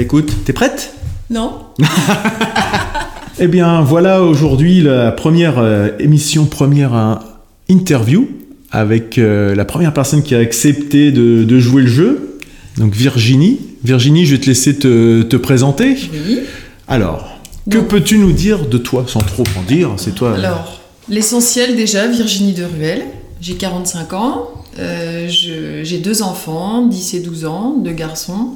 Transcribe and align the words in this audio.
Écoute, 0.00 0.32
t'es 0.46 0.54
prête? 0.54 0.94
Non 1.28 1.52
Eh 3.38 3.48
bien, 3.48 3.82
voilà 3.82 4.22
aujourd'hui 4.22 4.80
la 4.80 5.12
première 5.12 5.58
euh, 5.58 5.88
émission, 5.98 6.46
première 6.46 6.94
euh, 6.94 7.14
interview 7.68 8.26
avec 8.70 9.18
euh, 9.18 9.54
la 9.54 9.64
première 9.66 9.92
personne 9.92 10.22
qui 10.22 10.34
a 10.34 10.38
accepté 10.38 11.12
de, 11.12 11.44
de 11.44 11.58
jouer 11.58 11.82
le 11.82 11.88
jeu, 11.88 12.38
donc 12.78 12.94
Virginie. 12.94 13.58
Virginie, 13.84 14.24
je 14.24 14.36
vais 14.36 14.40
te 14.40 14.46
laisser 14.46 14.76
te, 14.78 15.20
te 15.22 15.36
présenter. 15.36 15.96
Oui. 16.26 16.40
Alors, 16.88 17.28
que 17.70 17.78
peux-tu 17.78 18.18
nous 18.18 18.32
dire 18.32 18.66
de 18.66 18.78
toi, 18.78 19.04
sans 19.06 19.20
trop 19.20 19.44
en 19.58 19.62
dire? 19.62 19.90
C'est 19.98 20.14
toi. 20.14 20.34
Alors, 20.34 20.80
l'essentiel 21.10 21.76
déjà, 21.76 22.06
Virginie 22.06 22.54
de 22.54 22.64
Ruel. 22.64 23.02
J'ai 23.42 23.54
45 23.54 24.12
ans. 24.14 24.48
euh, 24.78 25.26
J'ai 25.28 25.98
deux 25.98 26.22
enfants, 26.22 26.86
10 26.86 27.14
et 27.14 27.20
12 27.20 27.44
ans, 27.44 27.76
deux 27.78 27.92
garçons. 27.92 28.52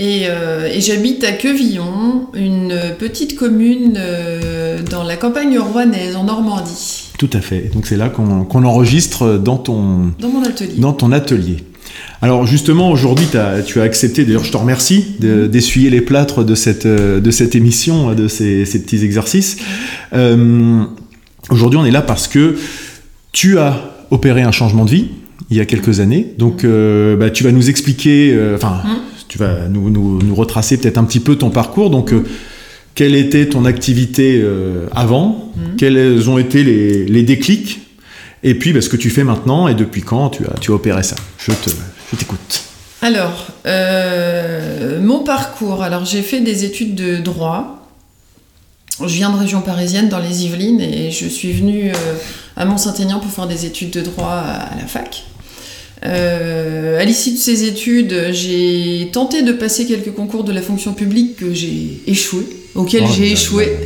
Et, 0.00 0.22
euh, 0.26 0.68
et 0.72 0.80
j'habite 0.80 1.24
à 1.24 1.32
Quevillon, 1.32 2.28
une 2.34 2.72
petite 3.00 3.34
commune 3.36 3.94
euh, 3.96 4.80
dans 4.88 5.02
la 5.02 5.16
campagne 5.16 5.58
rouennaise, 5.58 6.14
en 6.14 6.22
Normandie, 6.24 7.10
Tout 7.18 7.30
à 7.32 7.40
fait. 7.40 7.70
Donc 7.74 7.86
c'est 7.86 7.96
là 7.96 8.08
qu'on 8.08 8.64
enregistre 8.64 9.38
dans 9.38 9.56
ton, 9.56 10.12
dans 10.20 10.28
mon 10.28 10.44
atelier. 10.44 10.74
dans 10.78 10.92
ton 10.92 11.10
atelier. 11.10 11.56
Alors 12.22 12.46
justement, 12.46 12.92
aujourd'hui, 12.92 13.26
tu 13.30 13.38
as 13.38 13.82
accepté, 13.82 14.24
d'ailleurs 14.24 14.44
je 14.44 14.52
te 14.52 14.56
remercie, 14.56 15.16
de- 15.18 15.48
d'essuyer 15.48 15.90
les 15.90 16.00
plâtres 16.00 16.44
de 16.44 16.54
cette, 16.54 16.86
euh, 16.86 17.18
de 17.20 17.30
cette 17.32 17.56
émission, 17.56 18.14
de 18.14 18.28
ces, 18.28 18.64
ces 18.66 18.80
petits 18.82 19.04
exercices. 19.04 19.56
Euh, 20.12 20.84
aujourd'hui, 21.50 21.78
on 21.80 21.84
est 21.84 21.90
là 21.90 22.02
parce 22.02 22.28
que 22.28 22.56
tu 23.32 23.58
as 23.58 23.82
opéré 24.12 24.42
un 24.42 24.52
changement 24.52 24.84
de 24.84 24.90
vie 24.90 25.06
il 25.50 25.56
y 25.56 25.60
a 25.60 25.64
quelques 25.64 25.98
années. 25.98 26.34
Donc 26.38 26.62
euh, 26.62 27.16
bah, 27.16 27.30
tu 27.30 27.42
vas 27.42 27.50
nous 27.50 27.68
expliquer, 27.68 28.36
enfin, 28.54 28.80
Mhm. 28.84 28.90
Tu 29.28 29.38
vas 29.38 29.68
nous, 29.68 29.90
nous- 29.90 30.20
nous 30.22 30.34
retracer 30.34 30.78
peut-être 30.78 30.98
un 30.98 31.04
petit 31.04 31.20
peu 31.20 31.36
ton 31.36 31.50
parcours. 31.50 31.90
Donc, 31.90 32.12
euh, 32.12 32.24
quelle 32.94 33.14
était 33.14 33.48
ton 33.48 33.64
activité 33.64 34.40
euh, 34.42 34.86
avant? 34.94 35.52
Mhm. 35.56 35.76
Quels 35.76 36.28
ont 36.30 36.38
été 36.38 36.64
les, 36.64 37.04
les 37.06 37.22
déclics? 37.22 37.80
Et 38.42 38.54
puis, 38.54 38.72
bah, 38.72 38.80
ce 38.80 38.88
que 38.88 38.96
tu 38.96 39.10
fais 39.10 39.24
maintenant 39.24 39.68
et 39.68 39.74
depuis 39.74 40.02
quand 40.02 40.30
tu 40.30 40.44
as, 40.46 40.58
tu 40.60 40.70
as 40.70 40.74
opéré 40.74 41.02
ça? 41.02 41.16
Je 41.38 41.52
te, 41.52 41.70
je 42.12 42.16
t'écoute. 42.16 42.62
Alors, 43.02 43.46
euh, 43.66 45.00
mon 45.00 45.20
parcours. 45.20 45.82
Alors, 45.82 46.04
j'ai 46.04 46.22
fait 46.22 46.40
des 46.40 46.64
études 46.64 46.94
de 46.94 47.16
droit. 47.18 47.74
Je 49.00 49.14
viens 49.14 49.30
de 49.30 49.38
région 49.38 49.60
parisienne, 49.60 50.08
dans 50.08 50.18
les 50.18 50.44
Yvelines, 50.44 50.80
et 50.80 51.12
je 51.12 51.26
suis 51.28 51.52
venue 51.52 51.92
à 52.56 52.64
Mont-Saint-Aignan 52.64 53.20
pour 53.20 53.30
faire 53.30 53.46
des 53.46 53.64
études 53.64 53.90
de 53.90 54.00
droit 54.00 54.32
à, 54.32 54.72
à 54.72 54.76
la 54.76 54.86
fac. 54.86 55.24
Euh, 56.04 57.00
à 57.00 57.04
l'issue 57.04 57.32
de 57.32 57.38
ces 57.38 57.64
études, 57.64 58.28
j'ai 58.32 59.08
tenté 59.12 59.42
de 59.42 59.52
passer 59.52 59.86
quelques 59.86 60.12
concours 60.12 60.44
de 60.44 60.52
la 60.52 60.62
fonction 60.62 60.94
publique 60.94 61.36
que 61.36 61.52
j'ai 61.52 62.00
échoué, 62.06 62.46
auxquels 62.74 63.04
Oh 63.06 63.12
j'ai 63.16 63.32
échoué. 63.32 63.76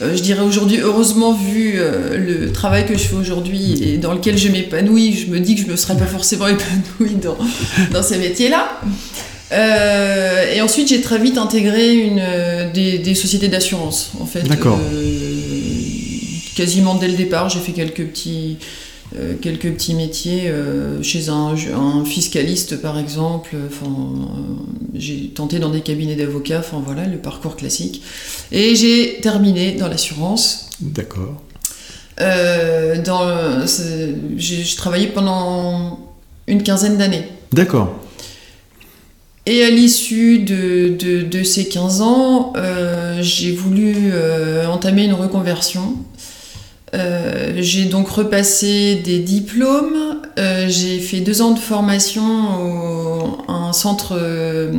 Euh, 0.00 0.16
je 0.16 0.22
dirais 0.22 0.42
aujourd'hui, 0.42 0.78
heureusement, 0.80 1.32
vu 1.32 1.74
euh, 1.76 2.16
le 2.16 2.52
travail 2.52 2.86
que 2.86 2.94
je 2.94 3.04
fais 3.04 3.16
aujourd'hui 3.16 3.82
et 3.82 3.98
dans 3.98 4.14
lequel 4.14 4.38
je 4.38 4.48
m'épanouis, 4.48 5.14
je 5.14 5.26
me 5.30 5.38
dis 5.38 5.54
que 5.54 5.60
je 5.60 5.66
ne 5.66 5.72
me 5.72 5.76
serais 5.76 5.96
pas 5.96 6.06
forcément 6.06 6.46
épanouie 6.48 7.16
dans, 7.22 7.36
dans 7.92 8.02
ces 8.02 8.18
métiers-là. 8.18 8.80
Et 10.54 10.62
ensuite, 10.62 10.88
j'ai 10.88 11.02
très 11.02 11.18
vite 11.18 11.36
intégré 11.36 11.92
une, 11.94 12.22
des, 12.72 12.98
des 12.98 13.14
sociétés 13.14 13.48
d'assurance. 13.48 14.12
En 14.18 14.24
fait, 14.24 14.42
D'accord. 14.48 14.78
Quasiment 16.56 16.94
dès 16.94 17.08
le 17.08 17.14
départ, 17.14 17.50
j'ai 17.50 17.60
fait 17.60 17.72
quelques 17.72 18.04
petits, 18.04 18.56
euh, 19.18 19.34
quelques 19.40 19.70
petits 19.72 19.94
métiers 19.94 20.48
euh, 20.48 21.02
chez 21.02 21.28
un, 21.28 21.54
un 21.74 22.04
fiscaliste, 22.04 22.80
par 22.80 22.98
exemple. 22.98 23.54
Enfin, 23.66 23.90
euh, 23.90 24.54
j'ai 24.94 25.28
tenté 25.28 25.58
dans 25.58 25.68
des 25.68 25.82
cabinets 25.82 26.16
d'avocats. 26.16 26.60
Enfin 26.60 26.82
voilà, 26.84 27.06
le 27.06 27.18
parcours 27.18 27.56
classique. 27.56 28.02
Et 28.52 28.74
j'ai 28.74 29.20
terminé 29.20 29.72
dans 29.72 29.88
l'assurance. 29.88 30.70
D'accord. 30.80 31.42
Dans, 32.18 33.66
j'ai 34.36 34.76
travaillé 34.76 35.08
pendant 35.08 35.98
une 36.46 36.62
quinzaine 36.62 36.96
d'années. 36.96 37.26
D'accord. 37.52 37.98
Et 39.44 39.64
à 39.64 39.70
l'issue 39.70 40.38
de, 40.38 40.94
de, 40.96 41.22
de 41.22 41.42
ces 41.42 41.68
15 41.68 42.00
ans, 42.00 42.52
j'ai 43.20 43.50
voulu 43.50 44.12
entamer 44.68 45.06
une 45.06 45.14
reconversion. 45.14 45.96
Euh, 46.94 47.52
j'ai 47.56 47.86
donc 47.86 48.08
repassé 48.08 48.96
des 48.96 49.18
diplômes. 49.18 50.18
Euh, 50.38 50.66
j'ai 50.68 50.98
fait 50.98 51.20
deux 51.20 51.40
ans 51.42 51.52
de 51.52 51.58
formation 51.58 52.22
au 52.60 53.12
à 53.48 53.54
un 53.54 53.72
centre 53.72 54.16
euh, 54.16 54.72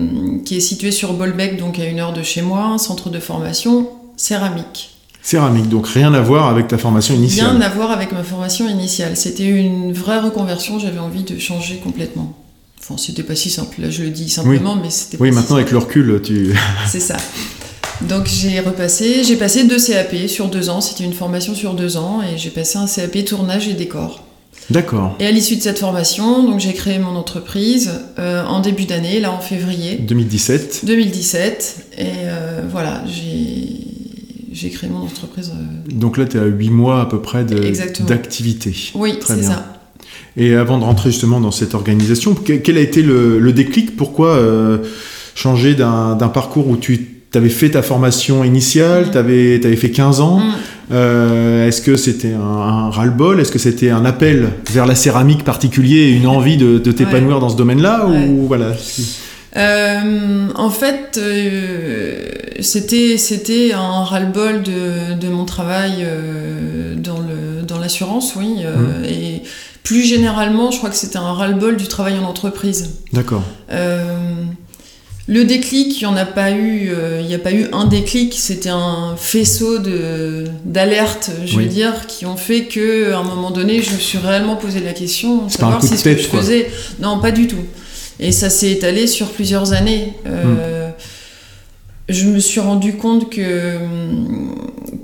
qui 0.46 0.58
est 0.58 0.62
situé 0.62 0.92
sur 0.92 1.14
Bolbec, 1.14 1.58
donc 1.58 1.80
à 1.80 1.86
une 1.86 2.00
heure 2.00 2.14
de 2.14 2.22
chez 2.24 2.42
moi, 2.42 2.66
un 2.66 2.78
centre 2.78 3.10
de 3.10 3.20
formation 3.20 3.90
céramique. 4.16 4.92
Céramique, 5.22 5.70
donc 5.70 5.88
rien 5.88 6.14
à 6.14 6.22
voir 6.22 6.50
avec 6.50 6.68
ta 6.68 6.78
formation 6.78 7.16
initiale. 7.16 7.52
Rien 7.52 7.62
à 7.62 7.70
voir 7.70 7.92
avec 7.92 8.12
ma 8.12 8.24
formation 8.24 8.68
initiale. 8.68 9.16
C'était 9.16 9.48
une 9.48 9.94
vraie 9.94 10.20
reconversion, 10.20 10.80
j'avais 10.80 11.00
envie 11.00 11.24
de 11.24 11.40
changer 11.40 11.78
complètement. 11.78 12.34
Enfin, 12.80 12.96
c'était 12.98 13.24
pas 13.24 13.36
si 13.36 13.50
simple, 13.50 13.82
là 13.82 13.90
je 13.90 14.04
le 14.04 14.10
dis 14.10 14.30
simplement, 14.30 14.76
mais 14.76 14.90
c'était 14.90 15.18
pas 15.18 15.24
Oui, 15.24 15.30
si 15.30 15.36
maintenant 15.36 15.56
avec 15.56 15.72
le 15.72 15.78
recul, 15.78 16.22
tu. 16.24 16.54
c'est 16.88 17.00
ça. 17.00 17.18
Donc 18.10 18.26
j'ai 18.28 18.60
repassé, 18.60 19.24
j'ai 19.24 19.36
passé 19.36 19.64
deux 19.66 19.78
CAP 19.80 20.28
sur 20.28 20.48
deux 20.50 20.70
ans, 20.70 20.82
c'était 20.82 21.04
une 21.04 21.14
formation 21.14 21.56
sur 21.56 21.74
deux 21.74 21.98
ans, 21.98 22.22
et 22.22 22.38
j'ai 22.38 22.50
passé 22.50 22.78
un 22.78 22.86
CAP 22.88 23.24
tournage 23.26 23.68
et 23.68 23.74
décor. 23.74 24.24
D'accord. 24.70 25.16
Et 25.20 25.26
à 25.26 25.32
l'issue 25.32 25.56
de 25.58 25.62
cette 25.62 25.80
formation, 25.80 26.44
donc 26.44 26.60
j'ai 26.60 26.74
créé 26.74 27.00
mon 27.00 27.16
entreprise 27.16 27.92
euh, 28.20 28.44
en 28.46 28.60
début 28.62 28.86
d'année, 28.86 29.20
là 29.20 29.32
en 29.32 29.40
février 29.40 29.96
2017. 29.96 30.82
2017, 30.86 31.76
et 31.98 32.04
euh, 32.26 32.62
voilà, 32.72 33.04
j'ai 33.08 33.80
j'ai 34.52 34.70
créé 34.70 34.88
mon 34.90 35.00
entreprise. 35.00 35.52
euh, 35.52 35.92
Donc 35.92 36.18
là, 36.18 36.26
tu 36.26 36.38
es 36.38 36.40
à 36.40 36.46
8 36.46 36.70
mois 36.70 37.02
à 37.02 37.06
peu 37.08 37.20
près 37.22 37.44
d'activité. 37.44 38.76
Oui, 38.94 39.18
Très 39.20 39.34
c'est 39.34 39.40
bien. 39.42 39.50
ça. 39.50 39.80
Et 40.38 40.54
avant 40.56 40.78
de 40.78 40.84
rentrer 40.84 41.10
justement 41.12 41.40
dans 41.42 41.50
cette 41.52 41.74
organisation, 41.74 42.36
que- 42.36 42.54
quel 42.54 42.78
a 42.78 42.82
été 42.82 43.02
le, 43.02 43.40
le 43.40 43.52
déclic? 43.54 43.96
Pourquoi 43.96 44.30
euh, 44.36 44.78
changer 45.36 45.74
d'un 45.74 46.16
d'un 46.16 46.28
parcours 46.30 46.68
où 46.68 46.78
tu 46.78 47.13
avais 47.38 47.50
fait 47.50 47.72
ta 47.72 47.82
formation 47.82 48.44
initiale, 48.44 49.06
Mhm. 49.06 49.12
tu 49.12 49.18
avais, 49.18 49.76
fait 49.76 49.92
15 49.92 50.22
ans 50.22 50.38
Mm. 50.40 50.54
Euh, 50.92 51.68
Est-ce 51.68 51.82
que 51.82 51.96
c'était 51.96 52.34
un, 52.34 52.40
un 52.42 52.90
ras-le-bol? 52.90 53.40
Est-ce 53.40 53.52
que 53.52 53.58
c'était 53.60 53.90
un 53.90 54.04
appel 54.06 54.50
vers 54.72 54.86
la 54.86 54.96
céramique 54.96 55.44
particulier 55.44 56.02
et 56.02 56.12
une 56.12 56.28
envie 56.28 56.58
de, 56.58 56.78
de 56.78 56.92
t'épanouir 56.92 57.40
dans 57.40 57.50
ce 57.50 57.56
domaine-là 57.56 58.06
Ouais. 58.08 58.28
Ou 58.28 58.46
voilà 58.48 58.74
Euh, 59.56 60.48
en 60.56 60.70
fait, 60.70 61.18
euh, 61.18 62.26
c'était 62.60 63.18
c'était 63.18 63.72
un 63.74 64.04
ras-le-bol 64.04 64.62
de, 64.64 65.14
de 65.20 65.28
mon 65.30 65.46
travail 65.46 66.06
dans 66.98 67.20
le 67.20 67.64
dans 67.66 67.80
l'assurance, 67.80 68.34
oui. 68.36 68.58
euh, 68.66 69.04
Et 69.08 69.42
plus 69.84 70.04
généralement, 70.04 70.72
je 70.72 70.78
crois 70.80 70.90
que 70.90 70.96
c'était 70.96 71.18
un 71.18 71.34
ras-le-bol 71.34 71.78
du 71.78 71.88
travail 71.88 72.16
en 72.20 72.24
entreprise. 72.28 72.90
D'accord. 73.14 73.44
Euh, 75.30 75.34
le 75.34 75.44
déclic, 75.46 76.02
il 76.02 76.08
n'y 76.08 76.14
en 76.14 76.18
a 76.18 76.26
pas 76.26 76.52
eu. 76.52 76.90
euh, 76.90 77.20
Il 77.22 77.28
n'y 77.28 77.36
a 77.36 77.40
pas 77.40 77.52
eu 77.54 77.66
un 77.72 77.86
déclic. 77.86 78.34
C'était 78.38 78.70
un 78.70 79.16
faisceau 79.18 79.80
de 79.80 80.46
d'alertes, 80.66 81.32
je 81.46 81.58
Oui. 81.58 81.64
veux 81.66 81.70
dire, 81.70 82.08
qui 82.08 82.26
ont 82.26 82.38
fait 82.38 82.66
que 82.66 83.12
à 83.14 83.20
un 83.20 83.24
moment 83.24 83.52
donné, 83.52 83.82
je 83.82 83.92
me 83.94 83.98
suis 84.00 84.18
réellement 84.18 84.56
posé 84.56 84.80
la 84.82 84.94
question, 84.94 85.48
C'est 85.50 85.60
pas 85.60 85.68
un 85.68 85.72
savoir 85.80 85.84
si 85.84 85.98
ce 85.98 86.04
que 86.04 86.18
je 86.18 86.28
quoi. 86.28 86.40
faisais. 86.42 86.70
Non, 87.00 87.20
pas 87.20 87.32
du 87.32 87.48
tout. 87.48 87.64
Et 88.20 88.32
ça 88.32 88.50
s'est 88.50 88.72
étalé 88.72 89.08
sur 89.08 89.28
plusieurs 89.30 89.74
années. 89.74 90.14
Euh, 90.28 90.90
Je 92.10 92.26
me 92.28 92.40
suis 92.40 92.60
rendu 92.60 92.96
compte 92.98 93.30
que, 93.32 93.78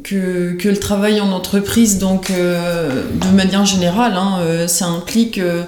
que, 0.04 0.52
que 0.54 0.68
le 0.68 0.78
travail 0.78 1.22
en 1.22 1.32
entreprise, 1.32 1.98
donc 1.98 2.30
euh, 2.30 3.04
de 3.14 3.36
manière 3.36 3.66
générale, 3.66 4.14
hein, 4.18 4.40
euh, 4.42 4.68
ça 4.68 4.86
implique 4.88 5.38
euh, 5.38 5.64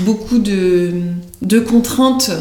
beaucoup 0.00 0.38
de, 0.38 0.90
de 1.42 1.60
contraintes 1.60 2.32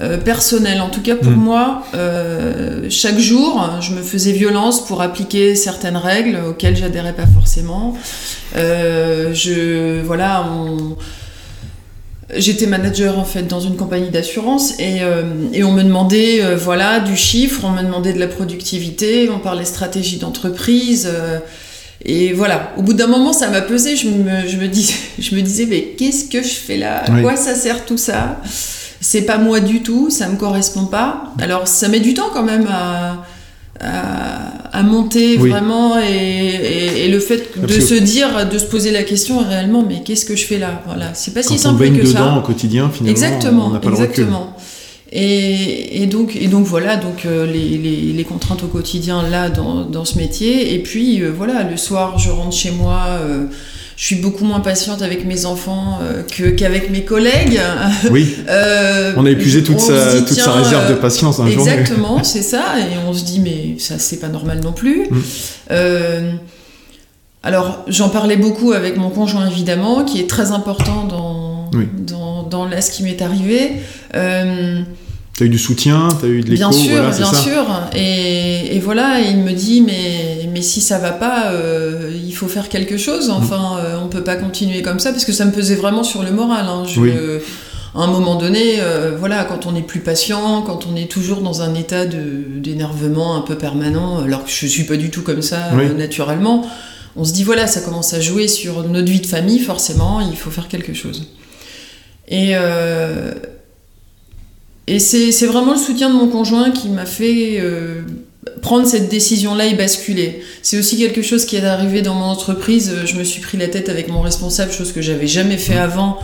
euh, 0.00 0.18
personnelles. 0.18 0.80
En 0.80 0.90
tout 0.90 1.00
cas 1.02 1.14
pour 1.16 1.32
Mm. 1.32 1.36
moi, 1.36 1.82
euh, 1.94 2.86
chaque 2.90 3.18
jour, 3.18 3.70
je 3.80 3.92
me 3.92 4.02
faisais 4.02 4.32
violence 4.32 4.84
pour 4.86 5.00
appliquer 5.02 5.54
certaines 5.54 5.96
règles 5.96 6.38
auxquelles 6.50 6.76
j'adhérais 6.76 7.14
pas 7.14 7.26
forcément. 7.26 7.96
Euh, 8.56 9.32
je, 9.34 10.02
voilà, 10.02 10.44
on- 10.52 10.96
J'étais 12.36 12.66
manager 12.66 13.20
en 13.20 13.24
fait 13.24 13.44
dans 13.44 13.60
une 13.60 13.76
compagnie 13.76 14.10
d'assurance 14.10 14.74
et, 14.80 14.96
et 15.52 15.62
on 15.62 15.70
me 15.70 15.84
demandait 15.84 16.42
voilà 16.56 16.98
du 16.98 17.14
chiffre, 17.16 17.60
on 17.62 17.70
me 17.70 17.82
demandait 17.82 18.12
de 18.12 18.18
la 18.18 18.26
productivité, 18.26 19.30
on 19.32 19.38
parlait 19.38 19.64
stratégie 19.64 20.16
d'entreprise 20.16 21.08
et 22.04 22.32
voilà. 22.32 22.72
Au 22.78 22.82
bout 22.82 22.94
d'un 22.94 23.06
moment 23.06 23.32
ça 23.32 23.48
m'a 23.48 23.60
pesé, 23.60 23.94
je 23.94 24.08
me, 24.08 24.44
je 24.48 24.56
me 24.56 24.66
dis, 24.66 24.92
je 25.20 25.36
me 25.36 25.40
disais 25.40 25.66
mais 25.66 25.94
qu'est-ce 25.96 26.24
que 26.24 26.42
je 26.42 26.48
fais 26.48 26.76
là? 26.76 27.04
À 27.06 27.12
Oui. 27.12 27.22
quoi 27.22 27.36
ça 27.36 27.54
sert 27.54 27.84
tout 27.86 27.96
ça? 27.96 28.40
C'est 29.08 29.22
pas 29.22 29.38
moi 29.38 29.60
du 29.60 29.82
tout, 29.82 30.10
ça 30.10 30.26
me 30.28 30.36
correspond 30.36 30.86
pas. 30.86 31.32
Alors 31.38 31.68
ça 31.68 31.86
met 31.88 32.00
du 32.00 32.12
temps 32.14 32.30
quand 32.34 32.42
même 32.42 32.66
à 32.68 33.24
à, 33.78 34.78
à 34.78 34.82
monter 34.82 35.36
Oui. 35.38 35.50
vraiment 35.50 35.98
et, 35.98 36.04
et- 36.06 37.04
et 37.04 37.08
le 37.08 37.20
fait 37.20 37.42
de 37.60 37.78
se 37.92 37.94
dire, 37.94 38.28
de 38.50 38.58
se 38.58 38.64
poser 38.64 38.90
la 38.90 39.02
question 39.02 39.34
réellement, 39.46 39.84
mais 39.86 39.98
qu'est-ce 40.04 40.24
que 40.24 40.34
je 40.34 40.44
fais 40.50 40.58
là? 40.58 40.82
Voilà, 40.86 41.10
c'est 41.12 41.34
pas 41.34 41.42
Quand 41.42 41.48
si 41.50 41.54
on 41.54 41.58
simple 41.58 41.80
baigne 41.82 41.98
que 41.98 42.06
dedans 42.06 42.32
ça. 42.32 42.38
au 42.38 42.40
quotidien, 42.40 42.88
finalement, 42.88 43.10
Exactement, 43.16 43.66
on 43.66 43.70
n'a 43.70 43.78
pas 43.80 43.90
le 43.90 43.96
recul. 43.96 44.26
Et, 45.12 46.02
et, 46.02 46.06
donc, 46.06 46.34
et 46.36 46.48
donc 46.48 46.64
voilà, 46.64 46.96
donc 46.96 47.26
euh, 47.26 47.46
les, 47.46 47.68
les, 47.78 48.12
les, 48.12 48.24
contraintes 48.24 48.64
au 48.64 48.66
quotidien 48.66 49.22
là 49.28 49.50
dans, 49.50 49.82
dans 49.84 50.04
ce 50.04 50.18
métier. 50.18 50.74
Et 50.74 50.78
puis 50.80 51.22
euh, 51.22 51.30
voilà, 51.36 51.62
le 51.62 51.76
soir, 51.76 52.18
je 52.18 52.30
rentre 52.30 52.56
chez 52.56 52.70
moi. 52.72 53.02
Euh, 53.20 53.44
je 53.96 54.04
suis 54.04 54.16
beaucoup 54.16 54.44
moins 54.44 54.60
patiente 54.60 55.02
avec 55.02 55.24
mes 55.24 55.46
enfants 55.46 56.00
que, 56.30 56.50
qu'avec 56.50 56.90
mes 56.90 57.04
collègues. 57.04 57.60
Oui. 58.10 58.36
on 59.16 59.24
a 59.24 59.30
épuisé 59.30 59.62
toute, 59.62 59.80
sa, 59.80 60.14
dit, 60.14 60.24
toute 60.24 60.38
sa 60.38 60.52
réserve 60.52 60.88
de 60.90 60.94
patience 60.94 61.38
dans 61.38 61.46
Exactement, 61.46 62.22
c'est 62.22 62.42
ça. 62.42 62.78
Et 62.78 62.98
on 63.08 63.12
se 63.12 63.24
dit, 63.24 63.40
mais 63.40 63.78
ça, 63.78 63.98
c'est 63.98 64.18
pas 64.18 64.28
normal 64.28 64.60
non 64.62 64.72
plus. 64.72 65.08
Mm. 65.10 66.38
alors, 67.42 67.84
j'en 67.88 68.10
parlais 68.10 68.36
beaucoup 68.36 68.72
avec 68.72 68.96
mon 68.96 69.08
conjoint, 69.10 69.48
évidemment, 69.48 70.04
qui 70.04 70.20
est 70.20 70.28
très 70.28 70.50
important 70.50 71.04
dans, 71.04 71.70
oui. 71.72 71.88
dans, 71.98 72.42
dans 72.42 72.66
là, 72.66 72.82
ce 72.82 72.90
qui 72.90 73.02
m'est 73.02 73.22
arrivé. 73.22 73.72
Euh, 75.36 75.38
T'as 75.38 75.44
eu 75.44 75.48
du 75.48 75.58
soutien, 75.58 76.08
t'as 76.20 76.28
eu 76.28 76.40
de 76.40 76.50
l'écho 76.50 76.70
Bien 76.70 76.72
sûr, 76.72 76.92
voilà, 76.92 77.16
bien 77.16 77.26
ça 77.26 77.36
sûr. 77.36 77.64
Et, 77.94 78.76
et, 78.76 78.80
voilà, 78.80 79.20
il 79.20 79.38
me 79.38 79.52
dit, 79.52 79.82
mais, 79.82 80.48
mais 80.52 80.62
si 80.62 80.80
ça 80.80 80.98
va 80.98 81.10
pas, 81.10 81.50
euh, 81.50 82.10
il 82.14 82.32
faut 82.34 82.48
faire 82.48 82.68
quelque 82.68 82.96
chose. 82.96 83.30
Enfin, 83.30 83.76
mmh. 83.76 83.84
euh, 83.84 84.00
on 84.02 84.08
peut 84.08 84.24
pas 84.24 84.36
continuer 84.36 84.82
comme 84.82 84.98
ça, 84.98 85.12
parce 85.12 85.24
que 85.24 85.32
ça 85.32 85.44
me 85.44 85.52
pesait 85.52 85.74
vraiment 85.74 86.04
sur 86.04 86.22
le 86.22 86.30
moral. 86.30 86.66
Hein. 86.66 86.84
Je, 86.86 87.00
oui. 87.00 87.12
À 87.94 88.00
un 88.00 88.08
moment 88.08 88.34
donné, 88.34 88.80
euh, 88.80 89.16
voilà, 89.18 89.44
quand 89.44 89.64
on 89.64 89.72
n'est 89.72 89.82
plus 89.82 90.00
patient, 90.00 90.60
quand 90.60 90.86
on 90.86 90.96
est 90.96 91.10
toujours 91.10 91.40
dans 91.40 91.62
un 91.62 91.74
état 91.74 92.04
d'énervement 92.04 93.36
un 93.36 93.40
peu 93.40 93.56
permanent, 93.56 94.18
alors 94.18 94.44
que 94.44 94.50
je 94.50 94.66
suis 94.66 94.84
pas 94.84 94.96
du 94.96 95.10
tout 95.10 95.22
comme 95.22 95.40
ça 95.40 95.70
Oui. 95.74 95.94
naturellement, 95.96 96.66
on 97.16 97.24
se 97.24 97.32
dit, 97.32 97.42
voilà, 97.42 97.66
ça 97.66 97.80
commence 97.80 98.12
à 98.12 98.20
jouer 98.20 98.48
sur 98.48 98.82
notre 98.86 99.10
vie 99.10 99.22
de 99.22 99.26
famille, 99.26 99.60
forcément, 99.60 100.20
il 100.20 100.36
faut 100.36 100.50
faire 100.50 100.68
quelque 100.68 100.92
chose. 100.92 101.28
Et... 102.28 102.54
Et 104.88 104.98
c'est, 105.00 105.46
vraiment 105.46 105.72
le 105.72 105.78
soutien 105.78 106.10
de 106.10 106.14
mon 106.14 106.28
conjoint 106.28 106.70
qui 106.70 106.88
m'a 106.88 107.06
fait 107.06 107.58
euh, 107.58 108.02
prendre 108.62 108.86
cette 108.86 109.08
décision-là 109.08 109.66
et 109.66 109.74
basculer. 109.74 110.42
C'est 110.62 110.78
aussi 110.78 110.96
quelque 110.96 111.22
chose 111.22 111.44
qui 111.44 111.56
est 111.56 111.64
arrivé 111.64 112.02
dans 112.02 112.14
mon 112.14 112.26
entreprise. 112.26 112.94
Je 113.04 113.16
me 113.16 113.24
suis 113.24 113.40
pris 113.40 113.58
la 113.58 113.66
tête 113.66 113.88
avec 113.88 114.08
mon 114.08 114.20
responsable, 114.20 114.70
chose 114.70 114.92
que 114.92 115.02
j'avais 115.02 115.26
jamais 115.26 115.56
fait 115.56 115.76
avant. 115.76 116.18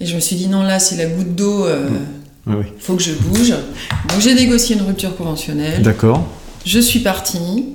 Et 0.00 0.06
je 0.06 0.14
me 0.14 0.20
suis 0.20 0.36
dit 0.36 0.46
non, 0.46 0.62
là, 0.62 0.78
c'est 0.78 0.96
la 0.96 1.06
goutte 1.06 1.34
d'eau. 1.34 1.64
Euh, 1.64 1.88
oui. 2.46 2.66
faut 2.78 2.94
que 2.94 3.02
je 3.02 3.12
bouge. 3.12 3.50
Donc 3.50 4.20
j'ai 4.20 4.34
négocié 4.34 4.76
une 4.76 4.82
rupture 4.82 5.16
conventionnelle. 5.16 5.82
D'accord. 5.82 6.26
Je 6.64 6.78
suis 6.78 7.00
partie 7.00 7.66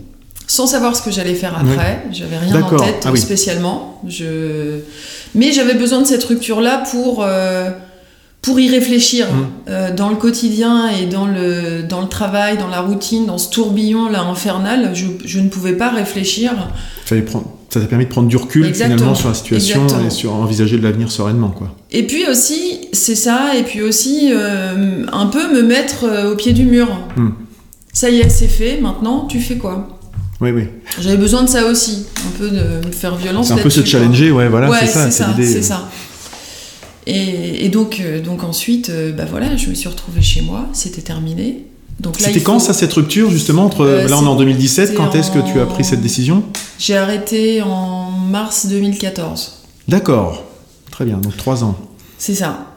sans 0.48 0.68
savoir 0.68 0.95
ce 0.95 1.01
que 1.01 1.12
j'allais 1.12 1.36
faire 1.36 1.57
après. 1.57 2.06
J'avais 2.12 2.38
rien 2.38 2.62
en 2.62 2.77
tête 2.77 3.04
Ah 3.06 3.12
oui. 3.12 3.19
spécialement. 3.19 4.01
Je... 4.07 4.80
Mais 5.36 5.51
j'avais 5.51 5.74
besoin 5.74 6.01
de 6.01 6.07
cette 6.07 6.24
rupture-là 6.24 6.83
pour, 6.89 7.24
euh, 7.24 7.69
pour 8.42 8.60
y 8.60 8.69
réfléchir 8.69 9.25
Mm. 9.28 9.48
euh, 9.69 9.94
dans 9.94 10.10
le 10.10 10.16
quotidien 10.16 10.89
et 10.89 11.06
dans 11.06 11.25
le, 11.25 11.84
dans 11.84 12.01
le 12.01 12.07
travail, 12.07 12.57
dans 12.57 12.68
la 12.68 12.81
routine, 12.81 13.25
dans 13.25 13.38
ce 13.38 13.50
tourbillon 13.50 14.10
là 14.10 14.22
infernal. 14.22 14.92
Je, 14.94 15.06
je 15.25 15.39
ne 15.39 15.50
pouvais 15.50 15.74
pas 15.74 15.89
réfléchir. 15.89 16.54
Ça 17.06 17.81
t'a 17.81 17.88
permis 17.88 18.06
de 18.06 18.10
prendre 18.10 18.30
du 18.30 18.38
recul 18.38 18.66
Exactement. 18.66 18.95
finalement 18.98 19.16
sur 19.16 19.28
la 19.28 19.34
situation 19.36 19.84
Exactement. 19.84 20.07
et 20.07 20.12
sur 20.12 20.34
envisager 20.34 20.78
de 20.78 20.84
l'avenir 20.84 21.12
sereinement, 21.12 21.50
quoi. 21.50 21.75
Et 21.92 22.07
puis 22.07 22.25
aussi, 22.30 22.88
c'est 22.94 23.16
ça, 23.16 23.56
et 23.57 23.63
puis 23.63 23.81
aussi 23.81 24.30
euh, 24.31 25.04
un 25.12 25.25
peu 25.28 25.54
me 25.54 25.62
mettre 25.62 26.06
euh, 26.06 26.31
au 26.31 26.36
pied 26.36 26.54
du 26.54 26.63
mur. 26.63 26.88
Mm. 27.18 27.30
Ça 27.92 28.10
y 28.10 28.19
est, 28.19 28.30
c'est 28.30 28.48
fait, 28.48 28.80
maintenant 28.80 29.25
tu 29.30 29.40
fais 29.42 29.56
quoi? 29.56 29.90
Oui, 30.40 30.51
oui. 30.51 30.66
J'avais 31.01 31.18
besoin 31.18 31.44
de 31.44 31.50
ça 31.50 31.66
aussi, 31.66 32.06
un 32.25 32.38
peu 32.38 32.50
de 32.50 32.86
me 32.88 32.92
faire 32.92 33.16
violence 33.16 33.48
C'est 33.48 33.54
un 33.54 33.57
peu 33.57 33.69
se 33.69 33.83
challenger, 33.83 34.31
ouais, 34.31 34.48
voilà, 34.48 34.68
quoi. 34.68 34.78
Ouais, 34.78 34.86
c'est 34.86 34.94
ça, 34.94 35.12
c'est 35.12 35.28
l'idée. 35.28 35.45
c'est 35.48 35.63
ça. 35.63 35.90
Et, 37.07 37.65
et 37.65 37.69
donc, 37.69 38.01
euh, 38.01 38.21
donc 38.21 38.44
ensuite, 38.44 38.89
euh, 38.89 39.12
bah 39.13 39.24
voilà, 39.30 39.56
je 39.56 39.69
me 39.69 39.74
suis 39.75 39.88
retrouvée 39.88 40.21
chez 40.21 40.42
moi, 40.42 40.68
c'était 40.74 41.01
terminé. 41.01 41.63
C'était 42.19 42.42
quand 42.42 42.59
faut- 42.59 42.65
ça 42.68 42.74
cette 42.74 42.94
rupture 42.94 43.31
justement 43.31 43.65
entre 43.65 43.81
Euh, 43.83 44.07
là 44.07 44.19
on 44.19 44.24
est 44.24 44.27
en 44.27 44.36
2017 44.36 44.89
c'était 44.89 44.98
quand 44.98 45.15
est-ce 45.15 45.31
que 45.31 45.39
tu 45.39 45.59
as 45.59 45.65
pris 45.65 45.83
cette 45.83 46.01
décision? 46.01 46.44
J'ai 46.77 46.95
arrêté 46.95 47.63
en 47.63 48.12
mars 48.12 48.68
2014. 48.68 49.63
D'accord 49.88 50.44
très 50.92 51.06
bien 51.06 51.18
donc 51.18 51.36
trois 51.38 51.63
ans 51.63 51.75
C'est 52.19 52.36
ça. 52.36 52.76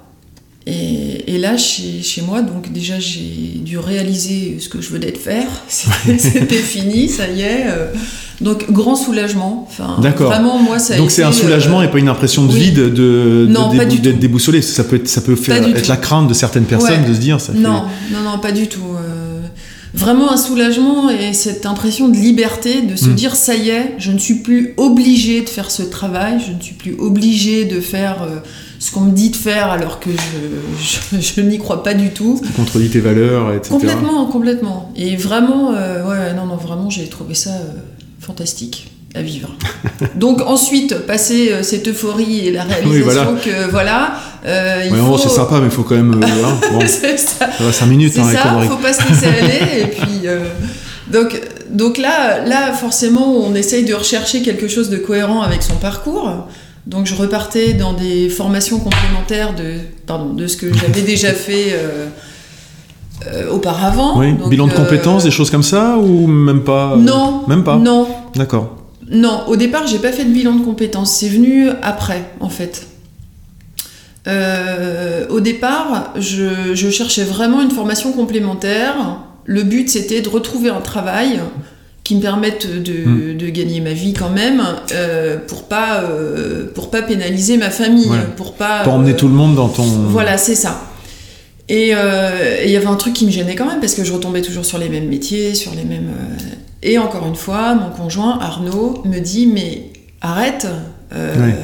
Et, 0.66 1.34
et 1.34 1.38
là, 1.38 1.56
chez, 1.56 2.02
chez 2.02 2.20
moi, 2.22 2.42
donc 2.42 2.70
déjà, 2.72 2.98
j'ai 3.00 3.58
dû 3.64 3.78
réaliser 3.78 4.58
ce 4.60 4.68
que 4.68 4.80
je 4.80 4.90
venais 4.90 5.10
de 5.10 5.16
faire. 5.18 5.46
C'était 5.68 6.56
fini, 6.56 7.08
ça 7.08 7.28
y 7.28 7.40
est. 7.42 7.64
euh. 7.66 7.86
Donc, 8.40 8.70
grand 8.70 8.96
soulagement. 8.96 9.66
Enfin, 9.70 9.96
D'accord. 10.00 10.30
Vraiment, 10.30 10.58
moi, 10.58 10.78
ça 10.78 10.94
a 10.94 10.96
donc 10.96 11.10
c'est 11.10 11.22
un 11.22 11.30
été, 11.30 11.40
soulagement 11.40 11.80
euh, 11.80 11.84
et 11.84 11.88
pas 11.88 11.98
une 11.98 12.08
impression 12.08 12.44
de 12.46 12.52
oui. 12.52 12.58
vide 12.60 12.74
de, 12.74 12.88
de 12.90 13.46
Non, 13.50 13.70
débou- 13.72 13.78
d'être 14.00 14.14
tout. 14.14 14.18
déboussolé 14.20 14.62
ça 14.62 14.84
peut 14.84 14.96
être, 14.96 15.08
ça 15.08 15.20
peut 15.20 15.36
faire 15.36 15.62
être 15.62 15.88
la 15.88 15.96
crainte 15.98 16.28
de 16.28 16.34
certaines 16.34 16.64
personnes 16.64 17.02
Ouais. 17.02 17.08
de 17.08 17.14
se 17.14 17.18
dire 17.20 17.38
ça 17.40 17.52
fait- 17.52 17.58
Non, 17.58 17.84
non, 18.12 18.20
non, 18.24 18.38
pas 18.38 18.52
du 18.52 18.66
tout. 18.66 18.80
euh, 18.96 19.40
Vraiment 19.92 20.30
un 20.32 20.36
soulagement 20.38 21.10
et 21.10 21.32
cette 21.34 21.66
impression 21.66 22.08
de 22.08 22.16
liberté, 22.16 22.80
de 22.82 22.94
se 22.96 23.06
Mm. 23.10 23.14
dire 23.14 23.34
ça 23.36 23.56
y 23.56 23.70
est, 23.70 23.94
je 23.98 24.10
ne 24.12 24.18
suis 24.18 24.36
plus 24.36 24.72
obligée 24.78 25.40
de 25.42 25.48
faire 25.48 25.70
ce 25.70 25.82
travail, 25.82 26.38
je 26.46 26.52
ne 26.52 26.60
suis 26.62 26.74
plus 26.76 26.94
obligée 26.98 27.64
de 27.66 27.80
faire 27.80 28.22
euh, 28.22 28.38
ce 28.80 28.90
qu'on 28.92 29.02
me 29.02 29.12
dit 29.12 29.30
de 29.30 29.36
faire 29.36 29.70
alors 29.70 30.00
que 30.00 30.08
je, 30.10 31.18
je, 31.18 31.20
je 31.20 31.40
n'y 31.42 31.58
crois 31.58 31.82
pas 31.82 31.94
du 31.94 32.10
tout. 32.10 32.40
qui 32.44 32.50
contredit 32.52 32.88
tes 32.88 33.00
valeurs 33.00 33.52
etc 33.52 33.68
Complètement, 33.70 34.24
complètement. 34.26 34.90
Et 34.96 35.16
vraiment, 35.16 35.72
euh, 35.74 36.02
ouais, 36.08 36.32
non, 36.34 36.46
non, 36.46 36.56
vraiment, 36.56 36.88
j'ai 36.90 37.06
trouvé 37.08 37.34
ça 37.34 37.50
euh, 37.50 37.78
fantastique 38.20 38.90
à 39.14 39.22
vivre. 39.22 39.50
Donc 40.16 40.40
ensuite, 40.40 40.94
passer 41.06 41.52
euh, 41.52 41.62
cette 41.62 41.88
euphorie 41.88 42.46
et 42.48 42.52
la 42.52 42.62
réalisation 42.64 42.90
Oui, 42.90 43.02
voilà. 43.02 43.24
que 43.66 43.70
voilà, 43.70 44.14
euh, 44.46 44.82
il 44.86 44.92
Ouais, 44.92 44.98
faut. 45.00 45.18
c'est 45.18 45.28
sympa 45.28 45.58
mais 45.60 45.66
il 45.66 45.70
faut 45.72 45.82
quand 45.82 45.96
même 45.96 46.14
euh, 46.14 46.70
bon, 46.72 46.80
c'est 46.86 47.18
ça. 47.18 47.50
ça 47.58 47.64
va 47.64 47.72
5 47.72 47.86
minutes 47.86 48.12
C'est 48.14 48.20
hein, 48.20 48.30
ça, 48.32 48.48
conneries. 48.48 48.68
faut 48.68 48.76
pas 48.76 48.92
se 48.94 49.06
laisser 49.08 49.26
aller. 49.40 49.82
Et 49.82 49.86
puis, 49.88 50.26
donc, 51.12 51.38
donc 51.70 51.98
là, 51.98 52.44
là, 52.46 52.72
forcément, 52.72 53.26
on 53.36 53.54
essaye 53.54 53.84
de 53.84 53.92
rechercher 53.94 54.42
quelque 54.42 54.68
chose 54.68 54.88
de 54.90 54.96
cohérent 54.96 55.42
avec 55.42 55.62
son 55.62 55.74
parcours. 55.74 56.46
Donc, 56.86 57.06
je 57.06 57.14
repartais 57.14 57.74
dans 57.74 57.92
des 57.92 58.28
formations 58.28 58.78
complémentaires 58.78 59.54
de, 59.54 59.74
pardon, 60.06 60.32
de 60.32 60.46
ce 60.46 60.56
que 60.56 60.72
j'avais 60.72 61.02
déjà 61.06 61.32
fait 61.32 61.72
euh, 61.72 62.06
euh, 63.26 63.50
auparavant. 63.50 64.18
Oui, 64.18 64.32
Donc, 64.32 64.48
bilan 64.48 64.66
de 64.66 64.72
euh, 64.72 64.76
compétences, 64.76 65.24
des 65.24 65.30
choses 65.30 65.50
comme 65.50 65.62
ça 65.62 65.98
ou 65.98 66.26
même 66.26 66.64
pas 66.64 66.96
Non, 66.96 67.44
Même 67.48 67.64
pas 67.64 67.76
Non, 67.76 68.08
D'accord. 68.34 68.76
non, 69.10 69.44
au 69.48 69.56
départ, 69.56 69.86
j'ai 69.86 69.98
pas 69.98 70.12
fait 70.12 70.24
de 70.24 70.30
bilan 70.32 70.54
de 70.54 70.64
compétences. 70.64 71.12
C'est 71.12 71.28
venu 71.28 71.68
après, 71.82 72.24
en 72.40 72.48
fait. 72.48 72.86
Au 75.28 75.40
départ, 75.40 76.12
je, 76.16 76.74
je 76.74 76.90
cherchais 76.90 77.24
vraiment 77.24 77.60
une 77.62 77.70
formation 77.70 78.12
complémentaire. 78.12 78.94
Le 79.44 79.64
but, 79.64 79.90
c'était 79.90 80.20
de 80.20 80.28
retrouver 80.28 80.70
un 80.70 80.80
travail 80.80 81.40
qui 82.04 82.16
me 82.16 82.20
permette 82.20 82.66
de, 82.82 82.92
Mm. 83.08 83.36
de 83.36 83.48
gagner 83.50 83.80
ma 83.80 83.92
vie 83.92 84.12
quand 84.14 84.30
même, 84.30 84.62
euh, 84.94 85.36
pour 85.46 85.64
pas 85.64 86.02
euh, 86.02 86.66
pour 86.74 86.90
pas 86.90 87.02
pénaliser 87.02 87.56
ma 87.56 87.70
famille, 87.70 88.08
Ouais. 88.08 88.16
pour 88.36 88.54
pas 88.54 88.82
Pas 88.84 88.90
emmener 88.90 89.12
euh, 89.12 89.16
tout 89.16 89.28
le 89.28 89.34
monde 89.34 89.54
dans 89.54 89.68
ton. 89.68 89.82
voilà, 89.84 90.36
c'est 90.38 90.54
ça. 90.54 90.82
Et 91.68 91.90
il 91.92 92.70
y 92.70 92.76
avait 92.76 92.86
un 92.86 92.96
truc 92.96 93.12
qui 93.12 93.24
me 93.26 93.30
gênait 93.30 93.54
quand 93.54 93.66
même 93.66 93.78
parce 93.78 93.94
que 93.94 94.02
je 94.02 94.12
retombais 94.12 94.42
toujours 94.42 94.64
sur 94.64 94.78
les 94.78 94.88
mêmes 94.88 95.06
métiers, 95.08 95.54
sur 95.54 95.72
les 95.72 95.84
mêmes. 95.84 96.10
Et 96.82 96.98
encore 96.98 97.26
une 97.28 97.36
fois, 97.36 97.74
mon 97.74 97.90
conjoint 97.90 98.38
Arnaud 98.40 99.02
me 99.04 99.20
dit 99.20 99.46
mais 99.46 99.92
arrête. 100.20 100.66
Ouais. 101.12 101.54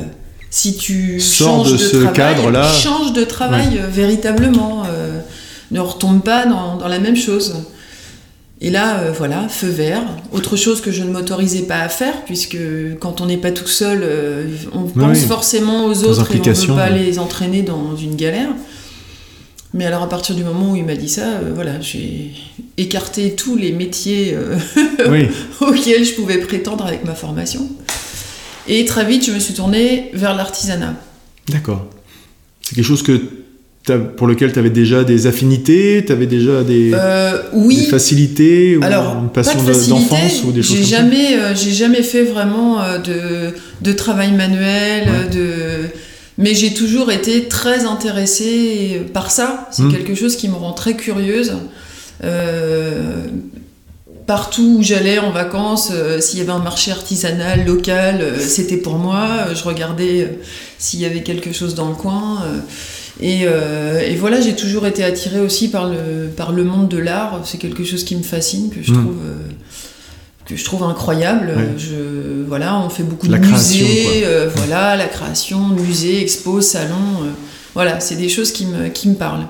Si 0.48 0.76
tu 0.76 1.18
Sors 1.18 1.64
changes 1.64 1.72
de 1.72 1.76
de, 1.76 1.78
ce 1.82 1.96
travail, 1.96 2.14
cadre-là. 2.14 2.72
change 2.72 3.14
de 3.14 3.24
travail 3.24 3.80
véritablement. 3.90 4.84
ne 5.72 5.80
retombe 5.80 6.22
pas 6.22 6.46
dans, 6.46 6.76
dans 6.76 6.86
la 6.88 7.00
même 7.00 7.16
chose. 7.16 7.54
Et 8.60 8.70
là, 8.70 9.00
euh, 9.00 9.12
voilà, 9.12 9.48
feu 9.48 9.68
vert. 9.68 10.02
Autre 10.32 10.56
chose 10.56 10.80
que 10.80 10.90
je 10.90 11.02
ne 11.02 11.10
m'autorisais 11.10 11.62
pas 11.62 11.80
à 11.80 11.88
faire, 11.88 12.24
puisque 12.24 12.56
quand 13.00 13.20
on 13.20 13.26
n'est 13.26 13.36
pas 13.36 13.50
tout 13.50 13.66
seul, 13.66 14.00
euh, 14.02 14.46
on 14.72 14.84
pense 14.84 15.18
oui. 15.18 15.26
forcément 15.26 15.84
aux 15.84 16.04
autres 16.04 16.34
et 16.34 16.40
on 16.40 16.46
ne 16.46 16.54
veut 16.54 16.74
pas 16.74 16.90
les 16.90 17.18
entraîner 17.18 17.62
dans 17.62 17.96
une 17.96 18.16
galère. 18.16 18.48
Mais 19.74 19.84
alors 19.84 20.02
à 20.02 20.08
partir 20.08 20.34
du 20.34 20.42
moment 20.42 20.72
où 20.72 20.76
il 20.76 20.86
m'a 20.86 20.94
dit 20.94 21.08
ça, 21.08 21.26
euh, 21.26 21.52
voilà, 21.54 21.80
j'ai 21.82 22.32
écarté 22.78 23.34
tous 23.34 23.56
les 23.56 23.72
métiers 23.72 24.34
auxquels 25.60 26.04
je 26.04 26.14
pouvais 26.14 26.38
prétendre 26.38 26.86
avec 26.86 27.04
ma 27.04 27.14
formation. 27.14 27.68
Et 28.68 28.86
très 28.86 29.04
vite, 29.04 29.26
je 29.26 29.32
me 29.32 29.38
suis 29.38 29.54
tournée 29.54 30.10
vers 30.14 30.34
l'artisanat. 30.34 30.94
d'accord. 31.48 31.86
C'est 32.62 32.74
quelque 32.74 32.84
chose 32.84 33.02
que 33.02 33.20
pour 34.16 34.26
lequel 34.26 34.52
tu 34.52 34.58
avais 34.58 34.70
déjà 34.70 35.04
des 35.04 35.26
affinités, 35.26 36.02
tu 36.06 36.12
avais 36.12 36.26
déjà 36.26 36.62
des, 36.64 36.90
Euh, 36.94 37.38
des 37.68 37.84
facilités 37.84 38.76
ou 38.76 38.82
Alors, 38.84 39.16
une 39.22 39.28
pas 39.28 39.42
passion 39.42 39.62
de 39.62 39.88
d'enfance 39.88 40.42
ou 40.44 40.52
des 40.52 40.62
choses 40.62 40.76
comme 40.76 40.84
ça 40.84 40.96
jamais, 40.98 41.34
euh, 41.36 41.54
j'ai 41.54 41.72
jamais 41.72 42.02
fait 42.02 42.24
vraiment 42.24 42.80
euh, 42.82 42.98
de, 42.98 43.54
de 43.82 43.92
travail 43.92 44.32
manuel, 44.32 45.04
Ouais. 45.08 45.36
euh, 45.36 45.84
de... 45.84 45.88
mais 46.38 46.54
j'ai 46.54 46.74
toujours 46.74 47.12
été 47.12 47.44
très 47.48 47.84
intéressée 47.84 49.02
par 49.12 49.30
ça. 49.30 49.68
C'est 49.70 49.82
Mm. 49.84 49.92
quelque 49.92 50.14
chose 50.14 50.36
qui 50.36 50.48
me 50.48 50.54
rend 50.56 50.72
très 50.72 50.94
curieuse. 50.94 51.52
Partout 54.26 54.78
où 54.78 54.82
j'allais 54.82 55.20
en 55.20 55.30
vacances, 55.30 55.92
s'il 56.18 56.40
y 56.40 56.42
avait 56.42 56.50
un 56.50 56.58
marché 56.58 56.90
artisanal 56.90 57.64
local, 57.64 58.32
c'était 58.40 58.76
pour 58.78 58.94
moi. 58.98 59.28
Je 59.54 59.62
regardais 59.62 60.38
s'il 60.78 61.00
y 61.00 61.04
avait 61.04 61.22
quelque 61.22 61.52
chose 61.52 61.76
dans 61.76 61.88
le 61.88 61.94
coin. 61.94 62.42
Euh, 63.20 63.24
Et, 63.24 63.40
euh, 63.46 64.00
et 64.00 64.14
voilà, 64.16 64.40
j'ai 64.40 64.54
toujours 64.54 64.86
été 64.86 65.02
attirée 65.04 65.40
aussi 65.40 65.68
par 65.70 65.88
le, 65.88 66.28
par 66.36 66.52
le 66.52 66.64
monde 66.64 66.88
de 66.88 66.98
l'art. 66.98 67.40
C'est 67.44 67.58
quelque 67.58 67.84
chose 67.84 68.04
qui 68.04 68.16
me 68.16 68.22
fascine, 68.22 68.70
que 68.70 68.82
je 68.82 68.92
Mm. 68.92 68.94
trouve, 68.94 69.16
euh, 69.24 69.34
que 70.46 70.56
je 70.56 70.64
trouve 70.64 70.82
incroyable. 70.84 71.52
Ouais. 71.56 71.68
Je, 71.78 72.44
voilà, 72.46 72.78
on 72.78 72.88
fait 72.88 73.02
beaucoup 73.02 73.26
de 73.26 73.32
La 73.32 73.38
musées, 73.38 74.22
euh, 74.24 74.48
voilà, 74.54 74.96
la 74.96 75.06
création, 75.06 75.66
musées, 75.68 76.20
expos, 76.22 76.66
salons. 76.66 77.32
voilà, 77.74 78.00
c'est 78.00 78.16
des 78.16 78.28
choses 78.28 78.52
qui 78.52 78.66
me, 78.66 78.88
qui 78.88 79.08
me 79.08 79.14
parlent. 79.14 79.46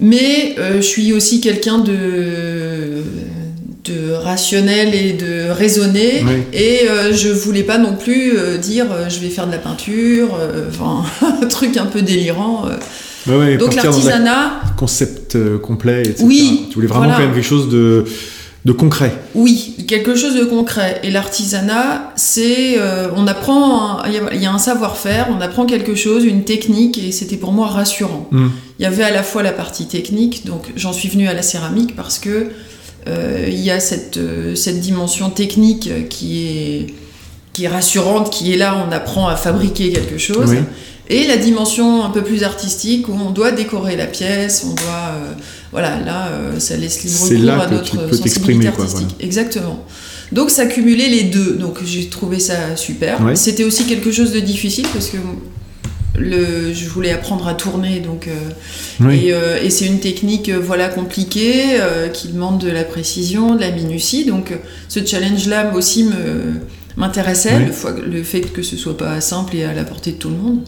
Mais 0.00 0.56
je 0.58 0.80
suis 0.80 1.12
aussi 1.12 1.40
quelqu'un 1.40 1.78
de, 1.78 3.02
de 3.84 4.12
rationnel 4.12 4.94
et 4.94 5.12
de 5.12 5.50
raisonné. 5.50 6.22
Oui. 6.24 6.32
Et 6.52 6.88
euh, 6.88 7.12
je 7.12 7.28
voulais 7.30 7.64
pas 7.64 7.78
non 7.78 7.94
plus 7.96 8.36
euh, 8.38 8.56
dire 8.56 8.86
euh, 8.92 9.08
je 9.08 9.18
vais 9.18 9.28
faire 9.28 9.46
de 9.46 9.52
la 9.52 9.58
peinture, 9.58 10.36
euh, 10.38 10.68
enfin 10.68 11.04
un 11.42 11.46
truc 11.46 11.76
un 11.76 11.86
peu 11.86 12.02
délirant. 12.02 12.64
Ouais, 13.26 13.56
Donc 13.56 13.74
la 13.74 13.84
l'artisanat, 13.84 14.60
concept 14.76 15.36
complet, 15.60 16.02
etc. 16.02 16.24
Oui, 16.24 16.66
Tu 16.70 16.74
voulais 16.76 16.86
vraiment 16.88 17.04
voilà. 17.04 17.18
quand 17.18 17.26
même 17.26 17.34
quelque 17.34 17.46
chose 17.46 17.68
de, 17.68 18.04
de 18.64 18.72
concret. 18.72 19.12
oui, 19.36 19.76
quelque 19.86 20.16
chose 20.16 20.34
de 20.34 20.44
concret. 20.44 21.00
Et 21.04 21.10
l'artisanat, 21.12 22.12
c'est 22.16 22.78
on 23.16 23.26
apprend, 23.28 24.02
il 24.06 24.12
y 24.14 24.16
a- 24.18 24.34
il 24.34 24.42
y, 24.42 24.46
a 24.46 24.52
un 24.52 24.58
savoir-faire, 24.58 25.28
on 25.36 25.40
apprend 25.40 25.66
quelque 25.66 25.94
chose, 25.94 26.24
une 26.24 26.42
technique, 26.42 26.98
et 26.98 27.12
c'était 27.12 27.36
pour 27.36 27.52
moi 27.52 27.68
rassurant. 27.68 28.26
Hmm. 28.32 28.48
Il 28.80 28.82
y 28.82 28.86
avait 28.86 29.04
à 29.04 29.12
la 29.12 29.22
fois 29.22 29.44
la 29.44 29.52
partie 29.52 29.86
technique, 29.86 30.44
donc 30.44 30.72
j'en 30.74 30.92
suis 30.92 31.08
venue 31.08 31.28
à 31.28 31.32
la 31.34 31.42
céramique 31.42 31.94
parce 31.94 32.18
que 32.18 32.46
il 33.06 33.60
y 33.60 33.70
a 33.70 33.80
cette, 33.80 34.16
euh, 34.16 34.54
cette 34.54 34.80
dimension 34.80 35.30
technique 35.30 36.08
qui 36.08 36.46
est, 36.46 36.86
qui 37.52 37.64
est 37.64 37.68
rassurante, 37.68 38.30
qui 38.30 38.52
est 38.52 38.56
là, 38.56 38.84
on 38.88 38.92
apprend 38.92 39.28
à 39.28 39.36
fabriquer 39.36 39.92
quelque 39.92 40.18
chose. 40.18 40.50
Oui. 40.50 40.58
Et 41.10 41.26
la 41.26 41.36
dimension 41.36 42.04
un 42.04 42.10
peu 42.10 42.22
plus 42.22 42.42
artistique 42.42 43.08
où 43.08 43.12
on 43.12 43.30
doit 43.30 43.50
décorer 43.50 43.96
la 43.96 44.06
pièce, 44.06 44.64
on 44.64 44.74
doit. 44.74 45.12
euh, 45.14 45.32
voilà, 45.72 45.98
là, 46.00 46.28
euh, 46.28 46.60
ça 46.60 46.76
laisse 46.76 47.02
libre 47.02 47.54
cours 47.54 47.62
à 47.62 47.66
notre 47.66 47.86
sensibilité 47.86 48.22
t'exprimer, 48.22 48.66
quoi, 48.70 48.84
artistique. 48.84 49.16
Exactement. 49.20 49.84
Donc 50.30 50.50
ça 50.50 50.66
cumulait 50.66 51.08
les 51.08 51.24
deux. 51.24 51.54
Donc 51.54 51.78
j'ai 51.84 52.08
trouvé 52.08 52.38
ça 52.38 52.76
super. 52.76 53.20
Ouais. 53.22 53.36
C'était 53.36 53.64
aussi 53.64 53.84
quelque 53.84 54.12
chose 54.12 54.32
de 54.32 54.40
difficile 54.40 54.86
parce 54.92 55.08
que 55.08 55.18
le, 56.18 56.72
je 56.74 56.88
voulais 56.88 57.10
apprendre 57.10 57.46
à 57.48 57.54
tourner, 57.54 58.00
donc. 58.00 58.28
euh, 58.28 58.32
Oui. 59.00 59.26
et, 59.28 59.32
euh, 59.32 59.62
et 59.62 59.70
c'est 59.70 59.86
une 59.86 60.00
technique 60.00 60.48
euh, 60.50 60.58
voilà 60.60 60.88
compliquée 60.88 61.78
qui 62.12 62.28
demande 62.28 62.58
de 62.58 62.70
la 62.70 62.84
précision, 62.84 63.54
de 63.54 63.60
la 63.60 63.70
minutie. 63.70 64.24
Donc 64.26 64.52
ce 64.88 65.04
challenge-là 65.04 65.72
aussi 65.74 66.04
me 66.04 66.54
m'intéressait, 66.98 67.56
Oui. 67.56 67.92
le, 68.06 68.18
le 68.18 68.22
fait 68.22 68.42
que 68.52 68.62
ce 68.62 68.76
soit 68.76 68.96
pas 68.96 69.20
simple 69.22 69.56
et 69.56 69.64
à 69.64 69.72
la 69.72 69.84
portée 69.84 70.12
de 70.12 70.16
tout 70.18 70.28
le 70.28 70.36
monde. 70.36 70.60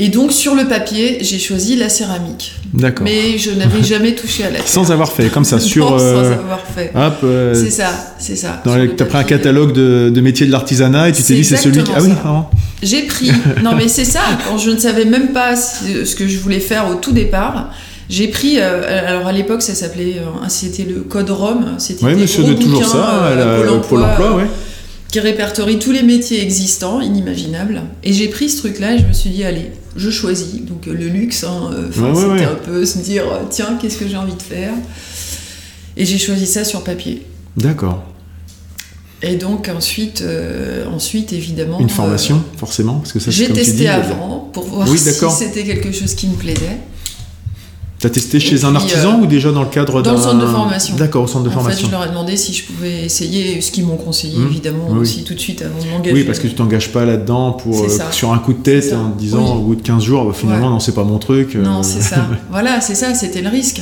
Et 0.00 0.08
donc 0.10 0.30
sur 0.32 0.54
le 0.54 0.66
papier, 0.68 1.18
j'ai 1.22 1.40
choisi 1.40 1.74
la 1.74 1.88
céramique. 1.88 2.52
D'accord. 2.72 3.04
Mais 3.04 3.36
je 3.36 3.50
n'avais 3.50 3.82
jamais 3.92 4.14
touché 4.14 4.44
à 4.44 4.50
la 4.50 4.58
terre. 4.58 4.68
Sans 4.68 4.92
avoir 4.92 5.10
fait, 5.12 5.28
comme 5.28 5.44
ça, 5.44 5.56
Non, 5.60 5.62
sur. 5.62 5.88
sans 5.88 6.04
euh, 6.04 6.32
avoir 6.34 6.60
fait. 6.72 6.92
Hop. 6.94 7.14
euh, 7.24 7.52
C'est 7.54 7.70
ça, 7.70 7.90
c'est 8.18 8.36
ça. 8.36 8.62
le 8.64 8.94
T'as 8.94 9.06
pris 9.06 9.18
un 9.18 9.24
catalogue 9.24 9.72
de, 9.72 10.10
de 10.14 10.20
métiers 10.20 10.46
de 10.46 10.52
l'artisanat 10.52 11.08
et 11.08 11.12
tu 11.12 11.22
t'es 11.24 11.34
dit 11.34 11.44
c'est 11.44 11.56
celui 11.56 11.82
qui. 11.82 11.90
Ah 11.96 12.00
oui, 12.00 12.10
vraiment 12.22 12.48
J'ai 12.82 13.02
pris. 13.02 13.32
Non, 13.64 13.72
mais 13.76 13.88
c'est 13.88 14.04
ça. 14.04 14.20
Quand 14.48 14.56
je 14.56 14.70
ne 14.70 14.78
savais 14.78 15.04
même 15.04 15.32
pas 15.32 15.56
si- 15.56 16.06
ce 16.06 16.14
que 16.14 16.28
je 16.28 16.38
voulais 16.38 16.60
faire 16.60 16.88
au 16.88 16.94
tout 16.94 17.12
départ, 17.12 17.70
j'ai 18.08 18.28
pris. 18.28 18.58
euh, 18.60 19.04
alors 19.08 19.26
à 19.26 19.32
l'époque, 19.32 19.62
ça 19.62 19.74
s'appelait. 19.74 20.18
euh, 20.18 20.46
c'était 20.48 20.84
le 20.84 21.00
code 21.00 21.28
ROM. 21.30 21.64
C'était 21.78 22.04
Oui, 22.04 22.14
de 22.14 22.54
toujours 22.62 22.86
ça, 22.86 23.24
euh, 23.24 23.58
Pôle 23.58 23.68
au 23.68 23.80
Pôle 23.80 24.02
emploi, 24.04 24.12
emploi, 24.12 24.36
ouais. 24.36 24.46
Qui 25.08 25.20
répertorie 25.20 25.78
tous 25.78 25.92
les 25.92 26.02
métiers 26.02 26.42
existants, 26.42 27.00
inimaginables. 27.00 27.82
Et 28.04 28.12
j'ai 28.12 28.28
pris 28.28 28.50
ce 28.50 28.58
truc-là 28.58 28.94
et 28.94 28.98
je 28.98 29.06
me 29.06 29.12
suis 29.12 29.30
dit, 29.30 29.42
allez, 29.44 29.72
je 29.96 30.10
choisis. 30.10 30.62
Donc 30.62 30.86
euh, 30.86 30.92
le 30.92 31.08
luxe, 31.08 31.44
hein, 31.44 31.70
euh, 31.72 31.86
Ouais, 31.86 32.14
c'était 32.14 32.26
ouais. 32.30 32.44
un 32.44 32.54
peu 32.54 32.84
se 32.84 32.98
dire, 32.98 33.24
euh, 33.30 33.42
tiens, 33.48 33.78
qu'est-ce 33.80 33.96
que 33.96 34.06
j'ai 34.06 34.16
envie 34.16 34.34
de 34.36 34.42
faire? 34.42 34.72
Et 35.96 36.04
j'ai 36.04 36.18
choisi 36.18 36.46
ça 36.46 36.64
sur 36.64 36.84
papier. 36.84 37.22
D'accord. 37.56 38.04
Et 39.22 39.34
donc 39.36 39.68
ensuite, 39.68 40.20
euh, 40.22 40.86
ensuite 40.86 41.32
évidemment. 41.32 41.80
Une 41.80 41.86
euh, 41.86 41.88
formation, 41.88 42.42
forcément, 42.56 42.94
parce 42.98 43.12
que 43.12 43.18
ça, 43.18 43.26
c'est 43.26 43.32
J'ai 43.32 43.52
testé 43.52 43.72
dis, 43.72 43.88
avant 43.88 44.48
pour 44.52 44.64
voir 44.66 44.88
Oui, 44.88 44.98
si 44.98 45.10
c'était 45.10 45.64
quelque 45.64 45.90
chose 45.90 46.14
qui 46.14 46.28
me 46.28 46.36
plaisait. 46.36 46.78
T'as 48.00 48.10
testé 48.10 48.38
chez 48.38 48.64
un 48.64 48.76
artisan 48.76 49.18
euh, 49.18 49.22
ou 49.22 49.26
déjà 49.26 49.50
dans 49.50 49.62
le 49.62 49.68
cadre 49.68 50.02
dans 50.02 50.12
d'un. 50.12 50.16
le 50.16 50.22
centre 50.22 50.38
de 50.40 50.46
formation. 50.46 50.94
D'accord, 50.96 51.24
au 51.24 51.26
centre 51.26 51.42
de 51.44 51.48
en 51.48 51.50
fait, 51.50 51.56
formation. 51.58 51.86
je 51.88 51.92
leur 51.92 52.04
ai 52.04 52.08
demandé 52.08 52.36
si 52.36 52.52
je 52.54 52.64
pouvais 52.64 53.04
essayer, 53.06 53.60
ce 53.60 53.72
qu'ils 53.72 53.84
m'ont 53.86 53.96
conseillé 53.96 54.38
Mmh. 54.38 54.46
évidemment 54.46 54.86
Oui. 54.90 54.98
aussi 55.00 55.24
tout 55.24 55.34
de 55.34 55.40
suite 55.40 55.62
avant 55.62 55.82
de 55.82 55.90
m'engager. 55.90 56.12
Oui, 56.14 56.22
parce 56.22 56.38
que 56.38 56.46
tu 56.46 56.54
t'engages 56.54 56.92
pas 56.92 57.04
là-dedans 57.04 57.52
pour 57.52 57.82
euh, 57.82 57.88
sur 58.12 58.32
un 58.32 58.38
coup 58.38 58.52
de 58.52 58.58
tête 58.62 58.92
en 58.94 59.10
te 59.10 59.18
disant 59.18 59.42
Oui. 59.42 59.58
au 59.58 59.62
bout 59.62 59.74
de 59.74 59.82
15 59.82 60.02
jours, 60.04 60.24
bah, 60.26 60.32
finalement, 60.32 60.66
Ouais. 60.68 60.72
non, 60.74 60.78
c'est 60.80 60.94
pas 60.94 61.02
mon 61.02 61.18
truc. 61.18 61.56
euh, 61.56 61.62
Non, 61.64 61.82
c'est 61.82 62.00
ça. 62.02 62.24
voilà, 62.52 62.80
c'est 62.80 62.94
ça, 62.94 63.14
c'était 63.14 63.42
le 63.42 63.48
risque. 63.48 63.80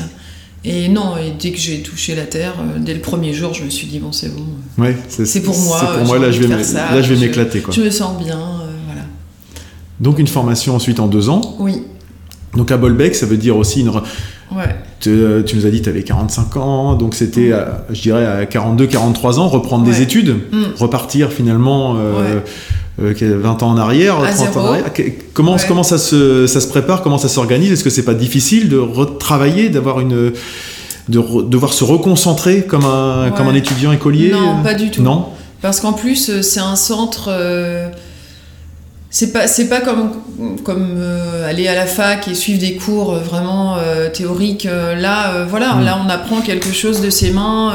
Et 0.64 0.88
non, 0.88 1.16
et 1.18 1.32
dès 1.38 1.52
que 1.52 1.58
j'ai 1.58 1.82
touché 1.82 2.14
la 2.14 2.24
terre, 2.24 2.54
dès 2.78 2.94
le 2.94 3.00
premier 3.00 3.34
jour, 3.34 3.52
je 3.52 3.62
me 3.64 3.70
suis 3.70 3.86
dit 3.86 3.98
bon, 3.98 4.12
c'est 4.12 4.34
bon, 4.34 4.42
Ouais, 4.78 4.96
C'est 5.08 5.42
pour 5.42 5.56
moi, 5.58 5.78
C'est 5.78 5.98
pour 5.98 6.06
moi, 6.06 6.18
là, 6.18 6.30
je 6.32 6.40
vais 6.40 6.48
là, 6.48 7.02
je 7.02 7.12
vais 7.14 7.20
m'éclater. 7.20 7.62
je 7.70 7.80
me 7.82 7.90
sens 7.90 8.16
bien, 8.18 8.38
voilà. 8.86 9.02
Donc, 10.00 10.18
une 10.18 10.26
formation 10.26 10.74
ensuite 10.74 11.00
en 11.00 11.06
deux 11.06 11.28
ans. 11.28 11.54
Oui, 11.60 11.82
Donc, 12.56 12.70
à 12.72 12.76
Bolbec, 12.76 13.14
ça 13.14 13.26
veut 13.26 13.36
dire 13.36 13.56
aussi 13.56 13.80
une. 13.80 13.90
ouais. 13.90 14.02
Tu, 15.00 15.10
euh, 15.10 15.42
tu 15.42 15.56
nous 15.56 15.66
as 15.66 15.70
dit 15.70 15.78
que 15.80 15.84
tu 15.84 15.90
avais 15.90 16.02
45 16.02 16.56
ans, 16.56 16.94
donc 16.94 17.14
c'était, 17.14 17.52
à- 17.52 17.84
je 17.90 18.00
dirais, 18.00 18.24
à 18.26 18.44
42-43 18.46 19.38
ans, 19.38 19.48
reprendre 19.48 19.84
des 19.84 20.00
études, 20.02 20.36
Mm. 20.50 20.62
repartir 20.78 21.30
finalement 21.30 21.96
euh, 21.96 22.40
euh, 23.02 23.12
que- 23.12 23.24
20 23.26 23.62
ans 23.62 23.70
en 23.72 23.76
arrière, 23.76 24.18
À 24.20 24.28
30 24.32 24.56
ans 24.56 24.60
en 24.64 24.66
arrière. 24.72 24.84
Comment, 25.34 25.56
comment 25.68 25.82
ça, 25.82 25.98
se, 25.98 26.46
ça 26.46 26.60
se 26.62 26.68
prépare, 26.68 27.02
comment 27.02 27.18
ça 27.18 27.28
s'organise? 27.28 27.72
Est-ce 27.72 27.84
que 27.84 27.90
c'est 27.90 28.04
pas 28.04 28.14
difficile 28.14 28.68
de 28.70 28.78
retravailler, 28.78 29.68
d'avoir 29.68 30.00
une. 30.00 30.32
de 31.08 31.18
re- 31.20 31.48
devoir 31.48 31.72
se 31.72 31.84
reconcentrer 31.84 32.62
comme 32.62 32.84
un, 32.84 33.30
comme 33.36 33.48
un 33.48 33.54
étudiant 33.54 33.92
écolier? 33.92 34.30
Non, 34.32 34.62
pas 34.64 34.74
du 34.74 34.90
tout. 34.90 35.02
Non? 35.02 35.26
Parce 35.62 35.80
qu'en 35.80 35.92
plus, 35.92 36.30
euh, 36.30 36.42
c'est 36.42 36.60
un 36.60 36.74
centre. 36.76 37.28
euh, 37.28 37.88
c'est 39.10 39.32
pas, 39.32 39.46
c'est 39.46 39.68
pas 39.68 39.80
comme, 39.80 40.12
comme 40.64 40.94
euh, 40.98 41.48
aller 41.48 41.68
à 41.68 41.74
la 41.74 41.86
fac 41.86 42.28
et 42.28 42.34
suivre 42.34 42.58
des 42.60 42.74
cours 42.76 43.14
euh, 43.14 43.18
vraiment 43.20 43.76
euh, 43.78 44.10
théoriques. 44.10 44.64
Là, 44.68 45.44
voilà, 45.48 45.74
Mm. 45.74 45.84
là, 45.84 46.00
on 46.04 46.08
apprend 46.10 46.40
quelque 46.40 46.72
chose 46.72 47.00
de 47.00 47.10
ses 47.10 47.30
mains. 47.30 47.72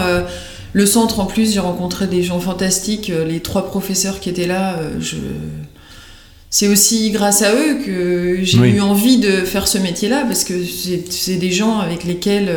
le 0.74 0.86
centre, 0.86 1.20
en 1.20 1.26
plus, 1.26 1.54
j'ai 1.54 1.60
rencontré 1.60 2.08
des 2.08 2.24
gens 2.24 2.40
fantastiques. 2.40 3.12
Les 3.28 3.40
trois 3.40 3.66
professeurs 3.66 4.20
qui 4.20 4.30
étaient 4.30 4.48
là, 4.48 4.76
je... 5.00 5.18
c'est 6.50 6.68
aussi 6.68 7.12
grâce 7.12 7.42
à 7.42 7.52
eux 7.54 7.80
que 7.86 8.40
j'ai 8.42 8.60
Oui. 8.60 8.70
eu 8.72 8.82
envie 8.82 9.18
de 9.18 9.42
faire 9.44 9.68
ce 9.68 9.78
métier-là, 9.78 10.24
parce 10.28 10.44
que 10.44 10.54
c'est 11.10 11.36
des 11.36 11.52
gens 11.52 11.80
avec 11.80 12.04
lesquels 12.04 12.50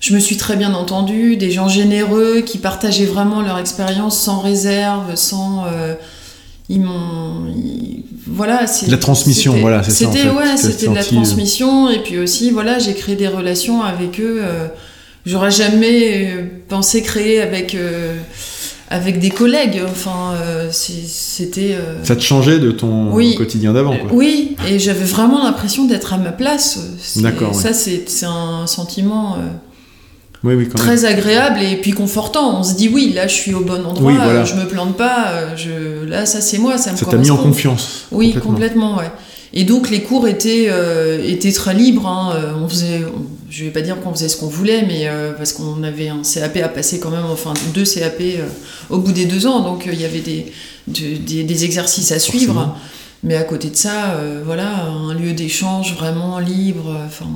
je 0.00 0.14
me 0.14 0.18
suis 0.18 0.36
très 0.36 0.56
bien 0.56 0.74
entendue, 0.74 1.36
des 1.36 1.50
gens 1.50 1.68
généreux 1.68 2.40
qui 2.40 2.58
partageaient 2.58 3.06
vraiment 3.06 3.40
leur 3.42 3.58
expérience 3.58 4.18
sans 4.18 4.40
réserve, 4.40 5.14
sans. 5.14 5.64
Ils 6.70 6.80
m'ont. 6.80 7.46
ils- 7.54 8.04
Voilà. 8.26 8.66
c'est- 8.66 8.88
La 8.90 8.96
transmission, 8.96 9.56
voilà, 9.60 9.82
c'est 9.82 9.90
ça, 9.90 10.08
en 10.08 10.12
C'était, 10.12 10.24
fait. 10.24 10.30
ouais, 10.30 10.56
c'était 10.56 10.86
de 10.88 10.94
la 10.94 11.00
euh, 11.00 11.04
transmission, 11.04 11.90
et 11.90 11.98
puis 12.02 12.18
aussi, 12.18 12.50
voilà, 12.52 12.78
j'ai 12.78 12.94
créé 12.94 13.16
des 13.16 13.28
relations 13.28 13.82
avec 13.82 14.18
eux. 14.20 14.38
euh, 14.42 14.68
J'aurais 15.26 15.50
jamais 15.50 16.30
euh, 16.32 16.42
pensé 16.68 17.02
créer 17.02 17.42
avec. 17.42 17.74
euh, 17.74 18.16
avec 18.92 19.20
des 19.20 19.30
collègues, 19.30 19.82
enfin, 19.88 20.32
euh, 20.34 20.68
c'était. 20.72 21.76
Ça 22.02 22.16
te 22.16 22.22
changeait 22.22 22.58
de 22.58 22.70
ton 22.72 23.12
Oui. 23.12 23.34
quotidien 23.36 23.72
d'avant, 23.72 23.96
quoi. 23.96 24.08
Oui, 24.12 24.56
et 24.68 24.78
j'avais 24.80 25.04
vraiment 25.04 25.44
l'impression 25.44 25.84
d'être 25.84 26.12
à 26.14 26.16
ma 26.18 26.32
place. 26.32 26.80
C'est- 26.98 27.20
D'accord, 27.22 27.54
ouais. 27.54 27.62
Ça, 27.62 27.72
c'est 27.72 28.08
c'est 28.08 28.26
un 28.26 28.66
sentiment 28.66 29.36
Oui, 30.42 30.54
oui, 30.54 30.68
quand 30.68 30.78
même. 30.78 30.86
très 30.86 31.04
agréable 31.04 31.60
et 31.62 31.76
puis 31.76 31.90
confortant. 31.92 32.60
On 32.60 32.62
se 32.62 32.74
dit, 32.74 32.88
oui, 32.88 33.12
là, 33.14 33.26
je 33.26 33.34
suis 33.34 33.52
au 33.54 33.60
bon 33.60 33.84
endroit, 33.84 34.10
Oui, 34.12 34.16
voilà. 34.16 34.44
je 34.44 34.54
me 34.54 34.66
plante 34.66 34.96
pas, 34.96 35.28
euh, 35.32 35.56
je... 35.56 36.04
là, 36.08 36.24
ça, 36.26 36.40
c'est 36.40 36.58
moi, 36.58 36.78
ça 36.78 36.92
me 36.92 36.96
Ça 36.96 37.04
t'a 37.06 37.16
mis 37.18 37.30
en 37.30 37.36
confiance. 37.36 38.06
Oui, 38.10 38.28
complètement. 38.32 38.50
complètement, 38.52 38.96
ouais. 38.98 39.10
Et 39.52 39.64
donc, 39.64 39.90
les 39.90 40.02
cours 40.02 40.28
étaient, 40.28 40.68
euh, 40.70 41.22
étaient 41.26 41.52
très 41.52 41.74
libres. 41.74 42.06
hein, 42.06 42.32
euh, 42.36 42.52
On 42.62 42.68
faisait, 42.68 43.02
on- 43.04 43.26
je 43.50 43.64
vais 43.64 43.70
pas 43.70 43.80
dire 43.82 44.00
qu'on 44.00 44.12
faisait 44.14 44.28
ce 44.28 44.36
qu'on 44.36 44.46
voulait, 44.46 44.82
mais 44.86 45.08
euh, 45.08 45.32
parce 45.32 45.52
qu'on 45.52 45.82
avait 45.82 46.08
un 46.08 46.22
CAP 46.22 46.56
à 46.58 46.68
passer 46.68 47.00
quand 47.00 47.10
même, 47.10 47.24
enfin, 47.30 47.52
deux 47.74 47.84
CAP 47.84 48.20
euh, 48.20 48.46
au 48.90 48.98
bout 48.98 49.10
des 49.12 49.24
deux 49.26 49.46
ans. 49.48 49.60
Donc, 49.60 49.88
il 49.92 50.00
y 50.00 50.04
avait 50.04 50.20
des, 50.20 50.52
de- 50.86 51.16
des, 51.16 51.42
des 51.42 51.64
exercices 51.64 52.12
à 52.12 52.18
suivre. 52.20 52.76
Mais 53.24 53.34
à 53.36 53.42
côté 53.42 53.68
de 53.68 53.76
ça, 53.76 54.18
voilà, 54.46 54.84
un 54.86 55.12
lieu 55.12 55.32
d'échange 55.32 55.94
vraiment 55.96 56.38
libre. 56.38 56.96
Enfin, 57.06 57.26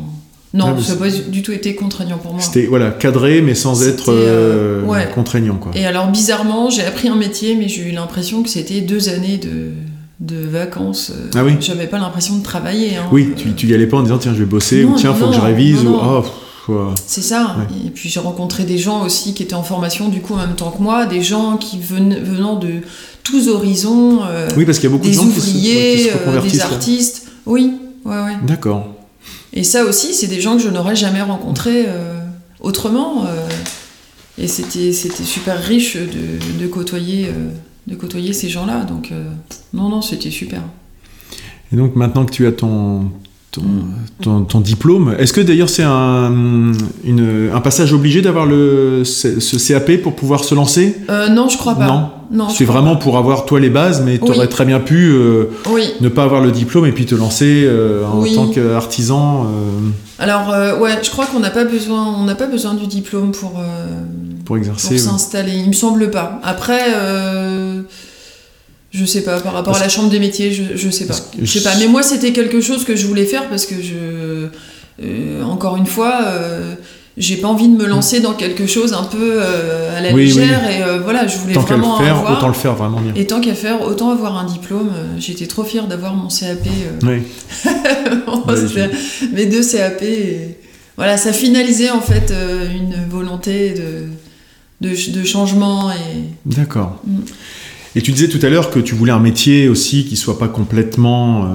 non, 0.54 0.80
ça 0.80 0.94
n'a 0.94 0.98
pas 1.00 1.08
du 1.10 1.42
tout 1.42 1.52
été 1.52 1.74
contraignant 1.74 2.16
pour 2.16 2.32
moi. 2.32 2.40
C'était 2.40 2.66
voilà, 2.66 2.90
cadré, 2.90 3.42
mais 3.42 3.54
sans 3.54 3.86
être 3.86 4.10
euh, 4.10 4.82
euh, 4.82 4.82
ouais. 4.84 5.08
contraignant, 5.14 5.56
quoi. 5.56 5.72
Et 5.74 5.84
alors, 5.84 6.06
bizarrement, 6.08 6.70
j'ai 6.70 6.82
appris 6.84 7.08
un 7.08 7.16
métier, 7.16 7.56
mais 7.56 7.68
j'ai 7.68 7.82
eu 7.88 7.92
l'impression 7.92 8.42
que 8.42 8.48
c'était 8.48 8.80
deux 8.80 9.08
années 9.08 9.36
de, 9.38 9.72
de 10.20 10.46
vacances. 10.46 11.10
euh, 11.14 11.30
Ah 11.34 11.44
oui 11.44 11.56
J'avais 11.60 11.86
pas 11.88 11.98
l'impression 11.98 12.38
de 12.38 12.42
travailler. 12.42 12.96
hein. 12.96 13.08
Oui, 13.12 13.32
tu, 13.36 13.52
tu 13.54 13.66
y 13.66 13.74
allais 13.74 13.86
pas 13.88 13.96
en 13.98 14.02
disant 14.02 14.18
tiens 14.18 14.32
je 14.32 14.38
vais 14.38 14.44
bosser 14.44 14.84
Non, 14.84 14.92
ou 14.92 14.96
tiens 14.96 15.12
faut 15.12 15.26
que 15.28 15.34
je 15.34 15.40
révise 15.40 15.82
non, 15.84 15.98
ou 15.98 16.22
oh. 16.68 16.94
C'est 17.04 17.20
ça. 17.20 17.56
Ouais. 17.58 17.86
Et 17.88 17.90
puis 17.90 18.08
j'ai 18.08 18.20
rencontré 18.20 18.64
des 18.64 18.78
gens 18.78 19.04
aussi 19.04 19.34
qui 19.34 19.42
étaient 19.42 19.52
en 19.54 19.62
formation 19.62 20.08
du 20.08 20.20
coup 20.22 20.32
en 20.32 20.38
même 20.38 20.54
temps 20.54 20.70
que 20.70 20.80
moi, 20.82 21.04
des 21.04 21.20
gens 21.20 21.58
qui 21.58 21.78
ven- 21.78 22.18
venant 22.22 22.54
de 22.56 22.76
tous 23.22 23.48
horizons, 23.48 24.20
euh, 24.26 24.48
Oui, 24.56 24.64
parce 24.64 24.78
qu'il 24.78 24.88
y 24.88 24.92
a 24.92 24.96
beaucoup 24.96 25.04
des 25.04 25.10
de 25.10 25.16
gens 25.16 25.26
qui 25.28 25.40
se, 25.40 25.46
ouais, 25.46 25.52
qui 25.52 25.56
ouvriers, 25.58 25.98
se 26.04 26.08
euh, 26.28 26.50
des 26.50 26.56
là. 26.58 26.64
artistes. 26.64 27.26
Oui, 27.44 27.72
ouais, 28.06 28.12
ouais. 28.14 28.36
D'accord. 28.46 28.93
Et 29.54 29.62
ça 29.64 29.84
aussi, 29.84 30.14
c'est 30.14 30.26
des 30.26 30.40
gens 30.40 30.56
que 30.56 30.62
je 30.62 30.68
n'aurais 30.68 30.96
jamais 30.96 31.22
rencontrés 31.22 31.84
euh, 31.86 32.18
autrement. 32.60 33.24
euh, 33.26 33.48
et 34.36 34.48
c'était 34.48 34.92
c'était 34.92 35.22
super 35.22 35.56
riche 35.62 35.96
de, 35.96 36.60
de 36.60 36.66
côtoyer 36.66 37.26
euh, 37.28 37.50
de 37.86 37.94
côtoyer 37.94 38.32
ces 38.32 38.48
gens-là. 38.48 38.84
Donc 38.84 39.12
non, 39.72 39.88
non, 39.88 40.02
c'était 40.02 40.30
super. 40.32 40.60
Et 41.72 41.76
donc 41.76 41.94
maintenant 41.96 42.24
que 42.24 42.32
tu 42.32 42.46
as 42.46 42.52
ton, 42.52 43.10
ton, 43.52 43.60
Mm. 43.62 43.94
ton, 44.22 44.42
ton 44.44 44.60
diplôme, 44.60 45.14
est-ce 45.18 45.32
que 45.32 45.40
d'ailleurs 45.40 45.68
c'est 45.68 45.84
un, 45.84 46.72
un 47.54 47.60
passage 47.60 47.92
obligé 47.92 48.20
d'avoir 48.22 48.46
le, 48.46 49.04
ce, 49.04 49.38
ce 49.38 49.56
CAP 49.72 49.98
pour 50.02 50.16
pouvoir 50.16 50.42
se 50.42 50.54
lancer? 50.56 50.96
Euh, 51.08 51.28
non, 51.28 51.48
je 51.48 51.56
crois 51.56 51.76
pas. 51.76 51.86
Non. 51.86 52.10
Non 52.30 52.48
C'est 52.48 52.64
vraiment 52.64 52.96
pour 52.96 53.16
avoir 53.18 53.44
toi 53.46 53.60
les 53.60 53.70
bases, 53.70 54.02
mais 54.04 54.18
tu 54.18 54.24
Oui. 54.24 54.36
aurais 54.36 54.48
très 54.48 54.64
bien 54.64 54.80
pu 54.80 55.10
euh. 55.12 55.44
Oui. 55.70 55.92
ne 56.00 56.08
pas 56.08 56.24
avoir 56.24 56.40
le 56.42 56.50
diplôme 56.52 56.86
et 56.86 56.92
puis 56.92 57.06
te 57.06 57.14
lancer 57.14 57.64
euh, 57.66 58.04
en 58.06 58.20
Oui. 58.20 58.34
tant 58.34 58.46
qu'artisan 58.48 59.44
euh, 59.44 59.90
Alors 60.18 60.80
ouais, 60.80 60.98
je 61.02 61.10
crois 61.10 61.26
qu'on 61.26 61.40
n'a 61.40 61.50
pas 61.50 61.64
besoin, 61.64 62.14
on 62.18 62.24
n'a 62.24 62.34
pas 62.34 62.46
besoin 62.46 62.74
du 62.74 62.86
diplôme 62.86 63.32
pour 63.32 63.52
pour 63.52 63.62
pour 64.44 64.56
exercer. 64.58 64.92
ouais. 64.92 64.98
s'installer. 64.98 65.52
Il 65.52 65.68
me 65.68 65.72
semble 65.72 66.10
pas. 66.10 66.38
Après, 66.42 66.82
je 68.90 69.04
sais 69.04 69.22
pas. 69.22 69.40
Par 69.40 69.52
rapport 69.52 69.72
Parce 69.72 69.80
à 69.80 69.84
la 69.84 69.88
chambre 69.88 70.10
des 70.10 70.20
métiers, 70.20 70.52
je, 70.52 70.76
je 70.76 70.90
sais 70.90 71.06
pas. 71.06 71.14
Je 71.40 71.46
sais 71.46 71.62
pas. 71.62 71.76
Mais 71.78 71.88
moi, 71.88 72.02
c'était 72.02 72.32
quelque 72.32 72.60
chose 72.60 72.84
que 72.84 72.94
je 72.94 73.06
voulais 73.06 73.24
faire 73.24 73.48
parce 73.48 73.66
que 73.66 73.74
je, 73.82 74.48
euh, 75.02 75.42
encore 75.42 75.76
une 75.76 75.86
fois, 75.86 76.20
euh, 76.26 76.74
j'ai 77.16 77.36
pas 77.36 77.46
envie 77.48 77.68
de 77.68 77.76
me 77.76 77.86
lancer 77.86 78.18
dans 78.20 78.32
quelque 78.34 78.66
chose 78.66 78.92
un 78.92 79.04
peu 79.04 79.34
euh, 79.40 79.96
à 79.96 80.00
la 80.00 80.12
Oui, 80.12 80.24
légère 80.26 80.68
et 80.68 80.82
euh, 80.82 81.00
voilà, 81.00 81.26
je 81.28 81.38
voulais 81.38 81.54
Tant 81.54 81.62
qu'à 81.62 81.76
le 81.76 81.82
vraiment 81.82 81.98
faire, 81.98 82.16
avoir. 82.16 82.32
autant 82.38 82.48
le 82.48 82.54
faire 82.54 82.74
vraiment 82.74 83.00
bien. 83.00 83.12
Et 83.14 83.26
tant 83.26 83.40
qu'à 83.40 83.54
faire, 83.54 83.82
autant 83.82 84.10
avoir 84.10 84.36
un 84.36 84.44
diplôme. 84.46 84.88
Euh, 84.96 85.14
J'étais 85.18 85.46
trop 85.46 85.62
fière 85.64 85.86
d'avoir 85.86 86.14
mon 86.14 86.28
CAP. 86.28 86.66
euh, 86.66 86.98
Oui. 87.06 87.22
C'était 88.56 88.90
mes 89.32 89.46
deux 89.46 89.62
CAP. 89.62 90.02
et 90.02 90.58
voilà, 90.96 91.16
ça 91.16 91.32
finalisait 91.32 91.90
en 91.90 92.00
fait 92.00 92.32
une 92.74 93.08
volonté 93.08 93.74
de, 93.74 94.88
de, 94.88 94.94
de 95.18 95.24
changement. 95.24 95.90
Et... 95.92 96.24
D'accord. 96.46 97.00
Mm. 97.06 97.18
Et 97.96 98.02
tu 98.02 98.10
disais 98.12 98.28
tout 98.28 98.44
à 98.44 98.48
l'heure 98.48 98.70
que 98.70 98.80
tu 98.80 98.94
voulais 98.96 99.12
un 99.12 99.20
métier 99.20 99.68
aussi 99.68 100.04
qui 100.04 100.16
soit 100.16 100.36
pas 100.38 100.48
complètement 100.48 101.48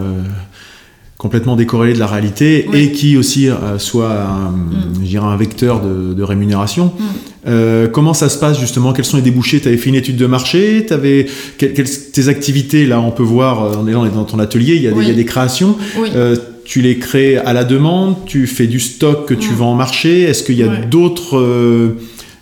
complètement 1.20 1.58
décorrélé 1.58 1.94
de 1.94 2.00
la 2.00 2.08
réalité 2.08 2.66
Oui. 2.72 2.80
et 2.80 2.92
qui 2.94 3.18
aussi 3.18 3.50
euh, 3.50 3.78
soit 3.78 4.10
un, 4.12 4.52
Mm. 4.52 5.06
je 5.06 5.18
un 5.20 5.36
vecteur 5.36 5.82
de, 5.82 6.14
de 6.14 6.24
rémunération. 6.24 6.86
Mm. 6.86 7.04
Euh, 7.48 7.88
comment 7.90 8.14
ça 8.14 8.30
se 8.30 8.38
passe 8.40 8.58
justement? 8.60 8.94
Quels 8.94 9.04
sont 9.06 9.18
les 9.18 9.24
débouchés? 9.24 9.60
Tu 9.60 9.68
avais 9.68 9.78
fait 9.78 9.90
une 9.90 9.96
étude 9.96 10.16
de 10.16 10.26
marché? 10.26 10.86
Quelles, 10.88 11.74
quelles- 11.74 12.12
tes 12.14 12.28
activités? 12.30 12.86
Là 12.86 13.02
On 13.02 13.12
peut 13.12 13.24
voir, 13.24 13.64
euh, 13.64 13.72
on 13.82 13.88
est 13.88 13.92
là, 13.92 14.00
on 14.00 14.06
est 14.06 14.16
dans 14.16 14.24
ton 14.24 14.40
atelier, 14.40 14.76
il 14.76 14.82
y 14.82 14.88
a, 14.88 14.92
des, 14.92 14.98
Oui. 14.98 15.04
il 15.06 15.10
y 15.10 15.12
a 15.12 15.16
des 15.16 15.26
créations. 15.26 15.76
Oui. 16.02 16.08
Euh, 16.16 16.38
tu 16.64 16.82
les 16.82 16.98
crées 17.00 17.36
à 17.38 17.52
la 17.52 17.64
demande, 17.66 18.16
tu 18.26 18.48
fais 18.48 18.68
du 18.68 18.80
stock 18.80 19.26
que 19.28 19.34
tu 19.34 19.52
Mm. 19.52 19.56
vends 19.56 19.72
en 19.72 19.76
marché? 19.76 20.22
Est-ce 20.22 20.44
qu'il 20.44 20.56
y 20.58 20.64
a 20.64 20.68
Ouais. 20.68 20.86
d'autres, 20.90 21.38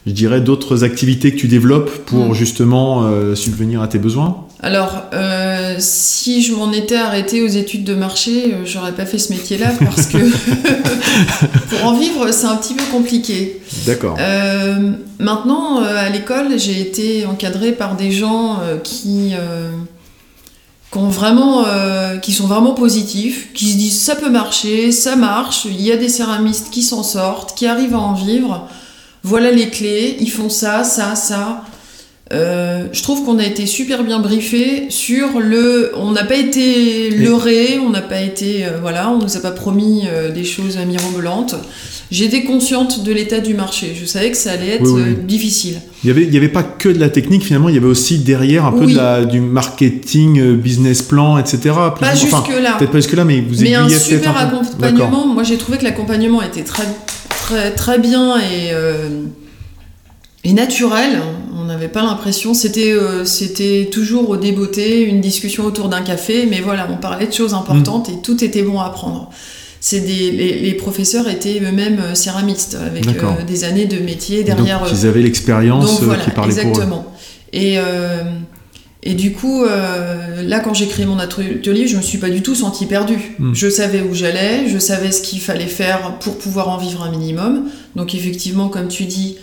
je 0.05 0.11
dirais, 0.11 0.39
d'autres 0.41 0.83
activités 0.83 1.31
que 1.31 1.37
tu 1.37 1.47
développes 1.47 1.89
pour 2.05 2.35
justement 2.35 3.05
euh, 3.05 3.33
subvenir 3.33 3.81
à 3.81 3.87
tes 3.87 3.97
besoins? 3.97 4.43
Alors, 4.59 5.03
euh, 5.13 5.56
si 5.79 6.41
je 6.41 6.53
m'en 6.53 6.71
étais 6.71 6.95
arrêtée 6.95 7.41
aux 7.41 7.47
études 7.47 7.83
de 7.83 7.93
marché, 7.93 8.53
euh, 8.53 8.65
j'aurais 8.65 8.91
pas 8.91 9.05
fait 9.05 9.17
ce 9.17 9.31
métier-là 9.33 9.71
parce 9.79 10.07
que 10.07 10.17
pour 11.69 11.85
en 11.85 11.97
vivre, 11.97 12.31
c'est 12.31 12.45
un 12.45 12.55
petit 12.55 12.73
peu 12.73 12.83
compliqué. 12.91 13.61
D'accord. 13.85 14.17
Euh, 14.19 14.91
maintenant, 15.19 15.81
euh, 15.81 15.95
à 15.95 16.09
l'école, 16.09 16.57
j'ai 16.59 16.79
été 16.81 17.25
encadrée 17.25 17.71
par 17.71 17.95
des 17.95 18.11
gens 18.11 18.59
euh, 18.61 18.77
qui, 18.77 19.33
qui 20.91 20.97
ont 20.97 21.09
vraiment, 21.09 21.65
qui 22.21 22.33
sont 22.33 22.47
vraiment 22.47 22.73
positifs, 22.73 23.53
qui 23.53 23.71
se 23.71 23.77
disent 23.77 23.99
ça 23.99 24.15
peut 24.15 24.29
marcher, 24.29 24.91
ça 24.91 25.15
marche. 25.15 25.65
Il 25.65 25.81
y 25.81 25.91
a 25.91 25.97
des 25.97 26.09
céramistes 26.09 26.69
qui 26.71 26.81
s'en 26.81 27.03
sortent, 27.03 27.57
qui 27.57 27.67
arrivent 27.67 27.95
à 27.95 27.99
en 27.99 28.13
vivre. 28.13 28.67
Voilà 29.23 29.51
les 29.51 29.69
clés. 29.69 30.17
Ils 30.19 30.31
font 30.31 30.49
ça, 30.49 30.83
ça, 30.83 31.15
ça. 31.15 31.63
Euh, 32.33 32.87
je 32.91 33.03
trouve 33.03 33.23
qu'on 33.23 33.39
a 33.39 33.45
été 33.45 33.65
super 33.65 34.03
bien 34.03 34.19
briefé 34.19 34.87
sur 34.89 35.39
le. 35.39 35.91
On 35.95 36.11
n'a 36.11 36.25
pas 36.25 36.35
été 36.35 37.09
leurré, 37.09 37.79
on 37.79 37.89
n'a 37.89 38.01
pas 38.01 38.19
été. 38.21 38.65
euh, 38.65 38.79
voilà, 38.81 39.09
on 39.11 39.17
nous 39.19 39.37
a 39.37 39.39
pas 39.39 39.51
promis 39.51 40.03
euh, 40.07 40.31
des 40.31 40.43
choses 40.43 40.77
mirobolantes. 40.77 41.55
J'étais 42.11 42.43
consciente 42.43 43.03
de 43.03 43.11
l'état 43.13 43.39
du 43.39 43.53
marché. 43.53 43.95
Je 43.99 44.05
savais 44.05 44.31
que 44.31 44.37
ça 44.37 44.51
allait 44.51 44.75
être 44.75 44.83
Oui, 44.83 45.01
oui, 45.05 45.15
oui. 45.17 45.25
difficile. 45.25 45.79
Il 46.03 46.07
y 46.07 46.11
avait, 46.11 46.23
il 46.23 46.33
y 46.33 46.37
avait 46.37 46.47
pas 46.49 46.63
que 46.63 46.89
de 46.89 46.99
la 46.99 47.09
technique 47.09 47.43
finalement, 47.43 47.69
il 47.69 47.75
y 47.75 47.77
avait 47.77 47.87
aussi 47.87 48.19
derrière 48.19 48.65
un 48.65 48.71
peu 48.71 48.85
Oui. 48.85 48.93
de 48.93 48.97
la, 48.97 49.25
du 49.25 49.39
marketing, 49.41 50.55
business 50.55 51.01
plan, 51.01 51.37
etc. 51.37 51.59
Pas. 51.63 51.93
Enfin, 51.97 52.15
jusque-là. 52.15 52.75
peut-être 52.77 52.91
pas 52.91 52.99
jusque 52.99 53.13
là, 53.13 53.25
mais 53.25 53.41
vous 53.41 53.61
Mais 53.61 53.75
un 53.75 53.87
super 53.89 54.37
un 54.37 54.47
accompagnement. 54.47 55.27
Moi, 55.27 55.43
j'ai 55.43 55.57
trouvé 55.57 55.77
que 55.77 55.83
l'accompagnement 55.83 56.41
était 56.41 56.63
très, 56.63 56.87
très, 57.29 57.71
très 57.71 57.99
bien 57.99 58.37
et, 58.39 58.71
et 60.47 60.53
naturel. 60.53 61.19
On 61.59 61.65
n'avait 61.65 61.89
pas 61.89 62.01
l'impression. 62.03 62.53
C'était, 62.53 62.93
euh, 62.93 63.25
c'était 63.25 63.89
toujours 63.91 64.29
au 64.29 64.37
débeauté, 64.37 65.01
une 65.03 65.19
discussion 65.19 65.65
autour 65.65 65.89
d'un 65.89 66.01
café, 66.01 66.47
mais 66.49 66.61
voilà, 66.61 66.87
on 66.89 66.95
parlait 66.95 67.27
de 67.27 67.33
choses 67.33 67.53
importantes 67.53 68.09
et 68.09 68.21
tout 68.23 68.41
était 68.43 68.63
bon 68.63 68.79
à 68.79 68.89
prendre. 68.89 69.29
C'est 69.81 69.99
des, 69.99 70.31
les, 70.31 70.59
les 70.59 70.73
professeurs 70.73 71.27
étaient 71.27 71.59
eux-mêmes 71.59 71.99
euh, 71.99 72.15
céramistes 72.15 72.77
avec 72.83 73.05
euh, 73.07 73.43
des 73.45 73.63
années 73.63 73.85
de 73.85 73.99
métier 73.99 74.43
derrière 74.43 74.79
Donc 74.79 74.87
eux. 74.89 74.91
ils 74.93 75.05
avaient 75.05 75.21
l'expérience 75.21 76.01
voilà, 76.01 76.23
qui 76.23 76.31
parlait 76.31 76.53
pour 76.53 76.63
eux. 76.63 76.69
exactement. 76.69 77.05
Et, 77.53 77.75
euh, 77.77 78.23
et 79.03 79.13
du 79.13 79.33
coup, 79.33 79.63
euh, 79.63 80.41
là, 80.43 80.59
quand 80.59 80.73
j'ai 80.73 80.87
créé 80.87 81.05
mon 81.05 81.19
atelier, 81.19 81.87
je 81.87 81.95
me 81.95 82.01
suis 82.01 82.17
pas 82.17 82.29
du 82.29 82.41
tout 82.41 82.55
sentie 82.55 82.85
perdue. 82.87 83.35
Mm. 83.39 83.53
Je 83.53 83.69
savais 83.69 84.01
où 84.01 84.13
j'allais, 84.13 84.67
je 84.67 84.79
savais 84.79 85.11
ce 85.11 85.21
qu'il 85.21 85.39
fallait 85.39 85.65
faire 85.67 86.17
pour 86.19 86.37
pouvoir 86.37 86.69
en 86.69 86.77
vivre 86.77 87.03
un 87.03 87.11
minimum. 87.11 87.65
Donc 87.95 88.15
effectivement, 88.15 88.69
comme 88.69 88.87
tu 88.87 89.05
dis, 89.05 89.37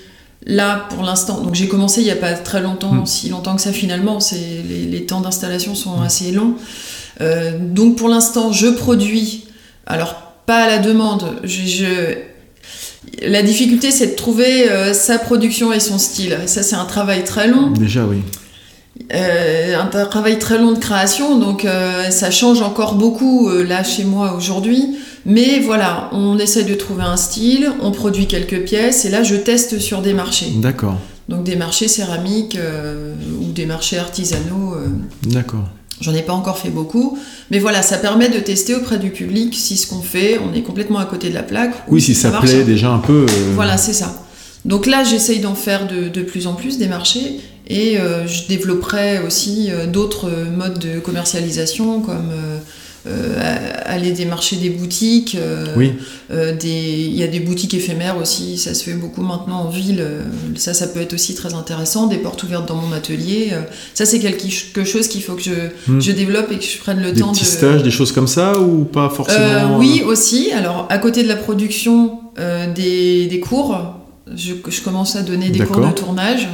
là, 0.47 0.87
pour 0.91 1.03
l'instant, 1.03 1.41
donc 1.41 1.55
j'ai 1.55 1.69
commencé 1.69 2.01
il 2.03 2.07
y 2.07 2.11
a 2.11 2.17
pas 2.17 2.33
très 2.35 2.61
longtemps, 2.61 2.93
Mm. 2.95 3.07
si 3.07 3.29
longtemps 3.31 3.57
que 3.57 3.63
ça 3.63 3.73
finalement, 3.73 4.21
c'est 4.21 4.37
les, 4.69 4.85
les 4.87 5.07
temps 5.07 5.21
d'installation 5.21 5.75
sont 5.75 6.01
assez 6.03 6.33
longs. 6.33 6.55
Euh, 7.21 7.53
donc 7.61 7.97
pour 7.97 8.09
l'instant, 8.09 8.53
je 8.53 8.67
produis. 8.69 9.45
Alors 9.87 10.15
pas 10.47 10.65
à 10.65 10.69
la 10.69 10.79
demande. 10.79 11.25
Je, 11.45 11.63
je- 11.67 12.15
La 13.29 13.43
difficulté, 13.43 13.91
c'est 13.91 14.09
de 14.09 14.15
trouver 14.17 14.69
euh, 14.71 14.93
sa 14.95 15.19
production 15.19 15.73
et 15.73 15.81
son 15.81 15.99
style. 15.99 16.37
Et 16.43 16.47
ça, 16.47 16.63
c'est 16.63 16.77
un 16.77 16.85
travail 16.87 17.23
très 17.25 17.49
long. 17.49 17.71
Déjà, 17.71 18.05
oui. 18.05 18.19
Euh, 19.13 19.77
un 19.77 19.87
tra- 19.87 20.09
travail 20.09 20.39
très 20.39 20.57
long 20.59 20.73
de 20.73 20.79
création, 20.79 21.39
donc 21.39 21.65
euh, 21.65 22.11
ça 22.11 22.31
change 22.31 22.63
encore 22.63 22.95
beaucoup 22.95 23.49
euh, 23.49 23.65
là 23.65 23.83
chez 23.83 24.05
moi 24.05 24.35
aujourd'hui. 24.37 24.97
Mais 25.27 25.59
voilà, 25.61 26.09
on 26.13 26.39
essaie 26.39 26.63
de 26.65 26.75
trouver 26.75 27.03
un 27.03 27.17
style, 27.17 27.71
on 27.83 27.91
produit 27.91 28.27
quelques 28.27 28.63
pièces, 28.65 29.05
et 29.05 29.11
là 29.11 29.23
je 29.23 29.35
teste 29.37 29.79
sur 29.81 30.01
des 30.01 30.15
marchés. 30.15 30.53
D'accord. 30.57 30.97
Donc 31.29 31.43
des 31.45 31.57
marchés 31.57 31.89
céramiques 31.89 32.59
ou 33.41 33.51
des 33.53 33.67
marchés 33.67 33.99
artisanaux. 33.99 34.75
D'accord. 35.23 35.65
J'en 36.01 36.13
ai 36.13 36.23
pas 36.23 36.35
encore 36.35 36.59
fait 36.59 36.69
beaucoup, 36.71 37.17
mais 37.51 37.59
voilà, 37.59 37.81
ça 37.83 37.97
permet 37.97 38.29
de 38.29 38.39
tester 38.39 38.75
auprès 38.75 38.99
du 38.99 39.11
public 39.11 39.55
si 39.55 39.77
ce 39.79 39.87
qu'on 39.87 40.03
fait, 40.03 40.39
on 40.39 40.55
est 40.55 40.61
complètement 40.63 40.99
à 40.99 41.07
côté 41.07 41.31
de 41.31 41.35
la 41.35 41.43
plaque. 41.43 41.75
ou 41.89 41.95
Oui, 41.95 42.01
si 42.03 42.15
ça 42.15 42.31
marche. 42.31 42.51
plaît 42.51 42.65
déjà 42.65 42.91
un 42.91 42.99
peu. 42.99 43.25
Voilà, 43.55 43.77
c'est 43.79 43.93
ça. 43.95 44.15
Donc 44.67 44.87
là, 44.87 45.03
j'essaye 45.05 45.41
d'en 45.41 45.55
faire 45.55 45.87
de, 45.87 46.09
de 46.09 46.21
plus 46.23 46.47
en 46.47 46.55
plus 46.55 46.79
des 46.79 46.87
marchés 46.89 47.41
et 47.66 47.98
euh, 47.98 48.27
je 48.27 48.46
développerai 48.46 49.20
aussi 49.27 49.68
euh, 49.70 49.87
d'autres 49.87 50.29
modes 50.57 50.79
de 50.79 50.98
commercialisation 51.00 52.00
comme 52.00 52.31
euh, 52.33 52.59
euh, 53.07 53.38
aller 53.85 54.12
démarcher 54.12 54.57
des 54.57 54.70
boutiques. 54.70 55.35
euh, 55.38 55.66
Oui. 55.77 55.92
euh, 56.31 56.55
des- 56.57 57.05
Il 57.07 57.14
y 57.14 57.22
a 57.22 57.27
des 57.27 57.40
boutiques 57.40 57.74
éphémères 57.74 58.16
aussi, 58.16 58.57
ça 58.57 58.72
se 58.74 58.83
fait 58.83 58.94
beaucoup 58.94 59.20
maintenant 59.20 59.61
en 59.66 59.68
ville. 59.68 59.98
euh, 60.00 60.22
Ça, 60.57 60.72
ça 60.72 60.87
peut 60.87 61.00
être 61.00 61.12
aussi 61.12 61.35
très 61.35 61.53
intéressant. 61.53 62.07
Des 62.07 62.16
portes 62.16 62.42
ouvertes 62.44 62.66
dans 62.66 62.77
mon 62.77 62.92
atelier. 62.94 63.50
euh, 63.53 63.61
Ça, 63.92 64.07
c'est 64.07 64.20
quelque 64.20 64.85
chose 64.85 65.09
qu'il 65.09 65.22
faut 65.22 65.35
que 65.35 65.42
je, 65.42 65.50
Hmm. 65.87 66.00
je 66.00 66.12
développe 66.12 66.50
et 66.50 66.57
que 66.59 66.64
je 66.64 66.79
prenne 66.79 67.03
le 67.03 67.12
Des 67.12 67.20
temps 67.20 67.33
petits 67.33 67.42
de. 67.44 67.48
stages, 67.48 67.83
des 67.83 67.90
choses 67.90 68.11
comme 68.12 68.27
ça 68.29 68.59
ou 68.59 68.85
pas 68.85 69.11
forcément 69.11 69.44
Euh, 69.44 69.79
oui, 69.79 70.03
aussi. 70.07 70.50
Alors, 70.53 70.87
à 70.88 70.96
côté 70.98 71.22
de 71.22 71.29
la 71.29 71.37
production 71.37 72.18
euh, 72.38 72.72
des, 72.72 73.27
des 73.27 73.40
cours, 73.40 73.77
je, 74.35 74.55
je 74.66 74.81
commence 74.81 75.14
à 75.16 75.20
donner 75.22 75.50
des 75.50 75.59
cours 75.61 75.87
de 75.87 75.92
tournage. 75.92 76.48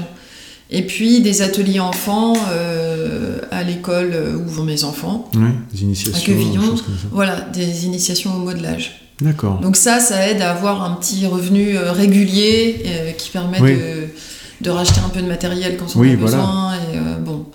Et 0.73 0.83
puis 0.87 1.21
des 1.21 1.43
ateliers 1.43 1.81
enfants 1.81 2.35
euh, 2.53 3.39
à 3.51 3.63
l'école 3.65 4.15
où 4.45 4.49
vont 4.49 4.63
mes 4.65 4.85
enfants. 4.85 5.29
Ouais, 5.35 5.51
des 5.73 5.83
initiations, 5.83 6.17
À 6.23 6.27
Quevillon. 6.27 6.61
des 6.61 6.67
choses 6.67 6.83
comme 6.83 6.95
ça. 6.97 7.09
Voilà, 7.11 7.41
des 7.53 7.87
initiations 7.87 8.35
au 8.35 8.39
modelage. 8.39 9.01
D'accord. 9.21 9.59
Donc 9.61 9.77
ça, 9.77 9.99
ça 10.01 10.29
aide 10.29 10.41
à 10.43 10.53
avoir 10.53 10.83
un 10.85 10.95
petit 10.95 11.27
revenu 11.27 11.77
euh, 11.77 11.93
régulier 11.93 12.83
euh, 12.87 13.11
qui 13.13 13.31
permet 13.31 13.61
Oui. 13.61 13.73
de, 13.75 14.09
de 14.61 14.71
racheter 14.71 15.01
un 15.05 15.09
peu 15.09 15.21
de 15.21 15.27
matériel 15.27 15.77
quand 15.77 15.87
on 15.97 15.99
Oui, 16.01 16.13
a 16.13 16.17
voilà. 16.17 16.37
besoin. 16.37 16.73
Et, 16.75 16.97
euh, 16.99 17.17
bon, 17.19 17.47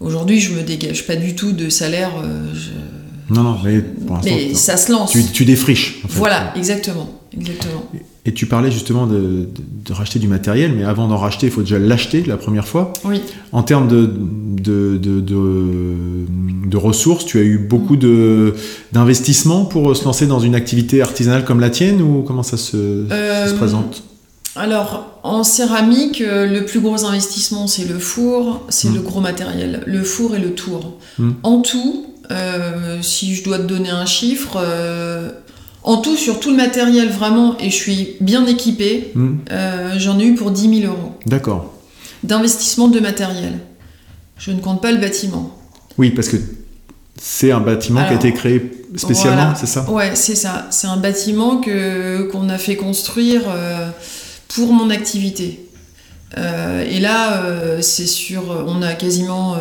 aujourd'hui, 0.00 0.40
je 0.40 0.52
me 0.52 0.62
dégage 0.62 1.06
pas 1.06 1.16
du 1.16 1.34
tout 1.36 1.52
de 1.52 1.68
salaire. 1.68 2.10
je- 2.52 3.34
Non, 3.34 3.42
non, 3.44 3.56
mais 3.64 3.80
pour 3.80 4.18
Mais 4.24 4.54
ça 4.54 4.76
se 4.76 4.90
lance. 4.90 5.12
tu, 5.12 5.24
tu 5.24 5.44
défriches. 5.44 6.00
En 6.04 6.08
fait. 6.08 6.18
Voilà, 6.18 6.52
exactement. 6.56 7.08
Exactement. 7.36 7.84
Et 8.26 8.34
tu 8.34 8.46
parlais 8.46 8.70
justement 8.70 9.06
de, 9.06 9.18
de- 9.18 9.48
de 9.86 9.92
racheter 9.92 10.18
du 10.18 10.28
matériel, 10.28 10.74
mais 10.76 10.84
avant 10.84 11.08
d'en 11.08 11.16
racheter, 11.16 11.46
il 11.46 11.52
faut 11.52 11.62
déjà 11.62 11.78
l'acheter 11.78 12.22
la 12.24 12.36
première 12.36 12.66
fois. 12.68 12.92
Oui. 13.04 13.20
En 13.52 13.62
termes 13.62 13.88
de, 13.88 14.06
de, 14.06 14.98
de, 14.98 15.20
de- 15.20 16.26
de 16.68 16.76
ressources, 16.76 17.24
tu 17.24 17.38
as 17.38 17.42
eu 17.42 17.58
beaucoup 17.58 17.96
de, 17.96 18.54
d'investissements 18.92 19.64
pour 19.64 19.96
se 19.96 20.04
lancer 20.04 20.26
dans 20.26 20.40
une 20.40 20.54
activité 20.54 21.00
artisanale 21.02 21.44
comme 21.44 21.60
la 21.60 21.70
tienne 21.70 22.02
ou 22.02 22.22
comment 22.22 22.42
ça 22.42 22.56
se, 22.56 23.06
ça 23.08 23.46
se 23.48 23.54
Euh, 23.54 23.56
présente? 23.56 24.02
Alors, 24.56 25.20
en 25.22 25.42
céramique, 25.44 26.20
euh, 26.20 26.46
le 26.46 26.64
plus 26.64 26.80
gros 26.80 27.04
investissement, 27.04 27.66
c'est 27.68 27.84
le 27.88 27.98
four, 27.98 28.66
c'est 28.68 28.88
Mm. 28.90 28.94
le 28.96 29.00
gros 29.00 29.20
matériel, 29.20 29.82
le 29.86 30.02
four 30.02 30.34
et 30.34 30.40
le 30.40 30.52
tour. 30.54 30.98
Mm. 31.18 31.30
En 31.44 31.60
tout, 31.62 32.06
euh, 32.30 32.98
si 33.00 33.34
je 33.34 33.44
dois 33.44 33.58
te 33.58 33.62
donner 33.64 33.90
un 33.90 34.06
chiffre, 34.06 34.58
euh, 34.60 35.30
en 35.82 35.96
tout, 35.98 36.16
sur 36.16 36.40
tout 36.40 36.50
le 36.50 36.56
matériel 36.56 37.08
vraiment, 37.08 37.56
et 37.58 37.70
je 37.70 37.74
suis 37.76 38.16
bien 38.20 38.46
équipée, 38.46 39.12
Hmm, 39.14 39.36
euh, 39.50 39.94
j'en 39.98 40.18
ai 40.18 40.24
eu 40.24 40.34
pour 40.34 40.50
10 40.50 40.80
000 40.82 40.92
euros 40.92 41.12
D'accord. 41.26 41.72
d'investissement 42.22 42.88
de 42.88 43.00
matériel. 43.00 43.58
Je 44.38 44.50
ne 44.52 44.60
compte 44.60 44.80
pas 44.82 44.92
le 44.92 44.98
bâtiment. 44.98 45.56
Oui, 45.98 46.10
parce 46.10 46.28
que 46.28 46.36
c'est 47.20 47.50
un 47.52 47.60
bâtiment 47.60 48.04
qui 48.06 48.12
a 48.12 48.16
été 48.16 48.32
créé 48.32 48.70
spécialement, 48.96 49.36
Voilà. 49.36 49.54
c'est 49.54 49.66
ça? 49.66 49.90
Ouais, 49.90 50.12
c'est 50.14 50.34
ça. 50.34 50.66
C'est 50.70 50.86
un 50.86 50.96
bâtiment 50.96 51.58
que 51.58 52.22
qu'on 52.32 52.48
a 52.48 52.56
fait 52.58 52.76
construire 52.76 53.42
euh, 53.48 53.88
pour 54.54 54.72
mon 54.72 54.88
activité. 54.90 55.66
Euh, 56.38 56.84
et 56.88 57.00
là, 57.00 57.42
euh, 57.42 57.82
c'est 57.82 58.06
sûr, 58.06 58.42
on 58.66 58.80
a 58.82 58.94
quasiment 58.94 59.56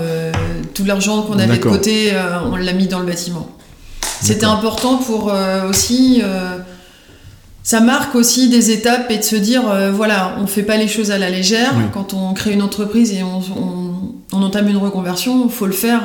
tout 0.74 0.86
l'argent 0.86 1.24
qu'on 1.24 1.40
avait 1.40 1.58
de 1.58 1.64
côté, 1.64 2.12
on 2.46 2.56
l'a 2.56 2.74
mis 2.74 2.88
dans 2.88 3.00
le 3.00 3.06
bâtiment. 3.06 3.50
C'était 4.22 4.46
important 4.46 4.98
pour 4.98 5.32
euh, 5.34 5.70
aussi. 5.70 6.22
euh, 6.24 6.58
ça 7.64 7.82
marque 7.82 8.16
aussi 8.16 8.50
des 8.50 8.72
étapes 8.72 9.12
et 9.12 9.18
de 9.18 9.24
se 9.24 9.36
dire, 9.36 9.70
euh, 9.70 9.92
voilà, 9.92 10.36
on 10.42 10.48
fait 10.48 10.64
pas 10.64 10.78
les 10.78 10.88
choses 10.88 11.12
à 11.12 11.18
la 11.20 11.30
légère. 11.30 11.74
Oui. 11.78 11.84
Quand 11.94 12.14
on 12.14 12.34
crée 12.34 12.54
une 12.54 12.62
entreprise 12.64 13.14
et 13.14 13.22
on, 13.24 13.40
on- 13.40 13.90
on 14.32 14.42
entame 14.44 14.68
une 14.70 14.78
reconversion, 14.78 15.46
il 15.46 15.52
faut 15.52 15.66
le 15.66 15.72
faire 15.74 16.02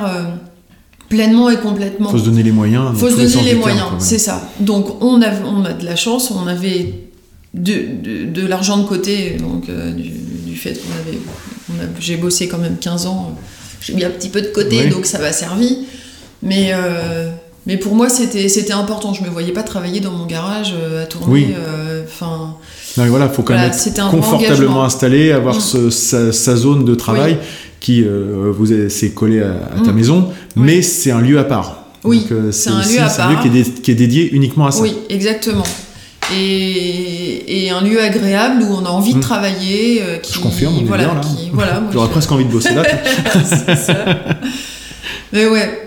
pleinement 1.11 1.51
et 1.51 1.59
complètement. 1.59 2.09
faut 2.11 2.19
se 2.19 2.25
donner 2.25 2.43
les 2.43 2.53
moyens. 2.53 2.97
faut 2.97 3.11
se 3.11 3.17
les 3.21 3.29
donner 3.29 3.53
les 3.53 3.55
moyens, 3.55 3.87
c'est 3.99 4.19
ça. 4.19 4.43
Donc 4.61 5.03
on 5.03 5.21
a, 5.23 5.29
on 5.45 5.65
a 5.65 5.73
de 5.75 5.85
la 5.85 5.95
chance, 5.97 6.31
on 6.31 6.47
avait 6.47 6.95
de, 7.53 7.75
de, 8.03 8.25
de 8.31 8.47
l'argent 8.47 8.79
de 8.79 8.85
côté, 8.85 9.37
donc 9.39 9.69
euh, 9.69 9.93
du, 9.93 10.09
du 10.11 10.57
fait 10.57 10.73
qu'on 10.73 10.93
avait, 11.83 11.91
j'ai 12.01 12.17
bossé 12.17 12.49
quand 12.49 12.59
même 12.59 12.79
15 12.79 13.07
ans, 13.07 13.37
j'ai 13.83 13.93
mis 13.95 14.05
un 14.05 14.11
petit 14.11 14.31
peu 14.31 14.41
de 14.41 14.49
côté, 14.49 14.85
Oui. 14.85 14.91
donc 14.91 15.05
ça 15.07 15.19
m'a 15.19 15.33
servi. 15.33 15.79
Mais, 16.43 16.71
euh, 16.73 17.31
mais 17.67 17.77
pour 17.77 17.95
moi 17.95 18.09
c'était, 18.09 18.49
c'était 18.49 18.73
important, 18.73 19.13
je 19.15 19.23
me 19.23 19.29
voyais 19.29 19.53
pas 19.53 19.63
travailler 19.63 20.01
dans 20.01 20.11
mon 20.13 20.27
garage 20.27 20.75
euh, 20.77 21.03
à 21.03 21.07
tourner. 21.07 21.27
Oui. 21.33 21.47
euh, 21.57 22.03
Enfin, 22.07 22.55
Non, 22.97 23.05
mais 23.05 23.09
voilà, 23.09 23.29
faut 23.29 23.43
quand 23.43 23.55
Voilà, 23.55 23.71
même 23.71 23.79
être 23.87 24.11
confortablement 24.11 24.85
installé, 24.85 25.33
avoir 25.33 25.57
Mm. 25.57 25.61
ce- 25.61 25.91
sa, 25.91 26.33
sa 26.33 26.55
zone 26.57 26.85
de 26.85 26.95
travail 26.95 27.39
qui 27.81 28.03
euh, 28.05 28.53
vous 28.57 28.73
est, 28.73 28.89
c'est 28.89 29.11
collé 29.11 29.41
à, 29.43 29.51
à 29.77 29.85
ta 29.85 29.91
Mm. 29.93 29.97
maison, 29.97 30.29
mais 30.57 30.81
c'est 30.83 31.11
un 31.11 31.21
lieu 31.21 31.39
à 31.39 31.45
part. 31.45 31.85
Oui, 32.05 32.27
euh, 32.31 32.53
c'est 32.53 32.69
un 32.71 32.83
lieu 32.83 33.01
à 33.01 33.27
un 33.27 33.31
lieu 33.33 33.37
qui 33.41 33.49
est, 33.49 33.51
dé- 33.63 33.71
qui 33.83 33.91
est 33.91 33.95
dédié 33.95 34.31
uniquement 34.35 34.67
à 34.67 34.71
ça. 34.71 34.83
oui, 34.83 34.95
exactement. 35.09 35.65
Et, 36.39 37.65
et 37.67 37.71
un 37.71 37.81
lieu 37.81 38.01
agréable 38.01 38.63
où 38.63 38.75
on 38.75 38.85
a 38.85 38.89
envie 38.91 39.13
de 39.15 39.19
Mm. 39.19 39.23
travailler. 39.23 40.03
euh, 40.03 40.17
qui, 40.19 40.35
Je 40.35 40.41
confirme, 40.41 40.75
on 40.77 40.81
est 40.81 40.85
voilà, 40.85 41.05
bien, 41.07 41.15
là. 41.15 41.21
qui- 41.21 41.51
voilà, 41.53 41.81
moi, 41.81 41.91
J'aurais 41.93 42.09
presque 42.11 42.31
envie 42.33 42.45
de 42.45 42.51
bosser 42.53 42.75
là. 42.75 42.83
C'est 43.45 43.77
ça. 43.77 43.95
Mais 45.33 45.47
ouais, 45.47 45.84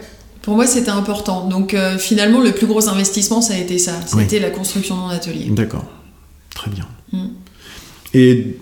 pour 0.48 0.56
moi 0.56 0.66
c'était 0.66 0.92
important. 0.92 1.46
Donc 1.50 1.74
euh, 1.74 1.98
finalement, 1.98 2.40
le 2.40 2.54
plus 2.54 2.68
gros 2.68 2.88
investissement, 2.88 3.42
ça 3.42 3.54
a 3.54 3.58
été 3.58 3.78
ça. 3.78 3.92
Oui. 4.14 4.24
C'était 4.24 4.40
la 4.40 4.50
construction 4.50 4.96
de 4.96 5.02
mon 5.02 5.10
atelier. 5.10 5.48
D'accord, 5.50 5.84
très 6.56 6.72
bien. 6.72 6.86
Mm. 7.12 7.26
Et 8.14 8.58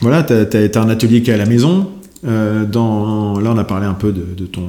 voilà, 0.00 0.22
tu 0.22 0.32
as, 0.32 0.80
un 0.80 0.88
atelier 0.88 1.20
qui 1.24 1.32
est 1.32 1.34
à 1.34 1.38
la 1.38 1.46
maison. 1.46 1.90
Euh, 2.24 2.64
dans, 2.64 3.40
là, 3.40 3.50
on 3.52 3.58
a 3.58 3.64
parlé 3.64 3.84
un 3.84 3.94
peu 3.94 4.12
de, 4.12 4.22
de 4.22 4.46
ton 4.46 4.68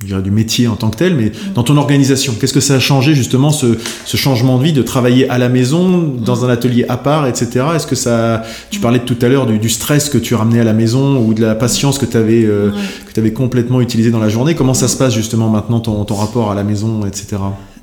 du 0.00 0.30
métier 0.30 0.68
en 0.68 0.76
tant 0.76 0.90
que 0.90 0.96
tel, 0.96 1.16
mais 1.16 1.32
dans 1.54 1.64
ton 1.64 1.76
organisation, 1.76 2.34
qu'est-ce 2.38 2.52
que 2.52 2.60
ça 2.60 2.74
a 2.74 2.78
changé 2.78 3.14
justement 3.14 3.50
ce, 3.50 3.78
ce 4.04 4.16
changement 4.16 4.58
de 4.58 4.64
vie, 4.64 4.72
de 4.72 4.82
travailler 4.82 5.28
à 5.28 5.38
la 5.38 5.48
maison, 5.48 5.98
dans 5.98 6.44
un 6.44 6.48
atelier 6.48 6.84
à 6.88 6.96
part, 6.96 7.26
etc. 7.26 7.64
Est-ce 7.74 7.86
que 7.86 7.96
ça, 7.96 8.42
tu 8.70 8.78
parlais 8.78 9.00
tout 9.00 9.16
à 9.22 9.28
l'heure 9.28 9.46
du, 9.46 9.58
du 9.58 9.68
stress 9.68 10.08
que 10.08 10.18
tu 10.18 10.34
ramenais 10.36 10.60
à 10.60 10.64
la 10.64 10.72
maison 10.72 11.18
ou 11.18 11.34
de 11.34 11.42
la 11.42 11.56
patience 11.56 11.98
que 11.98 12.06
tu 12.06 12.16
avais, 12.16 12.44
euh, 12.44 12.70
que 13.06 13.12
tu 13.12 13.18
avais 13.18 13.32
complètement 13.32 13.80
utilisé 13.80 14.10
dans 14.10 14.20
la 14.20 14.28
journée? 14.28 14.54
Comment 14.54 14.74
ça 14.74 14.86
se 14.86 14.96
passe 14.96 15.14
justement 15.14 15.48
maintenant 15.48 15.80
ton, 15.80 16.04
ton 16.04 16.14
rapport 16.14 16.52
à 16.52 16.54
la 16.54 16.62
maison, 16.62 17.04
etc. 17.04 17.38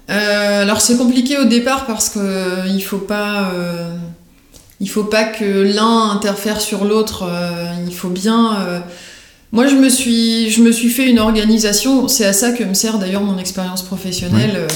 Euh, 0.10 0.62
alors 0.62 0.82
c'est 0.82 0.98
compliqué 0.98 1.38
au 1.38 1.46
départ 1.46 1.86
parce 1.86 2.10
que 2.10 2.20
euh, 2.20 2.68
il 2.68 2.82
faut 2.82 3.00
pas, 3.00 3.50
euh, 3.54 3.96
il 4.80 4.90
faut 4.90 5.04
pas 5.04 5.24
que 5.24 5.64
l'un 5.64 6.12
interfère 6.12 6.62
sur 6.62 6.86
l'autre. 6.86 7.28
il 7.86 7.94
faut 7.94 8.10
bien. 8.10 8.84
Moi, 9.56 9.66
je 9.68 9.76
me 9.76 9.90
suis, 9.90 10.50
je 10.52 10.62
me 10.62 10.72
suis 10.72 10.90
fait 10.90 11.10
une 11.10 11.20
organisation. 11.20 12.08
C'est 12.08 12.26
à 12.26 12.34
ça 12.34 12.52
que 12.52 12.64
me 12.64 12.74
sert 12.76 13.00
d'ailleurs 13.00 13.24
mon 13.24 13.38
expérience 13.40 13.82
professionnelle. 13.82 14.56
euh, 14.58 14.68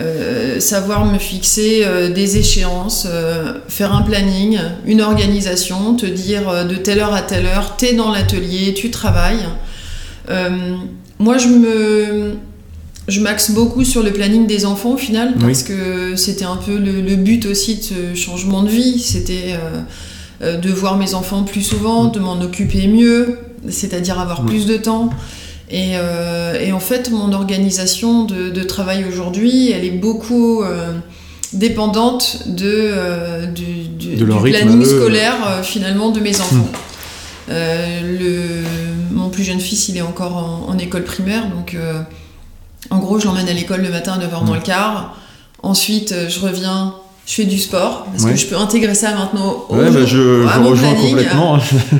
euh, 0.00 0.60
savoir 0.60 1.04
me 1.04 1.18
fixer 1.18 1.80
euh, 1.84 2.08
des 2.08 2.36
échéances, 2.36 3.04
euh, 3.10 3.54
faire 3.68 3.92
un 3.92 4.02
planning, 4.02 4.56
une 4.86 5.00
organisation, 5.00 5.96
te 5.96 6.06
dire 6.06 6.64
de 6.68 6.76
telle 6.76 7.00
heure 7.00 7.14
à 7.14 7.22
telle 7.22 7.46
heure, 7.46 7.74
t'es 7.76 7.94
dans 7.94 8.12
l'atelier, 8.12 8.74
tu 8.74 8.90
travailles. 8.90 9.44
Moi, 11.18 11.36
je 11.38 11.48
me, 11.48 12.34
je 13.08 13.20
m'axe 13.20 13.50
beaucoup 13.50 13.84
sur 13.84 14.04
le 14.04 14.12
planning 14.12 14.46
des 14.46 14.66
enfants 14.66 14.92
au 14.92 14.96
final 14.98 15.34
parce 15.40 15.64
que 15.64 16.14
c'était 16.14 16.44
un 16.44 16.58
peu 16.58 16.76
le, 16.78 17.00
le 17.00 17.16
but 17.16 17.44
aussi 17.46 17.76
de 17.76 17.82
ce 17.82 18.14
changement 18.14 18.62
de 18.62 18.68
vie. 18.68 19.00
C'était 19.00 19.56
de 20.40 20.70
voir 20.70 20.96
mes 20.96 21.14
enfants 21.14 21.42
plus 21.42 21.62
souvent, 21.62 22.04
de 22.04 22.20
m'en 22.20 22.40
occuper 22.40 22.86
mieux, 22.86 23.38
c'est-à-dire 23.68 24.18
avoir 24.20 24.44
plus 24.44 24.66
de 24.66 24.76
temps. 24.76 25.10
Et, 25.70 25.92
euh, 25.96 26.58
et 26.60 26.72
en 26.72 26.80
fait, 26.80 27.10
mon 27.10 27.32
organisation 27.32 28.24
de, 28.24 28.48
de 28.50 28.62
travail 28.62 29.04
aujourd'hui, 29.06 29.70
elle 29.70 29.84
est 29.84 29.90
beaucoup 29.90 30.62
euh, 30.62 30.92
dépendante 31.52 32.44
de, 32.46 32.64
euh, 32.66 33.46
du, 33.46 33.64
du- 33.88 34.16
De 34.16 34.24
leur 34.24 34.38
du 34.38 34.44
rythme 34.44 34.66
planning 34.66 34.84
scolaire 34.84 35.34
euh, 35.48 35.62
finalement 35.62 36.10
de 36.10 36.20
mes 36.20 36.40
enfants. 36.40 36.54
Mm. 36.56 36.64
Euh, 37.50 38.18
le, 38.18 39.14
mon 39.14 39.30
plus 39.30 39.42
jeune 39.44 39.60
fils, 39.60 39.88
il 39.88 39.96
est 39.96 40.02
encore 40.02 40.36
en, 40.36 40.70
en 40.72 40.78
école 40.78 41.04
primaire, 41.04 41.48
donc 41.50 41.76
en 42.90 42.98
gros, 42.98 43.18
je 43.18 43.26
l'emmène 43.26 43.48
à 43.48 43.52
l'école 43.52 43.82
le 43.82 43.90
matin 43.90 44.12
à 44.14 44.18
9h 44.18 44.44
moins 44.44 44.56
Mm. 44.56 44.60
le 44.60 44.64
quart. 44.64 45.16
Ensuite, 45.62 46.14
je 46.28 46.40
reviens, 46.40 46.94
je 47.28 47.34
fais 47.34 47.44
du 47.44 47.58
sport, 47.58 48.06
parce 48.10 48.24
Ouais. 48.24 48.30
que 48.32 48.36
je 48.38 48.46
peux 48.46 48.56
intégrer 48.56 48.94
ça 48.94 49.12
maintenant 49.14 49.66
au 49.68 49.74
Ouais, 49.76 49.90
bah, 49.90 50.06
je, 50.06 50.46
à 50.46 50.54
je 50.54 50.60
mon 50.60 50.70
rejoins 50.70 50.92
planning. 50.94 51.10
complètement. 51.10 51.58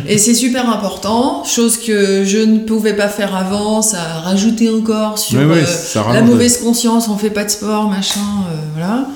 Et 0.09 0.17
c'est 0.17 0.33
super 0.35 0.69
important, 0.71 1.45
chose 1.45 1.77
que 1.77 2.25
je 2.25 2.39
ne 2.39 2.61
pouvais 2.61 2.95
pas 2.95 3.09
faire 3.09 3.37
avant, 3.37 3.83
ça 3.83 4.01
a 4.01 4.21
rajouté 4.21 4.71
encore 4.71 5.19
sur 5.19 5.39
Ouais, 5.39 5.45
euh, 5.45 5.65
la 5.97 6.03
rallonge. 6.03 6.31
mauvaise 6.31 6.57
conscience, 6.63 7.09
on 7.09 7.19
fait 7.19 7.29
pas 7.31 7.45
de 7.45 7.51
sport, 7.51 7.91
machin, 7.91 8.21
euh, 8.51 8.55
voilà. 8.75 9.07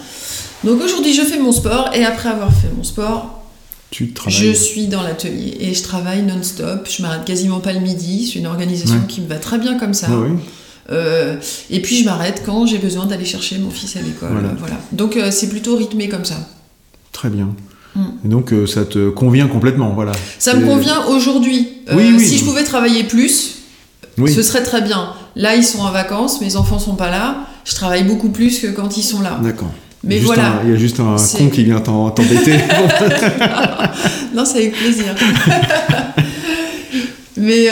Donc 0.65 0.83
aujourd'hui, 0.85 1.15
je 1.15 1.23
fais 1.23 1.39
mon 1.39 1.51
sport, 1.51 1.89
et 1.95 2.05
après 2.05 2.29
avoir 2.29 2.51
fait 2.51 2.69
mon 2.77 2.85
sport, 2.85 3.39
Tu 3.91 4.13
je 4.29 4.53
suis 4.53 4.87
dans 4.89 5.03
l'atelier 5.03 5.57
et 5.61 5.75
je 5.75 5.83
travaille 5.83 6.23
non-stop. 6.23 6.89
Je 6.91 7.03
m'arrête 7.03 7.25
quasiment 7.27 7.61
pas 7.61 7.73
le 7.75 7.81
midi. 7.81 8.27
C'est 8.27 8.39
une 8.39 8.47
organisation 8.47 9.01
qui 9.09 9.21
me 9.21 9.27
va 9.29 9.37
très 9.37 9.59
bien 9.59 9.79
comme 9.79 9.93
ça. 9.93 10.09
Ouais. 10.11 10.31
Euh, 10.91 11.37
et 11.71 11.81
puis 11.81 11.97
je 11.99 12.05
m'arrête 12.05 12.43
quand 12.45 12.67
j'ai 12.67 12.79
besoin 12.79 13.07
d'aller 13.07 13.25
chercher 13.25 13.59
mon 13.59 13.71
fils 13.71 13.97
à 13.97 14.01
l'école. 14.01 14.31
Voilà. 14.33 14.49
Voilà. 14.59 14.75
Donc 14.93 15.17
euh, 15.17 15.31
c'est 15.31 15.49
plutôt 15.49 15.77
rythmé 15.77 16.09
comme 16.09 16.25
ça. 16.25 16.37
Très 17.13 17.29
bien. 17.29 17.51
Mm. 17.95 18.01
Et 18.25 18.29
donc 18.29 18.53
euh, 18.53 18.67
ça 18.67 18.85
te 18.85 19.11
convient 19.11 19.47
complètement, 19.47 19.91
voilà. 19.91 20.13
Ça 20.39 20.55
me 20.55 20.67
convient 20.67 21.05
aujourd'hui. 21.07 21.69
Oui, 21.93 22.15
oui. 22.17 22.27
Si 22.27 22.39
je 22.39 22.45
pouvais 22.45 22.65
travailler 22.65 23.05
plus, 23.05 23.59
ce 24.19 24.43
serait 24.43 24.63
très 24.63 24.83
bien. 24.83 25.11
Là, 25.37 25.55
ils 25.55 25.65
sont 25.65 25.81
en 25.81 25.91
vacances, 25.91 26.41
mes 26.41 26.57
enfants 26.57 26.79
sont 26.79 26.97
pas 26.97 27.11
là. 27.11 27.47
Je 27.65 27.75
travaille 27.75 28.05
beaucoup 28.05 28.31
plus 28.31 28.59
que 28.59 28.67
quand 28.67 28.97
ils 28.97 29.03
sont 29.03 29.23
là. 29.23 29.39
D'accord. 29.43 29.71
Mais 30.05 30.17
Juste 30.17 30.27
voilà. 30.27 30.49
un- 30.49 30.61
Il 30.65 30.71
y 30.71 30.75
a 30.75 30.77
juste 30.77 30.99
un 30.99 31.15
con 31.39 31.49
qui 31.49 31.63
vient 31.65 31.81
t'embêter. 31.81 32.57
Non, 34.35 34.45
c'est 34.45 34.59
avec 34.59 34.73
plaisir. 34.75 35.15
mais, 37.37 37.69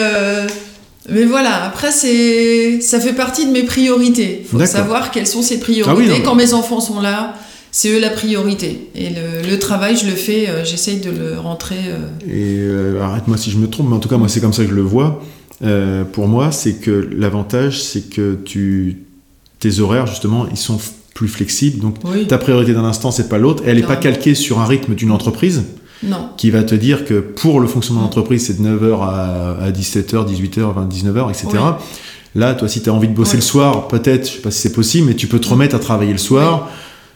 mais 1.09 1.25
voilà, 1.25 1.65
après, 1.65 1.91
c'est, 1.93 2.81
ça 2.81 3.01
fait 3.01 3.15
partie 3.15 3.47
de 3.47 3.51
mes 3.53 3.63
priorités. 3.63 4.41
Il 4.43 4.47
faut 4.47 4.65
savoir 4.67 5.11
quelles 5.11 5.27
sont 5.27 5.43
ces 5.43 5.59
priorités. 5.59 6.11
Ah 6.13 6.15
oui, 6.17 6.23
Quand 6.25 6.35
mes 6.35 6.53
enfants 6.53 6.81
sont 6.81 7.01
là, 7.01 7.35
c'est 7.73 7.89
eux 7.91 8.01
la 8.01 8.11
priorité. 8.11 8.89
Et 8.95 9.09
le, 9.11 9.49
le 9.49 9.59
travail, 9.59 9.97
je 9.97 10.07
le 10.07 10.13
fais, 10.15 10.49
euh, 10.49 10.65
j'essaye 10.65 10.99
de 11.01 11.11
le 11.11 11.39
rentrer. 11.39 11.77
euh, 11.87 11.99
Et 12.29 12.59
euh, 12.59 13.01
arrête-moi 13.03 13.37
si 13.37 13.51
je 13.51 13.57
me 13.59 13.69
trompe, 13.69 13.89
mais 13.89 13.97
en 13.97 14.01
tout 14.01 14.09
cas, 14.09 14.19
moi, 14.19 14.29
c'est 14.29 14.41
comme 14.41 14.53
ça 14.53 14.63
que 14.65 14.71
je 14.71 14.75
le 14.75 14.83
vois. 14.83 15.23
Euh, 15.63 16.05
pour 16.05 16.27
moi, 16.29 16.53
c'est 16.53 16.75
que 16.75 17.09
l'avantage, 17.17 17.83
c'est 17.83 18.11
que 18.11 18.39
tu, 18.45 18.99
tes 19.59 19.81
horaires, 19.81 20.07
justement, 20.07 20.47
ils 20.51 20.57
sont 20.59 20.79
plus 21.15 21.29
flexibles. 21.29 21.81
Donc, 21.81 21.97
Oui. 22.05 22.27
ta 22.27 22.39
priorité 22.39 22.73
d'un 22.73 22.85
instant, 22.85 23.11
c'est 23.11 23.29
pas 23.29 23.39
l'autre. 23.39 23.63
Elle 23.67 23.77
n'est 23.77 23.83
pas 23.87 23.97
calquée 23.97 24.35
sur 24.35 24.59
un 24.61 24.67
rythme 24.67 24.95
d'une 24.95 25.11
entreprise 25.11 25.63
Non. 26.03 26.31
qui 26.39 26.51
va 26.51 26.63
te 26.63 26.75
dire 26.75 27.05
que 27.05 27.21
pour 27.21 27.61
le 27.61 27.67
fonctionnement 27.69 28.01
de 28.03 28.07
l'entreprise, 28.07 28.47
c'est 28.47 28.61
de 28.63 28.67
9h 28.67 29.03
à, 29.03 29.57
à 29.65 29.71
17h, 29.71 30.27
18h, 30.27 30.89
19h, 30.89 31.29
etc. 31.29 31.49
Oui. 31.53 31.61
Là, 32.37 32.55
toi, 32.55 32.69
si 32.69 32.81
tu 32.81 32.89
as 32.89 32.95
envie 32.95 33.09
de 33.09 33.13
bosser 33.15 33.33
Oui. 33.33 33.39
le 33.39 33.43
soir, 33.43 33.89
peut-être, 33.89 34.27
je 34.27 34.33
sais 34.35 34.39
pas 34.39 34.51
si 34.51 34.61
c'est 34.61 34.73
possible, 34.73 35.09
mais 35.09 35.15
tu 35.15 35.27
peux 35.27 35.39
te 35.41 35.49
remettre 35.49 35.75
à 35.77 35.79
travailler 35.79 36.13
le 36.13 36.19
soir. 36.19 36.69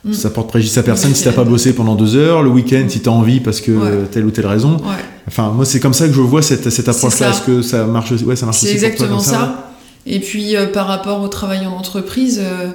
Mm. 0.05 0.12
Ça 0.12 0.29
porte 0.29 0.49
préjudice 0.49 0.77
à 0.77 0.83
personne 0.83 1.14
si 1.14 1.25
t'as 1.25 1.33
pas 1.33 1.44
bossé 1.44 1.73
pendant 1.73 1.94
deux 1.94 2.14
heures. 2.16 2.42
Le 2.42 2.51
week-end, 2.51 2.83
Mm. 2.85 2.90
si 2.90 3.01
t'as 3.01 3.11
envie 3.11 3.40
parce 3.40 3.61
que 3.62 3.73
Ouais. 3.73 3.90
telle 4.11 4.27
ou 4.27 4.31
telle 4.31 4.47
raison. 4.47 4.73
Ouais. 4.77 5.03
Enfin, 5.29 5.51
moi, 5.51 5.64
c'est 5.64 5.81
comme 5.81 5.94
ça 5.94 6.07
que 6.07 6.12
je 6.12 6.20
vois 6.20 6.42
cette, 6.42 6.68
cette 6.68 6.88
approche-là. 6.88 7.31
Est-ce 7.31 7.40
que 7.42 7.62
ça 7.62 7.85
marche 7.87 8.12
aussi? 8.12 8.25
Ouais, 8.25 8.37
ça 8.37 8.44
marche 8.44 8.59
C'est 8.59 8.66
aussi 8.66 8.75
pour 8.75 8.81
toi 8.81 8.88
exactement 9.07 9.20
ça? 9.20 9.70
Et 10.07 10.20
puis 10.20 10.57
euh, 10.57 10.66
par 10.66 10.87
rapport 10.88 11.23
au 11.23 11.29
travail 11.29 11.64
en 11.66 11.70
entreprise, 11.73 12.38
euh, 12.42 12.68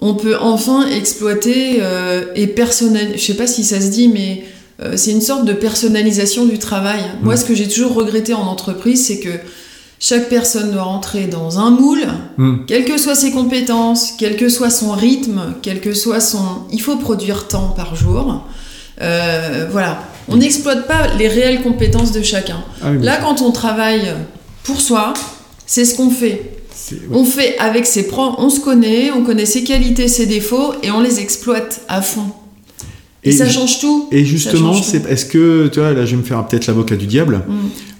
on 0.00 0.14
peut 0.14 0.36
enfin 0.40 0.86
exploiter 0.86 1.80
euh, 1.82 2.24
et 2.36 2.46
personnaliser. 2.46 3.18
Je 3.18 3.24
sais 3.24 3.34
pas 3.34 3.46
si 3.46 3.64
ça 3.64 3.80
se 3.82 3.88
dit, 3.90 4.08
mais 4.08 4.44
euh, 4.82 4.92
c'est 4.96 5.10
une 5.12 5.20
sorte 5.20 5.44
de 5.44 5.52
personnalisation 5.52 6.44
du 6.46 6.58
travail. 6.58 7.00
Moi, 7.22 7.34
Mm. 7.34 7.36
ce 7.38 7.44
que 7.44 7.54
j'ai 7.54 7.68
toujours 7.68 7.94
regretté 7.94 8.34
en 8.34 8.42
entreprise, 8.46 9.06
c'est 9.06 9.18
que 9.20 9.30
chaque 10.00 10.28
personne 10.28 10.70
doit 10.70 10.82
rentrer 10.84 11.26
dans 11.26 11.58
un 11.58 11.70
moule, 11.70 12.06
Hmm. 12.36 12.58
quelles 12.68 12.84
que 12.84 12.96
soient 12.98 13.16
ses 13.16 13.32
compétences, 13.32 14.12
quel 14.16 14.36
que 14.36 14.48
soit 14.48 14.70
son 14.70 14.92
rythme, 14.92 15.54
quel 15.62 15.80
que 15.80 15.92
soit 15.92 16.20
son... 16.20 16.38
Il 16.70 16.80
faut 16.80 16.96
produire 16.96 17.48
tant 17.48 17.70
par 17.70 17.96
jour. 17.96 18.44
Euh, 19.00 19.66
voilà. 19.72 19.98
On 20.28 20.36
n'exploite 20.36 20.86
pas 20.86 21.08
les 21.18 21.26
réelles 21.26 21.62
compétences 21.62 22.12
de 22.12 22.22
chacun. 22.22 22.62
Ah 22.82 22.90
oui, 22.92 22.98
Là, 23.02 23.16
quand 23.16 23.42
on 23.42 23.50
travaille 23.50 24.06
pour 24.62 24.80
soi, 24.80 25.14
c'est 25.66 25.84
ce 25.84 25.96
qu'on 25.96 26.10
fait. 26.10 26.52
ouais. 26.92 26.98
On 27.12 27.24
fait 27.24 27.56
avec 27.58 27.84
ses 27.86 28.06
propres... 28.06 28.36
On 28.40 28.50
se 28.50 28.60
connaît, 28.60 29.10
on 29.10 29.24
connaît 29.24 29.46
ses 29.46 29.64
qualités, 29.64 30.06
ses 30.06 30.26
défauts, 30.26 30.74
et 30.84 30.90
on 30.92 31.00
les 31.00 31.18
exploite 31.18 31.80
à 31.88 32.02
fond. 32.02 32.30
Et, 33.28 33.32
Et 33.34 33.36
ça 33.36 33.48
change 33.48 33.80
tout. 33.80 34.08
Et 34.12 34.24
justement, 34.24 34.74
c'est 34.82 35.06
est-ce 35.08 35.26
que, 35.26 35.68
tu 35.68 35.80
vois, 35.80 35.92
là, 35.92 36.04
je 36.06 36.12
vais 36.12 36.16
me 36.16 36.22
faire 36.22 36.44
peut-être 36.46 36.66
l'avocat 36.66 36.96
du 36.96 37.06
diable. 37.06 37.42
Mm. 37.48 37.52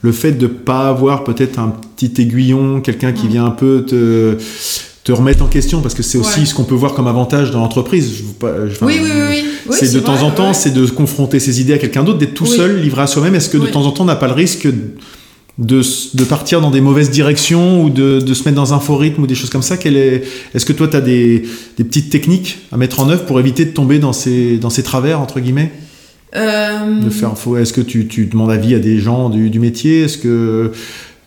Le 0.03 0.13
fait 0.13 0.33
de 0.33 0.47
pas 0.47 0.89
avoir 0.89 1.25
peut-être 1.25 1.59
un 1.59 1.73
petit 1.97 2.13
aiguillon, 2.23 2.81
quelqu'un 2.81 3.13
qui 3.13 3.27
Mm. 3.27 3.31
vient 3.31 3.45
un 3.47 3.51
peu 3.51 3.85
te, 3.87 4.37
te 5.05 5.13
remettre 5.13 5.43
en 5.43 5.47
question, 5.49 5.81
parce 5.81 5.95
que 5.95 6.03
c'est 6.03 6.19
aussi 6.19 6.41
Ouais. 6.41 6.47
ce 6.47 6.55
qu'on 6.55 6.65
peut 6.65 6.75
voir 6.75 6.95
comme 6.95 7.07
avantage 7.09 7.51
dans 7.51 7.61
l'entreprise. 7.61 8.11
Je 8.13 8.23
je- 8.69 8.85
Oui, 8.85 8.95
oui, 9.03 9.11
oui. 9.31 9.45
c'est 9.71 9.93
de 9.93 10.01
temps 10.01 10.23
en 10.23 10.31
temps, 10.31 10.49
ouais. 10.49 10.55
c'est 10.55 10.71
de 10.75 10.85
confronter 10.87 11.41
ses 11.41 11.61
idées 11.61 11.73
à 11.75 11.79
quelqu'un 11.79 12.05
d'autre, 12.05 12.19
d'être 12.19 12.35
tout 12.35 12.45
Oui. 12.45 12.57
seul, 12.57 12.81
livré 12.81 13.03
à 13.03 13.07
soi-même. 13.07 13.35
Est-ce 13.35 13.49
que 13.49 13.59
de 13.59 13.67
temps 13.67 13.85
en 13.87 13.91
temps, 13.93 14.03
on 14.05 14.07
n'a 14.07 14.17
pas 14.17 14.27
le 14.29 14.35
risque 14.35 14.69
de, 15.59 15.83
de 16.15 16.25
partir 16.25 16.61
dans 16.61 16.71
des 16.71 16.81
mauvaises 16.81 17.11
directions 17.11 17.83
ou 17.83 17.91
de, 17.91 18.21
de 18.21 18.35
se 18.35 18.45
mettre 18.45 18.57
dans 18.57 18.75
un 18.75 18.81
faux 18.81 18.97
rythme 18.97 19.25
ou 19.25 19.27
des 19.27 19.35
choses 19.35 19.51
comme 19.51 19.63
ça? 19.63 19.77
Quelle 19.77 19.97
est, 19.97 20.23
Est-ce 20.55 20.65
que 20.65 20.73
toi, 20.73 20.89
tu 20.89 20.97
as 20.97 21.01
des, 21.01 21.43
des 21.77 21.85
petites 21.85 22.11
techniques 22.11 22.59
à 22.73 22.77
mettre 22.77 23.01
en 23.01 23.09
œuvre 23.11 23.25
pour 23.25 23.41
éviter 23.41 23.65
de 23.65 23.71
tomber 23.71 23.99
dans 23.99 24.13
ces, 24.13 24.59
dans 24.59 24.71
ces 24.71 24.83
travers, 24.83 25.21
entre 25.21 25.41
guillemets? 25.41 25.73
Euh, 26.37 27.01
de 27.01 27.11
faire 27.11 27.37
faux 27.37 27.57
Est-ce 27.57 27.73
que 27.73 27.81
tu, 27.81 28.07
tu 28.07 28.27
demandes 28.27 28.51
avis 28.51 28.75
à 28.75 28.79
des 28.79 28.99
gens 28.99 29.31
du, 29.31 29.51
du 29.51 29.59
métier? 29.59 30.03
Est-ce 30.03 30.19
que 30.19 30.73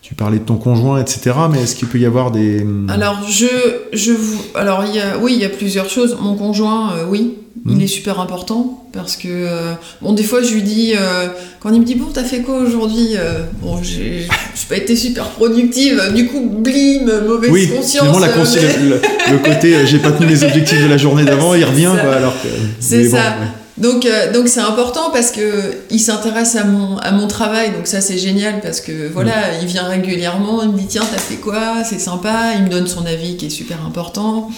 tu 0.02 0.16
parlais 0.16 0.40
de 0.40 0.44
ton 0.44 0.58
conjoint, 0.58 1.00
etc. 1.00 1.32
Mais 1.52 1.64
est-ce 1.64 1.76
qu'il 1.76 1.88
peut 1.88 2.00
y 2.00 2.06
avoir 2.06 2.32
des... 2.32 2.66
Alors, 2.90 3.22
je, 3.30 3.46
je 3.94 4.12
vous. 4.12 4.42
Alors, 4.56 4.84
il 4.86 4.96
y 4.96 5.00
a, 5.00 5.18
oui, 5.18 5.34
il 5.36 5.42
y 5.42 5.46
a 5.46 5.50
plusieurs 5.50 5.90
choses. 5.90 6.18
Mon 6.22 6.36
conjoint, 6.36 6.94
euh, 6.94 7.06
oui, 7.10 7.36
Il 7.70 7.82
est 7.84 7.88
super 7.88 8.20
important 8.20 8.84
parce 8.92 9.16
que. 9.18 9.28
euh, 9.30 9.74
bon, 10.02 10.14
des 10.14 10.24
fois, 10.24 10.42
je 10.42 10.54
lui 10.54 10.64
dis. 10.64 10.94
euh, 10.98 11.28
quand 11.60 11.72
il 11.72 11.80
me 11.80 11.86
dit, 11.86 11.94
bon, 11.96 12.08
t'as 12.12 12.24
fait 12.24 12.40
quoi 12.40 12.58
aujourd'hui 12.58 13.10
Euh, 13.18 13.44
Bon, 13.62 13.80
j'ai 13.84 14.28
pas 14.70 14.78
été 14.78 14.96
super 14.96 15.26
productive. 15.30 16.02
Du 16.16 16.28
coup, 16.28 16.42
blim, 16.50 17.06
mauvaise 17.28 17.52
Oui, 17.52 17.68
conscience. 17.70 17.92
finalement, 17.92 18.20
la 18.20 18.30
consci- 18.30 18.58
mais- 18.62 18.90
le, 18.90 19.02
le 19.34 19.38
côté 19.40 19.76
euh, 19.76 19.86
j'ai 19.86 20.00
pas 20.00 20.12
tenu 20.12 20.26
mes 20.28 20.44
objectifs 20.44 20.82
de 20.82 20.88
la 20.88 20.98
journée 20.98 21.24
d'avant, 21.32 21.54
il 21.54 21.64
revient, 21.64 21.94
quoi, 22.02 22.14
alors 22.16 22.34
que. 22.42 22.48
C'est 22.80 23.04
bon, 23.06 23.12
ça. 23.18 23.18
ouais. 23.18 23.48
Donc, 23.78 24.08
donc 24.34 24.48
c'est 24.48 24.60
important 24.60 25.10
parce 25.12 25.32
que 25.32 25.42
il 25.90 26.00
s'intéresse 26.00 26.56
à 26.56 26.66
mon, 26.66 26.98
à 26.98 27.12
mon 27.12 27.28
travail, 27.28 27.72
donc 27.72 27.88
ça 27.88 28.00
c'est 28.02 28.18
génial 28.18 28.60
parce 28.62 28.80
que 28.82 29.08
voilà, 29.12 29.32
Mm. 29.32 29.62
il 29.62 29.68
vient 29.68 29.84
régulièrement, 29.86 30.62
il 30.62 30.70
me 30.70 30.78
dit 30.78 30.86
tiens 30.88 31.02
t'as 31.12 31.18
fait 31.18 31.36
quoi, 31.36 31.84
c'est 31.84 32.00
sympa, 32.00 32.52
il 32.58 32.64
me 32.66 32.70
donne 32.70 32.86
son 32.86 33.06
avis 33.08 33.38
qui 33.38 33.48
est 33.48 33.50
super 33.50 33.78
important. 33.86 34.50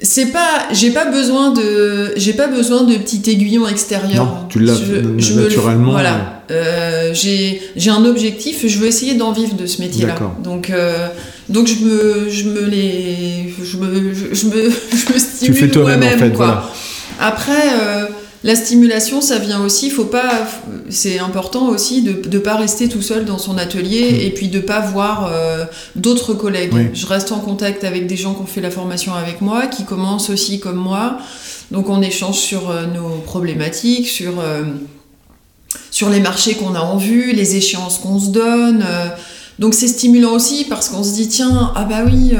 C'est 0.00 0.26
pas, 0.26 0.68
j'ai 0.72 0.90
pas 0.90 1.06
besoin 1.06 1.50
de, 1.52 2.12
j'ai 2.16 2.32
pas 2.32 2.46
besoin 2.46 2.84
de 2.84 2.94
petit 2.96 3.20
aiguillon 3.28 3.66
extérieur. 3.66 4.24
Non, 4.24 4.48
tu 4.48 4.60
l'as 4.60 4.78
me 4.78 5.00
le- 5.00 5.42
naturellement, 5.42 5.90
voilà, 5.90 6.42
Euh, 6.52 7.10
j'ai, 7.12 7.60
j'ai 7.76 7.90
un 7.90 8.04
objectif, 8.04 8.64
je 8.66 8.78
veux 8.78 8.86
essayer 8.86 9.14
d'en 9.14 9.32
vivre 9.32 9.54
de 9.54 9.66
ce 9.66 9.82
métier-là. 9.82 10.12
D'accord. 10.12 10.36
Donc, 10.42 10.70
euh, 10.70 11.08
donc 11.48 11.66
je 11.66 11.84
me, 11.84 12.30
je 12.30 12.48
me 12.48 12.64
les, 12.64 13.52
je 13.62 13.76
me, 13.76 14.14
je, 14.14 14.34
je 14.34 14.46
me, 14.46 14.70
je 15.08 15.12
me 15.12 15.18
stimule 15.18 15.56
fais 15.56 15.68
toi-même, 15.68 15.98
en 15.98 16.02
moi-même, 16.02 16.18
fait, 16.18 16.28
voilà. 16.30 16.70
Après, 17.20 17.52
euh, 17.82 18.04
la 18.44 18.54
stimulation, 18.54 19.20
ça 19.20 19.38
vient 19.38 19.64
aussi. 19.64 19.90
Faut 19.90 20.04
pas, 20.04 20.46
c'est 20.90 21.18
important 21.18 21.68
aussi 21.68 22.02
de 22.02 22.28
ne 22.28 22.38
pas 22.38 22.54
rester 22.56 22.88
tout 22.88 23.02
seul 23.02 23.24
dans 23.24 23.38
son 23.38 23.58
atelier 23.58 24.12
Mm. 24.12 24.20
et 24.26 24.30
puis 24.30 24.48
de 24.48 24.60
pas 24.60 24.80
voir 24.80 25.30
euh, 25.32 25.64
d'autres 25.96 26.34
collègues. 26.34 26.72
Oui. 26.72 26.86
Je 26.94 27.06
reste 27.06 27.32
en 27.32 27.40
contact 27.40 27.84
avec 27.84 28.06
des 28.06 28.16
gens 28.16 28.34
qui 28.34 28.42
ont 28.42 28.46
fait 28.46 28.60
la 28.60 28.70
formation 28.70 29.14
avec 29.14 29.40
moi, 29.40 29.66
qui 29.66 29.84
commencent 29.84 30.30
aussi 30.30 30.60
comme 30.60 30.76
moi. 30.76 31.18
Donc 31.70 31.88
on 31.88 32.00
échange 32.00 32.36
sur 32.36 32.70
euh, 32.70 32.86
nos 32.86 33.18
problématiques, 33.18 34.08
sur 34.08 34.40
euh, 34.40 34.62
sur 35.90 36.08
les 36.08 36.20
marchés 36.20 36.54
qu'on 36.54 36.74
a 36.74 36.80
en 36.80 36.96
vue, 36.96 37.32
les 37.32 37.56
échéances 37.56 37.98
qu'on 37.98 38.18
se 38.20 38.28
donne. 38.28 38.84
donc 39.58 39.74
c'est 39.74 39.88
stimulant 39.88 40.32
aussi 40.32 40.64
parce 40.64 40.88
qu'on 40.88 41.02
se 41.02 41.12
dit 41.12 41.28
tiens 41.28 41.72
ah 41.74 41.84
bah 41.84 42.04
oui. 42.06 42.32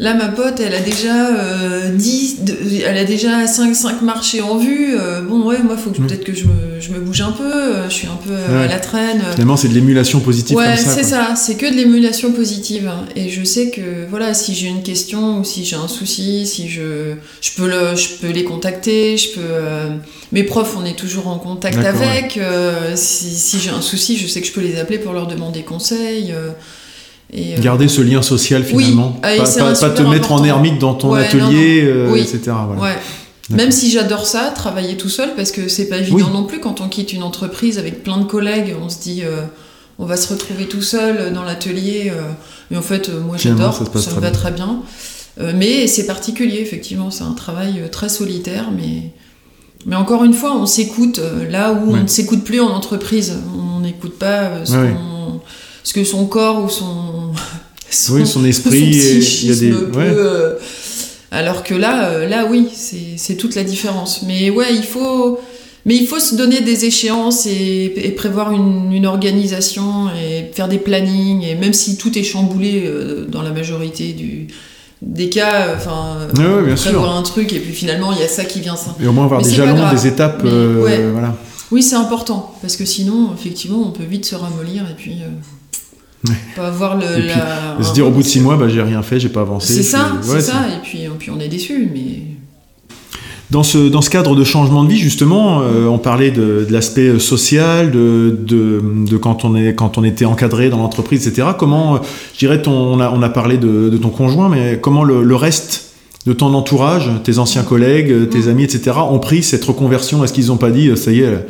Là, 0.00 0.14
ma 0.14 0.28
pote, 0.28 0.60
elle 0.60 0.74
a 0.74 0.80
déjà 0.80 1.28
euh, 1.28 1.94
10, 1.94 2.44
de- 2.44 2.56
elle 2.86 2.96
a 2.96 3.04
déjà 3.04 3.46
5, 3.46 3.74
5 3.76 4.00
marchés 4.00 4.40
en 4.40 4.56
vue. 4.56 4.96
Euh, 4.98 5.20
bon, 5.20 5.42
ouais, 5.46 5.58
moi, 5.62 5.74
il 5.76 5.82
faut 5.82 5.90
Mm. 5.90 6.06
peut-être 6.06 6.24
que 6.24 6.32
je 6.34 6.44
me, 6.46 6.80
je 6.80 6.90
me 6.92 7.00
bouge 7.00 7.20
un 7.20 7.32
peu. 7.32 7.44
euh, 7.44 7.86
je 7.90 7.94
suis 7.94 8.06
un 8.06 8.18
peu 8.26 8.32
euh, 8.32 8.60
Ouais. 8.60 8.64
à 8.64 8.68
la 8.68 8.78
traîne. 8.80 9.20
Finalement, 9.32 9.58
c'est 9.58 9.68
de 9.68 9.74
l'émulation 9.74 10.20
positive 10.20 10.56
Ouais, 10.56 10.74
c'est 10.78 11.02
ça. 11.02 11.34
C'est 11.36 11.56
que 11.56 11.66
de 11.70 11.74
l'émulation 11.76 12.32
positive. 12.32 12.90
Et 13.14 13.28
je 13.28 13.44
sais 13.44 13.68
que, 13.68 14.06
voilà, 14.08 14.32
si 14.32 14.54
j'ai 14.54 14.68
une 14.68 14.82
question 14.82 15.40
ou 15.40 15.44
si 15.44 15.66
j'ai 15.66 15.76
un 15.76 15.86
souci, 15.88 16.46
si 16.46 16.70
je, 16.70 17.16
je 17.42 17.50
peux 17.58 17.68
le, 17.68 17.94
je 17.94 18.08
peux 18.22 18.30
les 18.32 18.44
contacter. 18.44 19.18
Je 19.18 19.28
peux, 19.34 19.40
euh, 19.42 19.90
mes 20.32 20.44
profs, 20.44 20.76
on 20.80 20.84
est 20.86 20.96
toujours 20.98 21.28
en 21.28 21.38
contact 21.38 21.76
avec. 21.76 22.40
si 22.94 23.30
si 23.34 23.58
j'ai 23.60 23.68
un 23.70 23.82
souci, 23.82 24.16
je 24.16 24.26
sais 24.26 24.40
que 24.40 24.46
je 24.46 24.52
peux 24.52 24.62
les 24.62 24.78
appeler 24.78 24.98
pour 24.98 25.12
leur 25.12 25.26
demander 25.26 25.60
conseil. 25.62 26.32
Et, 27.32 27.54
euh, 27.54 27.60
Garder 27.60 27.88
ce 27.88 28.00
lien 28.00 28.22
social 28.22 28.64
finalement. 28.64 29.16
Ah, 29.22 29.30
pas 29.80 29.90
te 29.90 30.02
mettre 30.02 30.32
en 30.32 30.42
ermite 30.44 30.78
dans 30.78 30.94
ton 30.94 31.12
Ouais, 31.12 31.24
atelier, 31.26 31.82
non, 31.82 31.88
non. 31.88 31.94
euh, 32.08 32.12
Oui. 32.12 32.20
etc. 32.20 32.40
voilà. 32.66 32.80
Ouais. 32.82 32.98
Même 33.50 33.72
si 33.72 33.90
j'adore 33.90 34.26
ça, 34.26 34.52
travailler 34.54 34.96
tout 34.96 35.08
seul, 35.08 35.30
parce 35.34 35.50
que 35.50 35.68
c'est 35.68 35.88
pas 35.88 35.98
évident 35.98 36.16
Oui. 36.16 36.32
non 36.32 36.44
plus 36.44 36.60
quand 36.60 36.80
on 36.80 36.88
quitte 36.88 37.12
une 37.12 37.24
entreprise 37.24 37.78
avec 37.78 38.02
plein 38.04 38.18
de 38.18 38.24
collègues, 38.24 38.74
on 38.80 38.88
se 38.88 39.00
dit 39.00 39.22
euh, 39.24 39.42
on 39.98 40.06
va 40.06 40.16
se 40.16 40.32
retrouver 40.32 40.66
tout 40.66 40.82
seul 40.82 41.32
dans 41.32 41.42
l'atelier. 41.42 42.12
euh, 42.14 42.20
mais 42.70 42.76
en 42.76 42.82
fait, 42.82 43.10
moi 43.26 43.36
j'adore, 43.36 43.74
ça 43.74 43.84
ça, 44.00 44.10
me 44.10 44.14
va 44.16 44.20
bien. 44.20 44.30
très 44.30 44.50
bien. 44.52 44.82
Euh, 45.40 45.52
mais 45.56 45.86
c'est 45.88 46.06
particulier, 46.06 46.58
effectivement, 46.60 47.10
c'est 47.10 47.24
un 47.24 47.32
travail 47.32 47.82
très 47.90 48.08
solitaire, 48.08 48.70
mais. 48.76 49.10
Mais 49.86 49.96
encore 49.96 50.24
une 50.24 50.34
fois, 50.34 50.54
on 50.54 50.66
s'écoute 50.66 51.20
là 51.48 51.72
où 51.72 51.92
on 51.94 52.02
ne 52.02 52.06
s'écoute 52.06 52.44
plus 52.44 52.60
en 52.60 52.68
entreprise. 52.68 53.38
On 53.56 53.80
n'écoute 53.80 54.18
pas 54.18 54.50
ce 55.82 55.92
que 55.94 56.04
son 56.04 56.26
corps 56.26 56.62
ou 56.62 56.68
son, 56.68 57.09
Oui, 58.10 58.26
son 58.26 58.44
esprit, 58.44 58.92
son 58.94 59.46
il 59.46 59.48
y 59.48 59.52
a 59.52 59.56
des. 59.56 59.72
ouais. 59.72 59.88
euh, 59.98 60.54
alors 61.30 61.62
que 61.62 61.74
là, 61.74 62.10
euh, 62.10 62.28
là 62.28 62.46
oui, 62.50 62.68
c'est 63.16 63.34
toute 63.36 63.54
la 63.54 63.64
différence. 63.64 64.22
Mais 64.26 64.50
ouais, 64.50 64.74
il 64.74 64.82
faut, 64.82 65.38
mais 65.86 65.94
il 65.96 66.06
faut 66.06 66.18
se 66.18 66.34
donner 66.34 66.60
des 66.60 66.84
échéances 66.84 67.46
et, 67.46 67.92
et 67.96 68.10
prévoir 68.10 68.52
une, 68.52 68.92
une 68.92 69.06
organisation 69.06 70.08
et 70.10 70.50
faire 70.54 70.68
des 70.68 70.78
plannings. 70.78 71.42
Et 71.44 71.54
même 71.54 71.72
si 71.72 71.96
tout 71.96 72.16
est 72.18 72.22
chamboulé 72.24 72.82
euh, 72.84 73.26
dans 73.28 73.42
la 73.42 73.50
majorité 73.50 74.12
du, 74.12 74.48
des 75.02 75.28
cas, 75.30 75.74
enfin, 75.76 76.16
Ouais, 76.36 76.44
ouais, 76.46 76.62
bien 76.64 76.74
on 76.74 76.76
sûr. 76.76 76.92
prévoit 76.92 77.12
un 77.14 77.22
truc 77.22 77.52
et 77.52 77.60
puis 77.60 77.72
finalement 77.72 78.12
il 78.12 78.18
y 78.20 78.24
a 78.24 78.28
ça 78.28 78.44
qui 78.44 78.60
vient 78.60 78.76
ça. 78.76 78.94
Et 79.02 79.06
au 79.06 79.12
moins 79.12 79.24
avoir 79.24 79.40
Mais 79.40 79.48
des 79.48 79.54
jalons, 79.54 79.92
des 79.92 80.06
étapes. 80.06 80.42
Mais, 80.44 80.50
euh, 80.52 81.10
voilà. 81.12 81.36
Oui, 81.70 81.82
c'est 81.84 81.94
important 81.96 82.54
parce 82.60 82.76
que 82.76 82.84
sinon, 82.84 83.30
effectivement, 83.38 83.84
on 83.86 83.92
peut 83.92 84.02
vite 84.04 84.24
se 84.26 84.34
ramollir 84.34 84.82
et 84.90 84.94
puis 84.96 85.18
euh. 85.22 85.28
Pas 86.56 86.66
avoir 86.68 86.96
le. 86.96 87.04
Et 87.04 87.20
puis, 87.22 87.28
la- 87.78 87.82
Se 87.84 87.92
dire 87.94 88.06
au 88.06 88.10
bout 88.10 88.22
de 88.22 88.26
six 88.26 88.40
mois, 88.40 88.56
bah, 88.56 88.68
j'ai 88.68 88.82
rien 88.82 89.02
fait, 89.02 89.18
j'ai 89.20 89.28
pas 89.30 89.40
avancé. 89.40 89.72
C'est 89.72 89.82
ça, 89.82 90.12
ouais, 90.14 90.40
c'est 90.40 90.40
ça, 90.42 90.64
et 90.68 90.80
puis, 90.82 91.00
puis 91.18 91.30
on 91.30 91.40
est 91.40 91.48
déçu, 91.48 91.88
mais 91.92 92.22
Dans 93.50 93.64
ce, 93.64 93.88
dans 93.88 94.00
ce 94.00 94.10
cadre 94.10 94.36
de 94.36 94.44
changement 94.44 94.84
de 94.84 94.90
vie, 94.90 94.98
justement, 94.98 95.62
euh, 95.62 95.86
on 95.86 95.98
parlait 95.98 96.30
de, 96.30 96.64
de 96.68 96.72
l'aspect 96.72 97.18
social, 97.18 97.90
de, 97.90 98.36
de, 98.46 98.80
de 99.10 99.16
quand, 99.16 99.44
on 99.44 99.56
est, 99.56 99.74
quand 99.74 99.98
on 99.98 100.04
était 100.04 100.24
encadré 100.24 100.70
dans 100.70 100.76
l'entreprise, 100.78 101.26
etc. 101.26 101.48
Comment, 101.58 101.96
euh, 101.96 101.98
je 102.34 102.38
dirais, 102.38 102.62
ton, 102.62 102.70
on, 102.70 103.00
a, 103.00 103.10
on 103.10 103.22
a 103.22 103.28
parlé 103.28 103.56
de, 103.58 103.88
de 103.88 103.96
ton 103.96 104.10
conjoint, 104.10 104.48
mais 104.48 104.78
comment 104.80 105.02
le, 105.02 105.24
le 105.24 105.34
reste 105.36 105.86
de 106.26 106.32
ton 106.32 106.54
entourage, 106.54 107.10
tes 107.24 107.38
anciens 107.38 107.62
collègues, 107.64 108.28
tes 108.28 108.38
Mm. 108.40 108.48
amis, 108.50 108.62
etc., 108.64 108.98
ont 109.10 109.18
pris 109.18 109.42
cette 109.42 109.64
reconversion? 109.64 110.22
Est-ce 110.22 110.32
qu'ils 110.32 110.46
n'ont 110.48 110.56
pas 110.58 110.70
dit, 110.70 110.88
euh, 110.88 110.94
ça 110.96 111.10
y 111.10 111.20
est, 111.22 111.46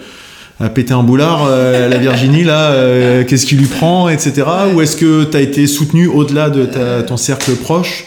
a 0.61 0.69
pété 0.69 0.93
un 0.93 1.03
boulard, 1.03 1.47
euh, 1.49 1.89
la 1.89 1.97
Virginie, 1.99 2.45
là, 2.45 2.73
euh, 2.73 3.25
qu'est-ce 3.25 3.47
qui 3.47 3.55
lui 3.55 3.67
prend, 3.67 4.09
etc. 4.11 4.43
Ou 4.75 4.81
est-ce 4.83 4.97
que 4.97 5.25
tu 5.25 5.37
as 5.37 5.41
été 5.41 5.67
soutenu 5.67 6.07
au-delà 6.07 6.51
de 6.51 6.67
ta- 6.67 7.03
ton 7.03 7.17
cercle 7.17 7.53
proche? 7.57 8.05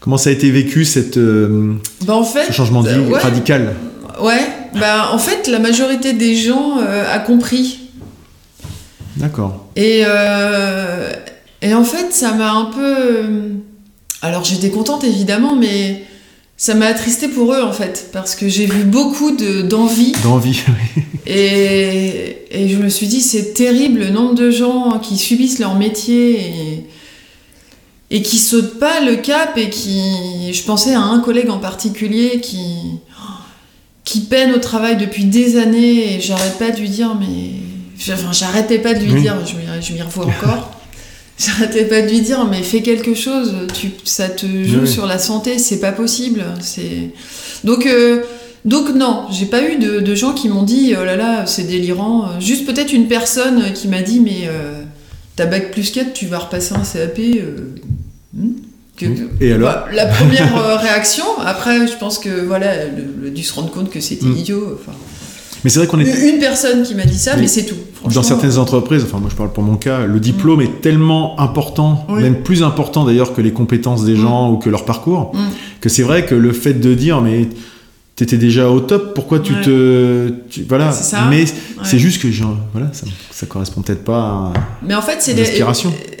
Comment 0.00 0.16
ça 0.16 0.30
a 0.30 0.32
été 0.32 0.50
vécu, 0.50 0.84
cette, 0.84 1.16
euh, 1.16 1.74
bah 2.04 2.14
en 2.14 2.24
fait, 2.24 2.46
ce 2.48 2.52
changement 2.52 2.82
de 2.82 2.88
vie 2.88 2.98
ouais. 2.98 3.20
radical? 3.20 3.74
Ouais, 4.20 4.40
bah 4.78 5.10
en 5.12 5.18
fait, 5.18 5.46
la 5.46 5.60
majorité 5.60 6.12
des 6.12 6.34
gens 6.34 6.78
euh, 6.80 7.04
a 7.14 7.20
compris. 7.20 7.78
D'accord. 9.16 9.68
Et, 9.76 10.02
et 11.62 11.74
en 11.74 11.84
fait, 11.84 12.12
ça 12.12 12.32
m'a 12.32 12.50
un 12.50 12.64
peu. 12.64 12.96
Alors 14.22 14.42
j'étais 14.44 14.70
contente 14.70 15.04
évidemment, 15.04 15.54
mais 15.54 16.04
ça 16.64 16.74
m'a 16.76 16.86
attristé 16.86 17.26
pour 17.26 17.52
eux 17.54 17.60
en 17.62 17.72
fait, 17.72 18.10
parce 18.12 18.36
que 18.36 18.48
j'ai 18.48 18.66
vu 18.66 18.84
beaucoup 18.84 19.32
de- 19.32 19.62
d'envie. 19.62 20.12
D'envie, 20.22 20.60
oui. 20.96 21.02
Et, 21.26 22.36
et 22.52 22.68
je 22.68 22.76
me 22.76 22.88
suis 22.88 23.08
dit, 23.08 23.20
c'est 23.20 23.52
terrible 23.52 23.98
le 23.98 24.10
nombre 24.10 24.34
de 24.36 24.48
gens 24.52 25.00
qui 25.00 25.16
subissent 25.18 25.58
leur 25.58 25.74
métier 25.74 26.40
et, 26.40 26.86
et 28.16 28.22
qui 28.22 28.38
sautent 28.38 28.78
pas 28.78 29.00
le 29.00 29.16
cap 29.16 29.58
et 29.58 29.70
qui. 29.70 30.52
Je 30.52 30.62
pensais 30.62 30.94
à 30.94 31.00
un 31.00 31.18
collègue 31.18 31.50
en 31.50 31.58
particulier 31.58 32.40
qui, 32.40 32.64
qui 34.04 34.20
peine 34.20 34.52
au 34.52 34.58
travail 34.58 34.96
depuis 34.96 35.24
des 35.24 35.58
années 35.58 36.14
et 36.14 36.20
j'arrête 36.20 36.58
pas 36.58 36.70
de 36.70 36.78
lui 36.78 36.88
dire, 36.88 37.16
mais. 37.18 38.12
Enfin, 38.14 38.30
j'arrêtais 38.32 38.78
pas 38.78 38.94
de 38.94 39.00
lui 39.00 39.14
Oui. 39.14 39.20
dire, 39.22 39.34
je 39.80 39.92
m'y 39.94 40.02
revois 40.02 40.26
encore. 40.40 40.70
J'arrêtais 41.38 41.84
pas 41.86 42.02
de 42.02 42.08
lui 42.08 42.20
dire, 42.20 42.44
mais 42.48 42.62
fais 42.62 42.82
quelque 42.82 43.14
chose, 43.14 43.52
tu, 43.74 43.90
ça 44.04 44.28
te 44.28 44.46
joue 44.46 44.80
Oui. 44.82 44.88
sur 44.88 45.06
la 45.06 45.18
santé, 45.18 45.58
c'est 45.58 45.80
pas 45.80 45.90
possible. 45.92 46.44
C'est 46.60 47.10
donc 47.64 47.86
euh, 47.86 48.20
donc 48.64 48.94
non, 48.94 49.24
j'ai 49.32 49.46
pas 49.46 49.62
eu 49.68 49.76
de, 49.76 49.98
de 50.00 50.14
gens 50.14 50.34
qui 50.34 50.48
m'ont 50.48 50.62
dit 50.62 50.94
oh 51.00 51.04
là 51.04 51.16
là 51.16 51.46
c'est 51.46 51.64
délirant. 51.64 52.28
Juste 52.38 52.64
peut-être 52.66 52.92
une 52.92 53.08
personne 53.08 53.72
qui 53.72 53.88
m'a 53.88 54.02
dit 54.02 54.20
mais 54.20 54.42
euh, 54.46 54.82
t'as 55.34 55.46
bac 55.46 55.72
plus 55.72 55.90
4, 55.90 56.12
tu 56.12 56.26
vas 56.26 56.38
repasser 56.38 56.74
un 56.74 56.82
CAP. 56.84 57.18
euh, 57.18 57.74
hmm 58.34 58.52
Que-. 58.96 59.06
Et 59.40 59.52
alors 59.54 59.70
Bah, 59.70 59.86
La 59.92 60.06
première 60.06 60.54
euh, 60.64 60.76
réaction. 60.76 61.24
Après 61.44 61.88
je 61.88 61.96
pense 61.96 62.18
que 62.18 62.28
voilà, 62.44 62.66
elle 62.66 63.04
elle 63.22 63.28
a 63.28 63.30
dû 63.30 63.42
se 63.42 63.54
rendre 63.54 63.70
compte 63.72 63.90
que 63.90 64.00
c'était 64.00 64.26
Hmm. 64.26 64.36
idiot. 64.36 64.78
Enfin, 64.80 64.96
Mais 65.64 65.70
c'est 65.70 65.78
vrai 65.78 65.86
qu'on 65.88 66.00
est 66.00 66.28
une 66.32 66.38
personne 66.40 66.82
qui 66.82 66.94
m'a 66.94 67.04
dit 67.04 67.18
ça, 67.18 67.34
Mais 67.36 67.42
mais 67.42 67.46
c'est 67.48 67.64
tout. 67.64 67.76
dans 68.12 68.22
certaines 68.22 68.58
entreprises, 68.58 69.04
enfin 69.04 69.18
moi 69.18 69.28
je 69.30 69.36
parle 69.36 69.52
pour 69.52 69.62
mon 69.62 69.76
cas, 69.76 70.06
le 70.06 70.18
diplôme 70.20 70.60
est 70.60 70.80
tellement 70.80 71.38
important, 71.40 72.04
Oui. 72.08 72.22
même 72.22 72.42
plus 72.42 72.62
important 72.62 73.04
d'ailleurs 73.04 73.32
que 73.32 73.40
les 73.40 73.52
compétences 73.52 74.04
des 74.04 74.16
gens 74.16 74.50
ou 74.50 74.56
que 74.56 74.68
leur 74.70 74.84
parcours, 74.84 75.30
Mm. 75.34 75.38
que 75.80 75.88
c'est 75.88 76.02
vrai 76.02 76.26
que 76.26 76.34
le 76.34 76.52
fait 76.52 76.74
de 76.74 76.94
dire 76.94 77.20
mais 77.20 77.48
t'étais 78.16 78.36
déjà 78.36 78.68
au 78.70 78.80
top, 78.80 79.14
pourquoi 79.14 79.38
tu 79.40 79.52
Ouais. 79.54 79.60
te, 79.62 80.28
tu- 80.50 80.64
voilà, 80.68 80.92
ça. 80.92 81.26
mais 81.30 81.42
Ouais. 81.44 81.48
c'est 81.84 81.98
juste 81.98 82.20
que 82.20 82.30
genre, 82.30 82.56
voilà, 82.72 82.88
ça, 82.92 83.06
ça 83.30 83.46
correspond 83.46 83.80
peut-être 83.82 84.04
pas 84.04 84.18
à 84.18 84.52
Mais 84.86 84.94
en 84.94 85.00
fait, 85.02 85.16
c'est 85.20 85.34
des 85.34 85.44
les. 85.44 85.62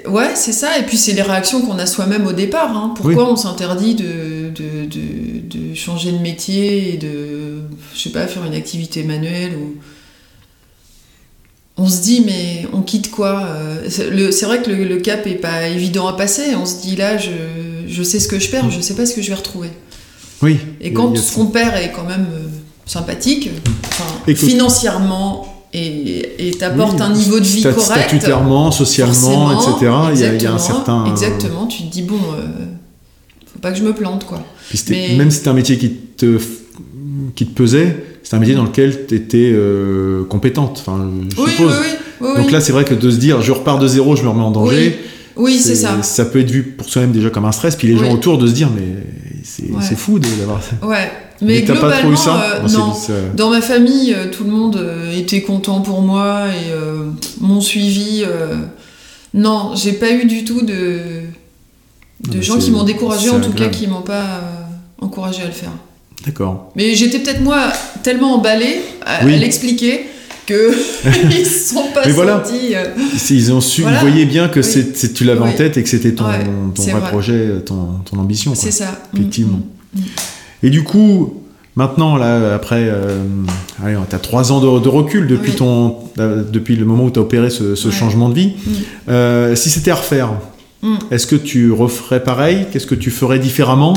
Ouais, 0.08 0.30
c'est 0.34 0.52
ça. 0.52 0.78
Et 0.80 0.82
puis, 0.82 0.96
c'est 0.96 1.12
les 1.12 1.22
réactions 1.22 1.60
qu'on 1.60 1.78
a 1.78 1.86
soi-même 1.86 2.26
au 2.26 2.32
départ. 2.32 2.70
hein. 2.76 2.92
Pourquoi 2.96 3.30
on 3.30 3.36
s'interdit 3.36 3.94
de, 3.94 4.41
de, 4.54 4.84
de, 4.86 5.68
de 5.70 5.74
changer 5.74 6.12
de 6.12 6.18
métier 6.18 6.94
et 6.94 6.96
de, 6.96 7.62
je 7.94 8.00
sais 8.00 8.10
pas, 8.10 8.26
faire 8.26 8.44
une 8.44 8.54
activité 8.54 9.02
manuelle 9.04 9.52
ou... 9.56 9.76
On 11.78 11.88
se 11.88 12.02
dit, 12.02 12.22
mais 12.24 12.66
on 12.74 12.82
quitte 12.82 13.10
quoi 13.10 13.44
euh, 13.46 13.86
C'est 13.88 14.44
vrai 14.44 14.60
que 14.62 14.70
le, 14.70 14.84
le 14.84 14.96
cap 14.98 15.26
est 15.26 15.36
pas 15.36 15.68
évident 15.68 16.06
à 16.06 16.12
passer. 16.12 16.54
On 16.54 16.66
se 16.66 16.82
dit, 16.82 16.96
là, 16.96 17.16
je, 17.16 17.30
je 17.88 18.02
sais 18.02 18.20
ce 18.20 18.28
que 18.28 18.38
je 18.38 18.50
perds, 18.50 18.70
je 18.70 18.80
sais 18.80 18.94
pas 18.94 19.06
ce 19.06 19.14
que 19.14 19.22
je 19.22 19.28
vais 19.28 19.34
retrouver. 19.34 19.70
Oui. 20.42 20.58
Et 20.82 20.92
quand 20.92 21.16
ce 21.16 21.34
qu'on 21.34 21.46
perd 21.46 21.74
est 21.76 21.90
quand 21.92 22.04
même 22.04 22.26
euh, 22.32 22.46
sympathique, 22.84 23.48
enfin, 23.86 24.04
Et 24.26 24.34
que- 24.34 24.46
financièrement, 24.46 25.48
et 25.72 26.50
t'apporte 26.58 26.96
Oui, 26.96 27.02
un 27.02 27.12
niveau 27.14 27.40
de 27.40 27.44
vie 27.46 27.62
correct. 27.62 27.80
Statutairement, 27.80 28.70
socialement, 28.70 29.52
etc. 29.58 29.90
Il 30.12 30.20
y, 30.20 30.24
a, 30.24 30.34
il 30.34 30.42
y 30.42 30.46
a 30.46 30.52
un 30.52 30.58
certain. 30.58 31.06
Exactement, 31.06 31.66
tu 31.66 31.84
te 31.84 31.90
dis, 31.90 32.02
bon, 32.02 32.16
euh, 32.36 32.44
pas 33.62 33.72
que 33.72 33.78
je 33.78 33.82
me 33.84 33.92
plante, 33.94 34.24
quoi. 34.26 34.44
Puis 34.68 34.80
Mais- 34.90 35.14
Même 35.16 35.30
si 35.30 35.38
c'était 35.38 35.48
un 35.50 35.54
métier 35.54 35.78
qui 35.78 35.88
te, 35.90 36.38
qui 37.34 37.46
te 37.46 37.54
pesait, 37.54 37.96
c'était 38.22 38.36
un 38.36 38.40
métier 38.40 38.54
dans 38.54 38.64
lequel 38.64 39.06
tu 39.06 39.14
étais 39.14 39.54
compétente, 40.28 40.78
enfin, 40.86 41.08
je 41.34 41.40
Oui, 41.42 41.50
suppose. 41.50 41.72
oui. 41.80 41.86
oui, 42.20 42.36
Donc 42.36 42.50
là, 42.50 42.60
c'est 42.60 42.72
vrai 42.72 42.84
que 42.84 42.94
de 42.94 43.10
se 43.10 43.16
dire 43.16 43.40
je 43.40 43.52
repars 43.52 43.78
de 43.78 43.86
zéro, 43.88 44.16
je 44.16 44.22
me 44.22 44.28
remets 44.28 44.42
en 44.44 44.50
danger, 44.50 44.98
Oui, 45.34 45.58
c'est 45.58 45.74
ça. 45.76 46.02
Ça 46.02 46.26
peut 46.26 46.40
être 46.40 46.50
vu 46.50 46.62
pour 46.62 46.86
soi-même 46.88 47.12
déjà 47.12 47.30
comme 47.30 47.46
un 47.46 47.52
stress, 47.52 47.74
puis 47.76 47.88
les 47.88 47.96
gens 47.96 48.12
autour 48.12 48.36
de 48.36 48.46
se 48.46 48.52
dire 48.52 48.68
mais 48.74 48.82
c'est 49.44 49.62
Ouais. 49.70 49.78
c'est 49.80 49.96
fou 49.96 50.18
d'avoir 50.18 50.60
ça. 50.62 50.86
Ouais. 50.86 51.10
Mais, 51.40 51.64
t'as 51.64 51.72
pas 51.74 51.90
trop 51.90 52.08
globalement, 52.08 52.12
eu 52.12 52.16
ça 52.16 52.40
euh, 52.62 52.68
c'est- 52.68 52.76
non. 52.78 52.92
c'est- 52.94 53.34
Dans 53.36 53.50
ma 53.50 53.60
famille, 53.60 54.14
euh, 54.14 54.30
tout 54.30 54.44
le 54.44 54.50
monde 54.50 54.76
euh, 54.76 55.18
était 55.18 55.40
content 55.42 55.80
pour 55.80 56.00
moi 56.02 56.42
et 56.48 56.70
euh, 56.72 57.06
m'ont 57.40 57.60
suivi. 57.60 58.22
euh, 58.26 58.54
Non, 59.34 59.72
j'ai 59.74 59.94
pas 59.94 60.12
eu 60.12 60.26
du 60.26 60.44
tout 60.44 60.60
de, 60.60 61.21
de 62.30 62.40
gens 62.40 62.58
qui 62.58 62.70
m'ont 62.70 62.84
découragé, 62.84 63.30
en 63.30 63.40
tout 63.40 63.52
cas 63.52 63.68
qui 63.68 63.86
m'ont 63.86 64.02
pas 64.02 64.20
euh, 64.22 65.04
encouragé 65.04 65.42
à 65.42 65.46
le 65.46 65.52
faire. 65.52 65.70
D'accord. 66.26 66.70
Mais 66.76 66.94
j'étais 66.94 67.18
peut-être 67.18 67.40
moi 67.42 67.64
tellement 68.02 68.34
emballée 68.36 68.80
à, 69.04 69.24
Oui. 69.24 69.34
à 69.34 69.38
l'expliquer 69.38 70.02
que 70.46 70.72
ils 71.30 71.46
sont 71.46 71.86
pas 71.92 72.02
Mais 72.06 72.12
voilà. 72.12 72.44
sentis. 72.44 72.74
euh, 72.76 72.84
Ils 73.30 73.52
ont 73.52 73.60
su, 73.60 73.82
Voilà. 73.82 73.98
ils 73.98 74.08
voyaient 74.08 74.24
bien 74.26 74.48
que 74.48 74.60
Oui. 74.60 75.12
tu 75.14 75.24
l'avais 75.24 75.40
en 75.40 75.52
tête 75.52 75.76
et 75.76 75.82
que 75.82 75.88
c'était 75.88 76.12
ton, 76.12 76.24
Ouais, 76.26 76.44
ton 76.74 76.82
vrai 76.82 76.92
vrai. 76.92 77.10
projet, 77.10 77.48
ton, 77.66 77.88
ton 78.04 78.18
ambition. 78.18 78.54
C'est 78.54 78.70
ça. 78.70 79.02
Effectivement. 79.14 79.60
Mm, 79.94 80.00
mm. 80.00 80.04
Et 80.64 80.70
du 80.70 80.84
coup, 80.84 81.42
maintenant, 81.74 82.16
là, 82.16 82.54
après, 82.54 82.84
euh, 82.88 83.18
allez, 83.84 83.96
t'as 84.08 84.18
trois 84.18 84.52
ans 84.52 84.60
de, 84.60 84.78
de 84.80 84.88
recul 84.88 85.26
depuis, 85.26 85.50
Oui. 85.50 85.56
ton, 85.56 85.96
euh, 86.20 86.44
depuis 86.48 86.76
le 86.76 86.84
moment 86.84 87.04
où 87.06 87.10
tu 87.10 87.18
as 87.18 87.22
opéré 87.22 87.50
ce, 87.50 87.74
ce 87.74 87.88
Ouais. 87.88 87.94
changement 87.94 88.28
de 88.28 88.34
vie. 88.34 88.52
Mm. 88.64 88.70
Euh, 89.08 89.56
si 89.56 89.70
c'était 89.70 89.90
à 89.90 89.96
refaire, 89.96 90.30
Mm. 90.82 90.96
est-ce 91.10 91.26
que 91.26 91.36
tu 91.36 91.70
referais 91.72 92.22
pareil? 92.22 92.66
Qu'est-ce 92.72 92.86
que 92.86 92.94
tu 92.96 93.10
ferais 93.10 93.38
différemment? 93.38 93.94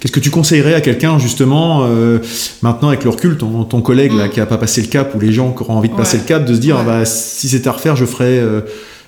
Qu'est-ce 0.00 0.12
que 0.12 0.20
tu 0.20 0.30
conseillerais 0.30 0.74
à 0.74 0.80
quelqu'un, 0.80 1.18
justement, 1.18 1.84
euh, 1.86 2.18
maintenant 2.60 2.88
avec 2.88 3.04
le 3.04 3.10
recul, 3.10 3.36
ton, 3.38 3.64
ton 3.64 3.80
collègue 3.80 4.12
là, 4.12 4.26
Mm. 4.26 4.30
qui 4.30 4.40
a 4.40 4.46
pas 4.46 4.58
passé 4.58 4.82
le 4.82 4.88
cap, 4.88 5.14
ou 5.14 5.20
les 5.20 5.32
gens 5.32 5.52
qui 5.52 5.62
auront 5.62 5.74
envie 5.74 5.88
de 5.88 5.94
passer 5.94 6.16
Ouais. 6.16 6.22
le 6.24 6.28
cap, 6.28 6.44
de 6.44 6.54
se 6.54 6.58
dire, 6.60 6.74
Ouais. 6.76 6.82
ah 6.84 6.98
bah, 7.00 7.04
si 7.04 7.48
c'était 7.48 7.68
à 7.68 7.72
refaire, 7.72 7.96
je 7.96 8.04
ferais... 8.04 8.38
euh, 8.38 8.60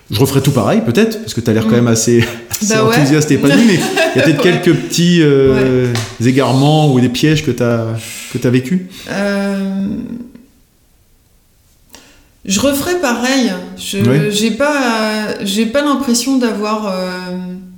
je 0.08 0.20
referais 0.20 0.40
tout 0.40 0.52
pareil, 0.52 0.82
peut-être, 0.86 1.18
parce 1.20 1.34
que 1.34 1.40
tu 1.40 1.50
as 1.50 1.52
l'air 1.52 1.64
quand 1.64 1.70
Mm. 1.72 1.84
même 1.84 1.88
assez, 1.88 2.24
assez 2.48 2.72
Bah 2.74 2.84
ouais. 2.84 2.96
enthousiaste 2.96 3.28
et 3.32 3.34
épanoui, 3.34 3.64
mais 3.66 3.74
il 4.14 4.18
y 4.18 4.20
a 4.20 4.24
peut-être 4.24 4.44
Ouais. 4.44 4.52
quelques 4.62 4.76
petits 4.78 5.18
euh, 5.20 5.92
égarements 6.24 6.92
ou 6.92 7.00
des 7.00 7.08
pièges 7.08 7.44
que 7.44 7.50
tu 7.50 7.62
as, 7.64 7.86
que 8.32 8.46
as 8.46 8.50
vécu? 8.50 8.86
Je 12.46 12.60
referais 12.60 13.00
pareil. 13.00 13.52
Je 13.76 13.98
Ouais. 13.98 14.30
j'ai 14.30 14.52
pas 14.52 15.34
j'ai 15.44 15.66
pas 15.66 15.82
l'impression 15.82 16.36
d'avoir 16.38 16.86
euh, 16.86 16.92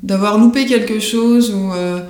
d'avoir 0.02 0.38
loupé 0.38 0.66
quelque 0.66 1.00
chose 1.00 1.50
ou 1.54 1.72
euh, 1.72 2.00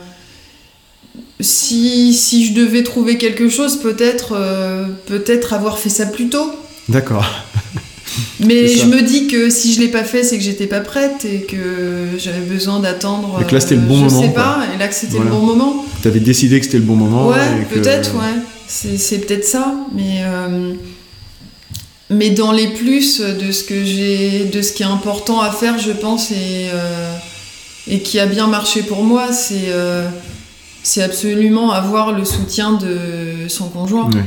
si 1.41 2.13
si 2.15 2.47
je 2.47 2.55
devais 2.55 2.83
trouver 2.83 3.17
quelque 3.17 3.49
chose 3.49 3.79
peut-être 3.81 4.35
euh, 4.37 4.87
peut-être 5.07 5.53
avoir 5.53 5.79
fait 5.79 5.89
ça 5.89 6.07
plus 6.07 6.29
tôt. 6.29 6.51
D'accord. 6.89 7.27
Mais 8.41 8.67
je 8.67 8.87
me 8.87 9.03
dis 9.03 9.29
que 9.29 9.51
si 9.51 9.73
je 9.75 9.81
l'ai 9.81 9.89
pas 9.89 10.03
fait, 10.03 10.25
c'est 10.25 10.39
que 10.39 10.43
j'étais 10.43 10.67
pas 10.67 10.81
prête 10.81 11.25
et 11.25 11.43
que 11.43 12.09
j'avais 12.19 12.41
besoin 12.41 12.81
d'attendre. 12.81 13.39
Et 13.41 13.45
que 13.45 13.55
là, 13.55 13.61
c'était 13.61 13.75
le 13.77 13.83
bon 13.83 13.97
je 13.97 14.05
moment, 14.15 14.23
sais 14.23 14.33
quoi. 14.33 14.43
pas, 14.43 14.59
et 14.75 14.79
là 14.79 14.89
que 14.89 14.95
c'était 14.95 15.17
Voilà. 15.17 15.31
le 15.31 15.37
bon 15.37 15.43
moment. 15.47 15.85
Tu 16.03 16.09
avais 16.09 16.19
décidé 16.21 16.59
que 16.59 16.65
c'était 16.67 16.79
le 16.79 16.85
bon 16.85 16.97
moment. 16.97 17.29
Ouais, 17.29 17.37
et 17.61 17.65
que- 17.65 17.75
peut-être, 17.79 18.15
ouais. 18.17 18.43
C'est, 18.67 19.19
peut-être 19.19 19.45
ça, 19.45 19.75
mais 19.95 20.23
mais 22.11 22.31
dans 22.31 22.53
les 22.53 22.69
plus 22.69 23.21
de 23.21 23.53
ce 23.53 23.65
que 23.65 23.85
j'ai, 23.85 24.45
de 24.47 24.63
ce 24.63 24.73
qui 24.73 24.83
est 24.83 24.87
important 24.87 25.41
à 25.41 25.51
faire, 25.51 25.79
je 25.79 25.93
pense, 25.93 26.31
et 26.31 26.69
euh, 26.73 27.15
et 27.87 28.01
qui 28.01 28.19
a 28.19 28.27
bien 28.27 28.47
marché 28.47 28.83
pour 28.83 29.03
moi, 29.05 29.33
c'est 29.33 29.69
euh, 29.69 30.09
c'est 30.83 31.03
absolument 31.03 31.71
avoir 31.73 32.13
le 32.13 32.25
soutien 32.25 32.73
de 32.75 33.49
son 33.49 33.69
conjoint. 33.69 34.11
Ouais. 34.11 34.25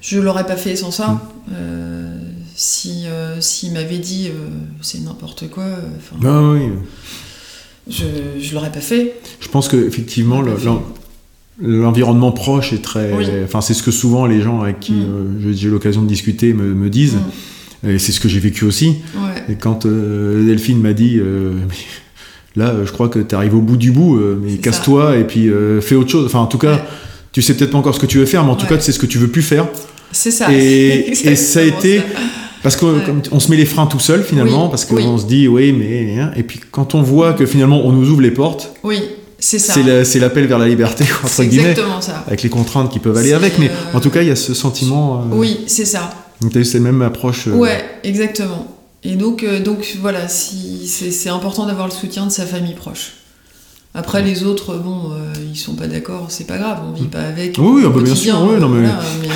Je 0.00 0.18
l'aurais 0.18 0.46
pas 0.46 0.56
fait 0.56 0.76
sans 0.76 0.90
ça. 0.90 1.08
Mm. 1.08 1.20
Euh, 1.54 2.18
si 2.56 3.04
s'il 3.40 3.72
m'avait 3.72 3.98
dit 3.98 4.30
c'est 4.82 5.00
n'importe 5.00 5.48
quoi, 5.48 5.64
oui. 6.22 6.68
je 7.88 8.04
je 8.38 8.54
l'aurais 8.54 8.72
pas 8.72 8.80
fait. 8.80 9.14
Je 9.40 9.48
pense 9.48 9.66
que 9.68 9.76
effectivement 9.76 10.42
le- 10.42 10.56
l'environnement 11.62 12.32
proche 12.32 12.72
est 12.72 12.82
très. 12.82 13.12
Oui. 13.12 13.26
Enfin, 13.44 13.60
c'est 13.60 13.74
ce 13.74 13.82
que 13.82 13.90
souvent 13.90 14.26
les 14.26 14.40
gens 14.40 14.62
avec 14.62 14.80
qui 14.80 14.92
Mm. 14.92 15.04
euh, 15.48 15.52
j'ai 15.52 15.68
l'occasion 15.68 16.02
de 16.02 16.08
discuter 16.08 16.52
me, 16.54 16.74
me 16.74 16.88
disent. 16.90 17.18
Et 17.86 17.98
c'est 17.98 18.12
ce 18.12 18.20
que 18.20 18.28
j'ai 18.28 18.40
vécu 18.40 18.64
aussi. 18.66 18.96
Ouais. 19.14 19.42
Et 19.52 19.54
quand 19.54 19.86
euh, 19.86 20.44
Delphine 20.46 20.80
m'a 20.80 20.92
dit, 20.92 21.16
euh, 21.18 21.52
Mais 21.68 22.62
là, 22.64 22.70
euh, 22.70 22.84
je 22.86 22.92
crois 22.92 23.08
que 23.08 23.18
tu 23.20 23.34
arrives 23.34 23.54
au 23.54 23.60
bout 23.62 23.76
du 23.76 23.90
bout, 23.90 24.16
euh, 24.16 24.38
mais 24.42 24.56
casse-toi 24.56 25.16
et 25.16 25.24
puis 25.24 25.48
fais 25.80 25.94
autre 25.94 26.10
chose. 26.10 26.26
Enfin, 26.26 26.40
en 26.40 26.46
tout 26.46 26.58
cas, 26.58 26.74
Ouais. 26.74 26.82
tu 27.32 27.40
sais 27.42 27.54
peut-être 27.54 27.70
pas 27.70 27.78
encore 27.78 27.94
ce 27.94 28.00
que 28.00 28.06
tu 28.06 28.18
veux 28.18 28.26
faire, 28.26 28.44
mais 28.44 28.50
en 28.50 28.56
tout 28.56 28.64
Ouais. 28.64 28.70
cas, 28.70 28.76
tu 28.76 28.82
sais 28.84 28.92
ce 28.92 28.98
que 28.98 29.06
tu 29.06 29.18
veux 29.18 29.28
plus 29.28 29.42
faire. 29.42 29.66
C'est 30.12 30.30
ça. 30.30 30.52
Et- 30.52 31.14
ça 31.36 31.60
a 31.60 31.62
été- 31.62 31.98
ça. 31.98 32.04
Parce 32.62 32.76
qu'on 32.76 32.92
Ouais. 32.92 33.00
on 33.32 33.40
se 33.40 33.50
met 33.50 33.56
les 33.56 33.64
freins 33.64 33.86
tout 33.86 34.00
seul 34.00 34.22
finalement, 34.22 34.64
Oui, 34.64 34.70
parce 34.70 34.84
qu'on 34.84 34.96
oui. 35.14 35.18
se 35.20 35.26
dit 35.26 35.48
oui, 35.48 35.72
mais 35.72 36.18
hein, 36.20 36.30
et 36.36 36.42
puis 36.42 36.60
quand 36.70 36.94
on 36.94 37.00
voit 37.00 37.32
que 37.32 37.46
finalement 37.46 37.86
on 37.86 37.92
nous 37.92 38.10
ouvre 38.10 38.20
les 38.20 38.30
portes, 38.32 38.74
Oui, 38.84 38.98
c'est 39.40 39.58
ça. 39.58 39.72
c'est 39.74 39.82
la- 39.82 40.04
c'est 40.04 40.18
l'appel 40.20 40.46
vers 40.46 40.58
la 40.58 40.68
liberté 40.68 41.04
entre 41.24 41.44
guillemets, 41.44 41.70
exactement 41.70 42.00
ça. 42.00 42.24
avec 42.26 42.42
les 42.42 42.48
contraintes 42.50 42.90
qui 42.92 42.98
peuvent 42.98 43.16
aller 43.16 43.32
avec. 43.32 43.58
Mais 43.58 43.68
euh, 43.70 43.96
en 43.96 44.00
tout 44.00 44.10
cas, 44.10 44.22
il 44.22 44.28
y 44.28 44.30
a 44.30 44.36
ce 44.36 44.54
sentiment. 44.54 45.22
euh, 45.22 45.24
Oui, 45.36 45.60
c'est 45.66 45.84
ça. 45.84 46.10
Donc 46.40 46.52
tu 46.52 46.58
as 46.58 46.60
eu 46.60 46.64
cette 46.64 46.80
même 46.82 47.02
approche. 47.02 47.48
euh, 47.48 47.52
Ouais, 47.52 47.84
exactement. 48.04 48.66
Et 49.02 49.16
donc, 49.16 49.42
euh, 49.42 49.60
donc 49.60 49.96
voilà, 50.00 50.28
si, 50.28 50.86
c'est, 50.86 51.28
important 51.30 51.66
d'avoir 51.66 51.86
le 51.86 51.92
soutien 51.92 52.26
de 52.26 52.30
sa 52.30 52.44
famille 52.46 52.74
proche. 52.74 53.12
Après, 53.94 54.22
les 54.22 54.44
autres, 54.44 54.76
bon, 54.76 55.10
ils 55.52 55.56
sont 55.58 55.74
pas 55.74 55.88
d'accord, 55.88 56.26
c'est 56.28 56.46
pas 56.46 56.58
grave, 56.58 56.78
on 56.88 56.92
vit 56.92 57.08
pas 57.08 57.22
avec. 57.22 57.56
Oui, 57.58 57.66
oui, 57.66 57.82
ah 57.86 57.88
bah 57.88 58.02
bien 58.02 58.14
sûr, 58.14 58.40
oui, 58.42 58.60
non, 58.60 58.68
mais- 58.68 58.86
voilà, 58.86 59.02
mais, 59.20 59.28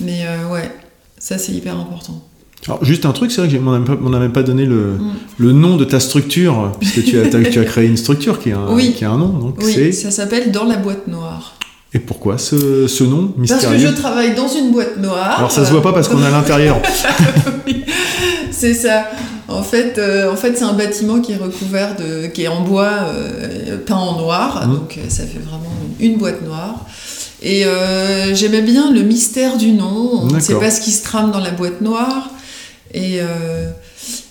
mais, 0.00 0.24
ouais, 0.50 0.70
ça 1.18 1.38
c'est 1.38 1.52
hyper 1.52 1.78
important. 1.78 2.22
Alors, 2.68 2.84
juste 2.84 3.06
un 3.06 3.12
truc, 3.12 3.30
c'est 3.30 3.40
vrai 3.46 3.58
qu'on 3.58 4.10
n'a 4.10 4.18
même, 4.18 4.32
pas- 4.32 4.42
donné 4.42 4.64
le, 4.66 4.92
Mm. 4.98 5.10
le 5.38 5.52
nom 5.52 5.76
de 5.76 5.84
ta 5.84 6.00
structure, 6.00 6.72
puisque 6.80 7.04
tu 7.04 7.18
as, 7.20 7.28
t'as- 7.28 7.42
tu 7.44 7.58
as 7.60 7.64
créé 7.72 7.86
une 7.86 7.96
structure 7.96 8.40
qui 8.40 8.52
a 8.52 8.58
un, 8.58 8.72
Oui. 8.74 8.92
qui 8.96 9.04
a 9.04 9.10
un 9.10 9.18
nom. 9.18 9.28
Donc 9.28 9.56
Oui, 9.62 9.92
ça 9.92 10.10
s'appelle 10.10 10.50
Dans 10.50 10.64
la 10.64 10.76
boîte 10.76 11.06
noire. 11.06 11.54
Et 11.94 11.98
pourquoi 12.00 12.36
ce, 12.36 12.86
ce 12.88 13.04
nom 13.04 13.28
Parce 13.28 13.36
que 13.36 13.40
mystérieux 13.68 13.78
je 13.88 13.94
travaille 13.94 14.34
dans 14.34 14.48
une 14.48 14.72
boîte 14.72 14.98
noire. 14.98 15.36
Alors 15.38 15.50
ça 15.52 15.64
se 15.64 15.70
voit 15.70 15.82
pas 15.82 15.92
parce 15.92 16.08
qu'on 16.08 16.20
est 16.22 16.26
à 16.26 16.30
l'intérieur. 16.30 16.76
Oui, 17.66 17.84
c'est 18.50 18.74
ça. 18.74 19.04
En 19.48 19.62
fait, 19.62 19.96
euh, 19.98 20.30
en 20.32 20.36
fait 20.36 20.56
c'est 20.58 20.64
un 20.64 20.72
bâtiment 20.72 21.20
qui 21.20 21.32
est 21.32 21.36
recouvert 21.36 21.94
de, 21.96 22.26
qui 22.26 22.42
est 22.42 22.48
en 22.48 22.62
bois 22.62 22.90
euh, 23.08 23.76
peint 23.86 23.94
en 23.96 24.18
noir, 24.18 24.66
Mhm. 24.66 24.74
donc 24.74 24.94
euh, 24.98 25.02
ça 25.08 25.22
fait 25.24 25.38
vraiment 25.38 25.72
une, 26.00 26.16
boîte 26.18 26.44
noire. 26.44 26.84
Et 27.42 27.64
euh, 27.64 28.34
j'aimais 28.34 28.62
bien 28.62 28.92
le 28.92 29.02
mystère 29.02 29.56
du 29.56 29.72
nom. 29.72 30.20
On 30.22 30.26
ne 30.26 30.40
sait 30.40 30.54
pas 30.54 30.70
ce 30.70 30.80
qui 30.80 30.90
se 30.90 31.02
trame 31.04 31.30
dans 31.30 31.40
la 31.40 31.50
boîte 31.52 31.80
noire. 31.80 32.30
Et 32.96 33.20
euh, 33.20 33.70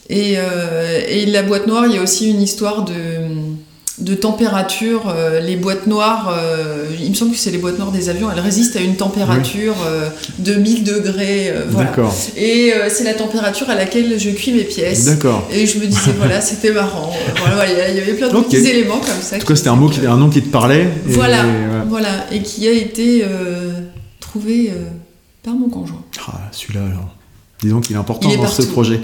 et, 0.09 0.35
euh, 0.37 1.01
et 1.07 1.25
la 1.27 1.41
boîte 1.43 1.65
noire, 1.67 1.85
il 1.87 1.95
y 1.95 1.97
a 1.97 2.01
aussi 2.01 2.29
une 2.29 2.41
histoire 2.41 2.83
de 2.85 2.93
de 3.97 4.13
température, 4.13 5.03
euh, 5.07 5.39
les 5.39 5.55
boîtes 5.55 5.87
noires, 5.87 6.27
euh, 6.37 6.83
il 7.01 7.09
me 7.11 7.15
semble 7.15 7.31
que 7.31 7.37
c'est 7.37 7.49
les 7.51 7.57
boîtes 7.59 7.79
noires 7.79 7.93
des 7.93 8.09
avions, 8.09 8.27
elles 8.29 8.41
résistent 8.41 8.75
à 8.75 8.81
une 8.81 8.97
température 8.97 9.73
euh, 9.87 10.09
de 10.39 10.55
1000 10.55 10.83
degrés. 10.83 11.53
voilà. 11.69 11.89
D'accord. 11.91 12.13
Et 12.35 12.73
c'est 12.89 13.05
la 13.05 13.13
température 13.13 13.69
à 13.69 13.75
laquelle 13.75 14.19
je 14.19 14.31
cuis 14.31 14.51
mes 14.51 14.65
pièces. 14.65 15.05
D'accord. 15.05 15.47
Et 15.49 15.65
je 15.65 15.79
me 15.79 15.85
disais, 15.85 16.11
voilà, 16.17 16.41
c'était 16.41 16.73
marrant. 16.73 17.13
Voilà, 17.55 17.89
il 17.89 17.95
y 17.95 18.01
avait 18.01 18.15
plein 18.15 18.27
de 18.27 18.37
petits 18.41 18.57
éléments 18.67 18.99
comme 18.99 19.21
ça. 19.21 19.37
En 19.37 19.39
tout 19.39 19.45
cas, 19.47 19.55
c'était 19.55 19.69
un, 19.69 19.75
mot 19.77 19.87
qui, 19.87 20.05
un 20.05 20.17
nom 20.17 20.29
qui 20.29 20.41
te 20.41 20.49
parlait. 20.49 20.83
et- 21.07 21.11
Voilà. 21.13 21.43
voilà. 21.43 21.85
Voilà, 21.87 22.25
et 22.33 22.41
qui 22.41 22.67
a 22.67 22.71
été 22.73 23.23
trouvé 24.19 24.73
par 25.41 25.53
mon 25.53 25.69
conjoint. 25.69 26.03
Ah, 26.27 26.49
celui-là, 26.51 26.81
alors. 26.81 27.14
Disons 27.65 27.81
qu'il 27.81 27.95
est 27.95 27.99
important 27.99 28.29
Il 28.29 28.35
est 28.35 28.37
dans 28.37 28.45
ce 28.47 28.61
projet. 28.61 28.99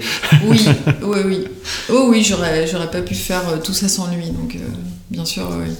Oui, 0.46 0.64
oui, 1.02 1.18
oui. 1.26 1.38
Oh 1.92 2.06
oui, 2.10 2.22
j'aurais, 2.22 2.64
j'aurais 2.70 2.90
pas 2.92 3.00
pu 3.02 3.14
faire 3.16 3.42
euh, 3.52 3.56
tout 3.62 3.72
ça 3.72 3.88
sans 3.88 4.06
lui, 4.14 4.26
donc 4.26 4.54
euh, 4.54 4.58
bien 5.10 5.24
sûr, 5.24 5.50
oui. 5.50 5.72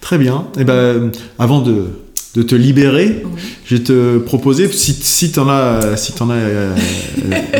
Très 0.00 0.18
bien. 0.18 0.48
Et 0.58 0.64
ben, 0.64 1.12
avant 1.38 1.60
de, 1.60 1.86
de 2.34 2.42
te 2.42 2.56
libérer, 2.56 3.22
Oui. 3.24 3.40
je 3.64 3.76
vais 3.76 3.82
te 3.84 4.18
proposer, 4.18 4.66
si, 4.72 4.92
si 4.92 5.30
tu 5.30 5.38
en 5.38 5.48
as, 5.48 5.96
si 5.96 6.12
t'en 6.14 6.30
as 6.30 6.34
euh, 6.34 6.74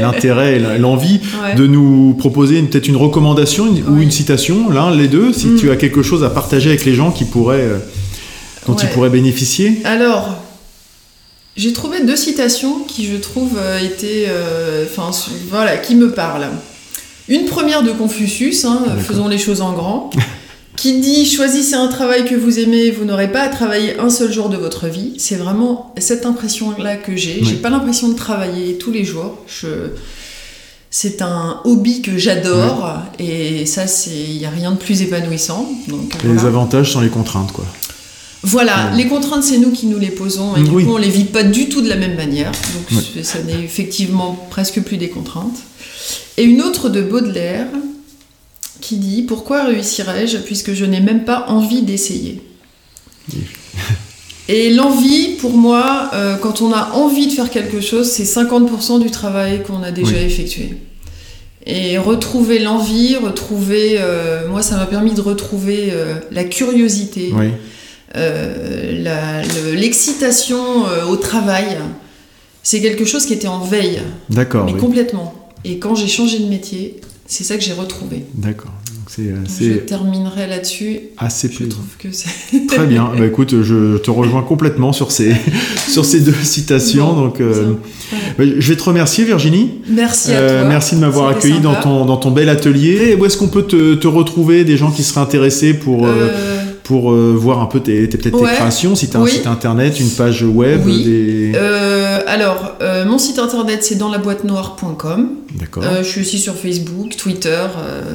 l'intérêt 0.01 0.57
et 0.57 0.79
l'envie, 0.79 1.21
Ouais. 1.45 1.55
de 1.55 1.69
nous 1.69 2.15
proposer 2.19 2.59
une- 2.59 2.67
peut-être 2.69 2.89
une 2.89 2.97
recommandation 2.97 3.69
une- 3.69 3.87
ou 3.89 4.01
une 4.01 4.11
citation, 4.11 4.69
l'un, 4.69 4.91
les 4.91 5.07
deux, 5.07 5.33
si 5.33 5.47
Mm. 5.47 5.57
tu 5.61 5.71
as 5.71 5.77
quelque 5.77 6.03
chose 6.03 6.25
à 6.25 6.29
partager 6.31 6.71
avec 6.71 6.85
les 6.85 6.95
gens 6.97 7.13
qui 7.13 7.25
pourraient, 7.25 7.61
euh, 7.61 7.79
dont 8.67 8.75
ils 8.75 8.89
pourraient 8.89 9.11
bénéficier. 9.11 9.81
Alors, 9.85 10.39
j'ai 11.57 11.73
trouvé 11.73 12.05
deux 12.05 12.17
citations 12.17 12.81
qui, 12.81 13.07
je 13.07 13.17
trouve, 13.17 13.57
euh, 13.59 13.79
étaient. 13.79 14.27
euh, 14.29 14.85
Enfin, 14.91 15.11
voilà, 15.49 15.77
qui 15.77 15.95
me 15.95 16.11
parlent. 16.13 16.49
Une 17.29 17.47
première 17.47 17.83
de 17.83 17.91
Confucius, 17.93 18.65
hein, 18.65 18.83
faisons 19.07 19.29
les 19.29 19.39
choses 19.39 19.61
en 19.63 19.73
grand, 19.73 20.11
qui 20.77 21.01
dit 21.01 21.25
Choisissez 21.25 21.75
un 21.75 21.89
travail 21.89 22.25
que 22.27 22.35
vous 22.35 22.59
aimez, 22.59 22.91
vous 22.91 23.05
n'aurez 23.05 23.31
pas 23.33 23.43
à 23.43 23.49
travailler 23.49 23.99
un 23.99 24.11
seul 24.11 24.31
jour 24.33 24.49
de 24.51 24.57
votre 24.57 24.89
vie. 24.89 25.15
C'est 25.19 25.37
vraiment 25.37 25.95
cette 25.99 26.27
impression-là 26.27 26.97
que 26.97 27.17
j'ai. 27.17 27.39
Oui. 27.41 27.47
J'ai 27.49 27.57
pas 27.57 27.71
l'impression 27.71 28.09
de 28.09 28.15
travailler 28.15 28.77
tous 28.77 28.91
les 28.91 29.05
jours. 29.05 29.39
Je. 29.47 29.69
C'est 30.91 31.23
un 31.23 31.61
hobby 31.65 32.03
que 32.03 32.17
j'adore 32.19 32.89
et 33.19 33.67
ça, 33.67 33.83
il 34.07 34.37
y 34.37 34.45
a 34.47 34.51
rien 34.51 34.71
de 34.71 34.77
plus 34.77 35.03
épanouissant. 35.03 35.69
Donc 35.89 36.15
Et 36.15 36.19
voilà. 36.27 36.41
Les 36.41 36.47
avantages 36.47 36.93
sans 36.93 37.01
les 37.01 37.09
contraintes, 37.09 37.51
quoi. 37.51 37.65
Voilà, 38.47 38.93
les 38.95 39.07
contraintes, 39.07 39.43
c'est 39.43 39.59
nous 39.59 39.71
qui 39.73 39.87
nous 39.87 39.99
les 39.99 40.11
posons 40.11 40.55
et 40.57 40.63
du 40.63 40.71
Oui. 40.71 40.85
coup, 40.85 40.93
on 40.93 40.99
les 40.99 41.09
vit 41.09 41.25
pas 41.25 41.43
du 41.43 41.69
tout 41.69 41.81
de 41.81 41.89
la 41.89 41.97
même 41.97 42.15
manière. 42.15 42.53
Donc, 42.53 43.01
ça 43.25 43.43
n'est 43.43 43.63
effectivement 43.65 44.47
presque 44.51 44.81
plus 44.83 44.97
des 44.99 45.09
contraintes. 45.09 45.59
Et 46.37 46.43
une 46.45 46.61
autre 46.63 46.89
de 46.91 47.01
Baudelaire 47.01 47.67
qui 48.81 48.97
dit 48.97 49.23
Pourquoi 49.23 49.65
réussirais-je 49.65 50.39
puisque 50.39 50.75
je 50.75 50.85
n'ai 50.85 51.01
même 51.01 51.25
pas 51.25 51.47
envie 51.49 51.83
d'essayer? 51.83 52.43
Et 54.49 54.71
l'envie, 54.71 55.37
pour 55.41 55.57
moi, 55.57 56.11
euh, 56.13 56.37
quand 56.37 56.61
on 56.61 56.71
a 56.73 56.91
envie 56.93 57.29
de 57.29 57.33
faire 57.33 57.49
quelque 57.51 57.81
chose, 57.81 58.11
c'est 58.11 58.25
50% 58.25 59.01
du 59.01 59.11
travail 59.11 59.63
qu'on 59.63 59.83
a 59.83 59.91
déjà 59.91 60.21
effectué. 60.21 60.75
Et 61.67 61.97
retrouver 61.97 62.59
l'envie, 62.59 63.17
retrouver. 63.17 63.97
euh, 63.99 64.47
moi, 64.51 64.61
ça 64.61 64.77
m'a 64.77 64.85
permis 64.85 65.15
de 65.15 65.23
retrouver 65.23 65.89
euh, 65.93 66.17
la 66.31 66.45
curiosité, 66.45 67.31
Oui. 67.33 67.47
Euh, 68.17 69.43
le- 69.43 69.75
l'excitation 69.75 70.87
euh, 70.87 71.05
au 71.07 71.17
travail, 71.17 71.79
c'est 72.63 72.81
quelque 72.81 73.05
chose 73.05 73.27
qui 73.27 73.33
était 73.35 73.49
en 73.49 73.61
veille, 73.65 74.01
D'accord. 74.31 74.65
mais 74.67 74.73
oui. 74.73 74.79
complètement. 74.81 75.35
Et 75.65 75.79
quand 75.79 75.95
j'ai 75.95 76.09
changé 76.09 76.39
de 76.39 76.47
métier, 76.47 77.01
c'est 77.27 77.45
ça 77.45 77.57
que 77.57 77.63
j'ai 77.63 77.73
retrouvé. 77.73 78.25
D'accord. 78.35 78.73
Euh, 79.21 79.37
je 79.61 79.75
terminerai 79.75 80.49
là-dessus. 80.49 80.99
assez 81.19 81.49
Je 81.49 81.57
plaisant. 81.59 81.73
trouve 81.73 81.87
que 81.99 82.09
c'est. 82.11 82.67
Très 82.67 82.87
bien. 82.87 83.13
Bah, 83.17 83.27
écoute, 83.27 83.63
je 83.63 83.99
te 83.99 84.11
rejoins 84.11 84.43
complètement 84.43 84.93
sur 84.93 85.13
ces, 85.13 85.35
sur 85.89 86.05
ces 86.05 86.21
deux 86.21 86.35
citations. 86.43 87.13
Bon, 87.13 87.21
donc, 87.27 87.41
euh, 87.41 87.75
bah, 88.39 88.45
je 88.59 88.69
vais 88.73 88.77
te 88.77 88.83
remercier, 88.83 89.25
Virginie. 89.25 89.75
Merci 89.89 90.33
à 90.33 90.37
Euh, 90.39 90.61
toi. 90.63 90.69
merci 90.69 90.97
de 90.97 91.01
m'avoir 91.01 91.29
accueilli 91.29 91.61
dans 91.61 91.75
ton, 91.81 92.05
dans 92.07 92.17
ton 92.17 92.31
bel 92.33 92.49
atelier. 92.49 93.11
Et 93.11 93.15
où 93.15 93.25
est-ce 93.25 93.37
qu'on 93.37 93.49
peut 93.49 93.63
te, 93.67 93.95
te 93.95 94.07
retrouver 94.09 94.65
Des 94.65 94.77
gens 94.77 94.91
qui 94.91 95.05
seraient 95.05 95.21
intéressés 95.21 95.75
pour, 95.75 96.07
Euh, 96.07 96.54
pour 96.85 97.13
euh, 97.13 97.35
voir 97.37 97.61
un 97.63 97.67
peu 97.67 97.81
tes, 97.81 98.09
tes- 98.09 98.19
peut-être 98.19 98.39
tes 98.39 98.45
créations 98.45 98.95
Si 98.95 99.09
tu 99.09 99.17
as 99.17 99.21
un 99.21 99.27
site 99.27 99.47
internet, 99.47 99.99
une 99.99 100.11
page 100.11 100.43
web, 100.43 100.83
Oui. 100.85 101.03
des... 101.03 101.53
euh, 101.57 102.21
alors, 102.27 102.73
euh, 102.83 103.05
mon 103.07 103.17
site 103.19 103.39
internet 103.39 103.83
c'est 103.83 103.95
dans 103.97 104.11
la 104.11 104.19
boîte 104.19 104.45
noire.com. 104.45 105.31
D'accord. 105.59 105.83
Je 105.99 106.03
suis 106.03 106.21
aussi 106.21 106.39
sur 106.39 106.55
Facebook, 106.55 107.17
Twitter. 107.17 107.65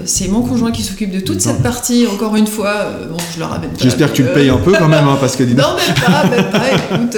c'est 0.06 0.28
mon 0.28 0.42
conjoint 0.42 0.72
qui 0.72 0.84
s'occupe 0.84 1.12
de 1.12 1.20
toute 1.20 1.42
cette 1.42 1.64
partie. 1.64 2.06
Encore 2.06 2.36
une 2.36 2.48
fois, 2.48 2.76
bon, 3.10 3.18
je 3.34 3.40
le 3.40 3.46
ramène 3.46 3.70
pas. 3.72 3.78
J'espère 3.82 4.12
que 4.12 4.16
tu 4.18 4.24
le 4.24 4.30
payes 4.34 4.50
un 4.50 4.58
peu 4.58 4.74
quand 4.78 4.88
même, 4.90 5.08
hein, 5.08 5.18
parce 5.20 5.36
que. 5.36 5.44
Non, 5.44 5.56
même 5.76 5.96
pas, 6.06 6.28
même 6.30 6.50
pas, 6.52 6.96
écoute. 6.96 7.18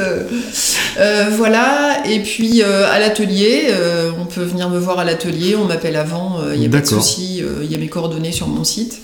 voilà, 1.37 1.97
et 2.09 2.19
puis 2.21 2.61
à 2.63 2.99
l'atelier, 2.99 3.67
on 4.19 4.25
peut 4.25 4.43
venir 4.43 4.69
me 4.69 4.79
voir 4.79 4.99
à 4.99 5.03
l'atelier, 5.05 5.55
on 5.61 5.65
m'appelle 5.65 5.95
avant, 5.95 6.37
il 6.53 6.59
n'y 6.59 6.65
a 6.65 6.69
pas 6.69 6.81
de 6.81 6.85
souci, 6.87 7.43
il 7.63 7.71
y 7.71 7.75
a 7.75 7.77
mes 7.77 7.87
coordonnées 7.87 8.31
sur 8.31 8.47
mon 8.47 8.63
site. 8.63 8.99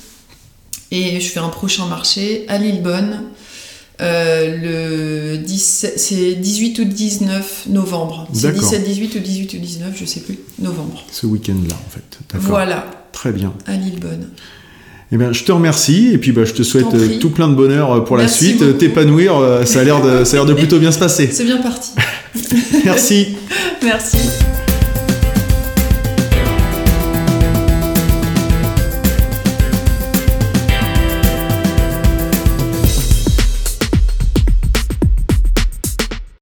Et 0.91 1.19
je 1.19 1.29
fais 1.29 1.39
un 1.39 1.49
prochain 1.49 1.85
marché 1.87 2.45
à 2.47 2.57
Lillebonne, 2.57 3.23
euh, 3.99 5.33
le 5.33 5.37
17, 5.37 5.99
c'est 5.99 6.35
18 6.35 6.79
ou 6.79 6.85
19 6.85 7.65
novembre. 7.69 8.27
C'est 8.33 8.43
D'accord. 8.53 8.61
17, 8.61 8.83
18 8.83 9.15
ou 9.15 9.19
18 9.19 9.53
ou 9.53 9.57
19, 9.57 9.93
je 9.99 10.05
sais 10.05 10.19
plus, 10.21 10.37
novembre. 10.59 11.03
Ce 11.11 11.25
week-end-là, 11.25 11.75
en 11.75 11.89
fait. 11.89 12.37
Voilà, 12.39 12.89
Très 13.11 13.31
bien. 13.31 13.53
à 13.65 13.73
Lillebonne. 13.73 14.29
Eh 15.11 15.17
bien, 15.17 15.31
je 15.31 15.43
te 15.45 15.51
remercie 15.53 16.09
et 16.13 16.17
puis 16.17 16.33
bah, 16.33 16.43
je 16.43 16.51
te 16.53 16.63
souhaite 16.63 16.93
euh, 16.93 17.17
tout 17.19 17.29
plein 17.29 17.47
de 17.47 17.55
bonheur 17.55 17.91
euh, 17.93 17.99
pour 18.01 18.17
Merci 18.17 18.43
la 18.43 18.49
suite. 18.49 18.63
beaucoup. 18.63 18.77
T'épanouir, 18.77 19.37
euh, 19.37 19.63
ça 19.63 19.79
a 19.79 19.83
l'air 19.85 20.01
de, 20.01 20.25
ça 20.25 20.35
a 20.35 20.39
l'air 20.39 20.45
de 20.45 20.53
plutôt 20.53 20.79
bien 20.79 20.91
se 20.91 20.99
passer. 20.99 21.27
C'est 21.31 21.45
bien 21.45 21.61
parti. 21.61 21.91
Merci. 22.85 23.27
Merci. 23.83 24.17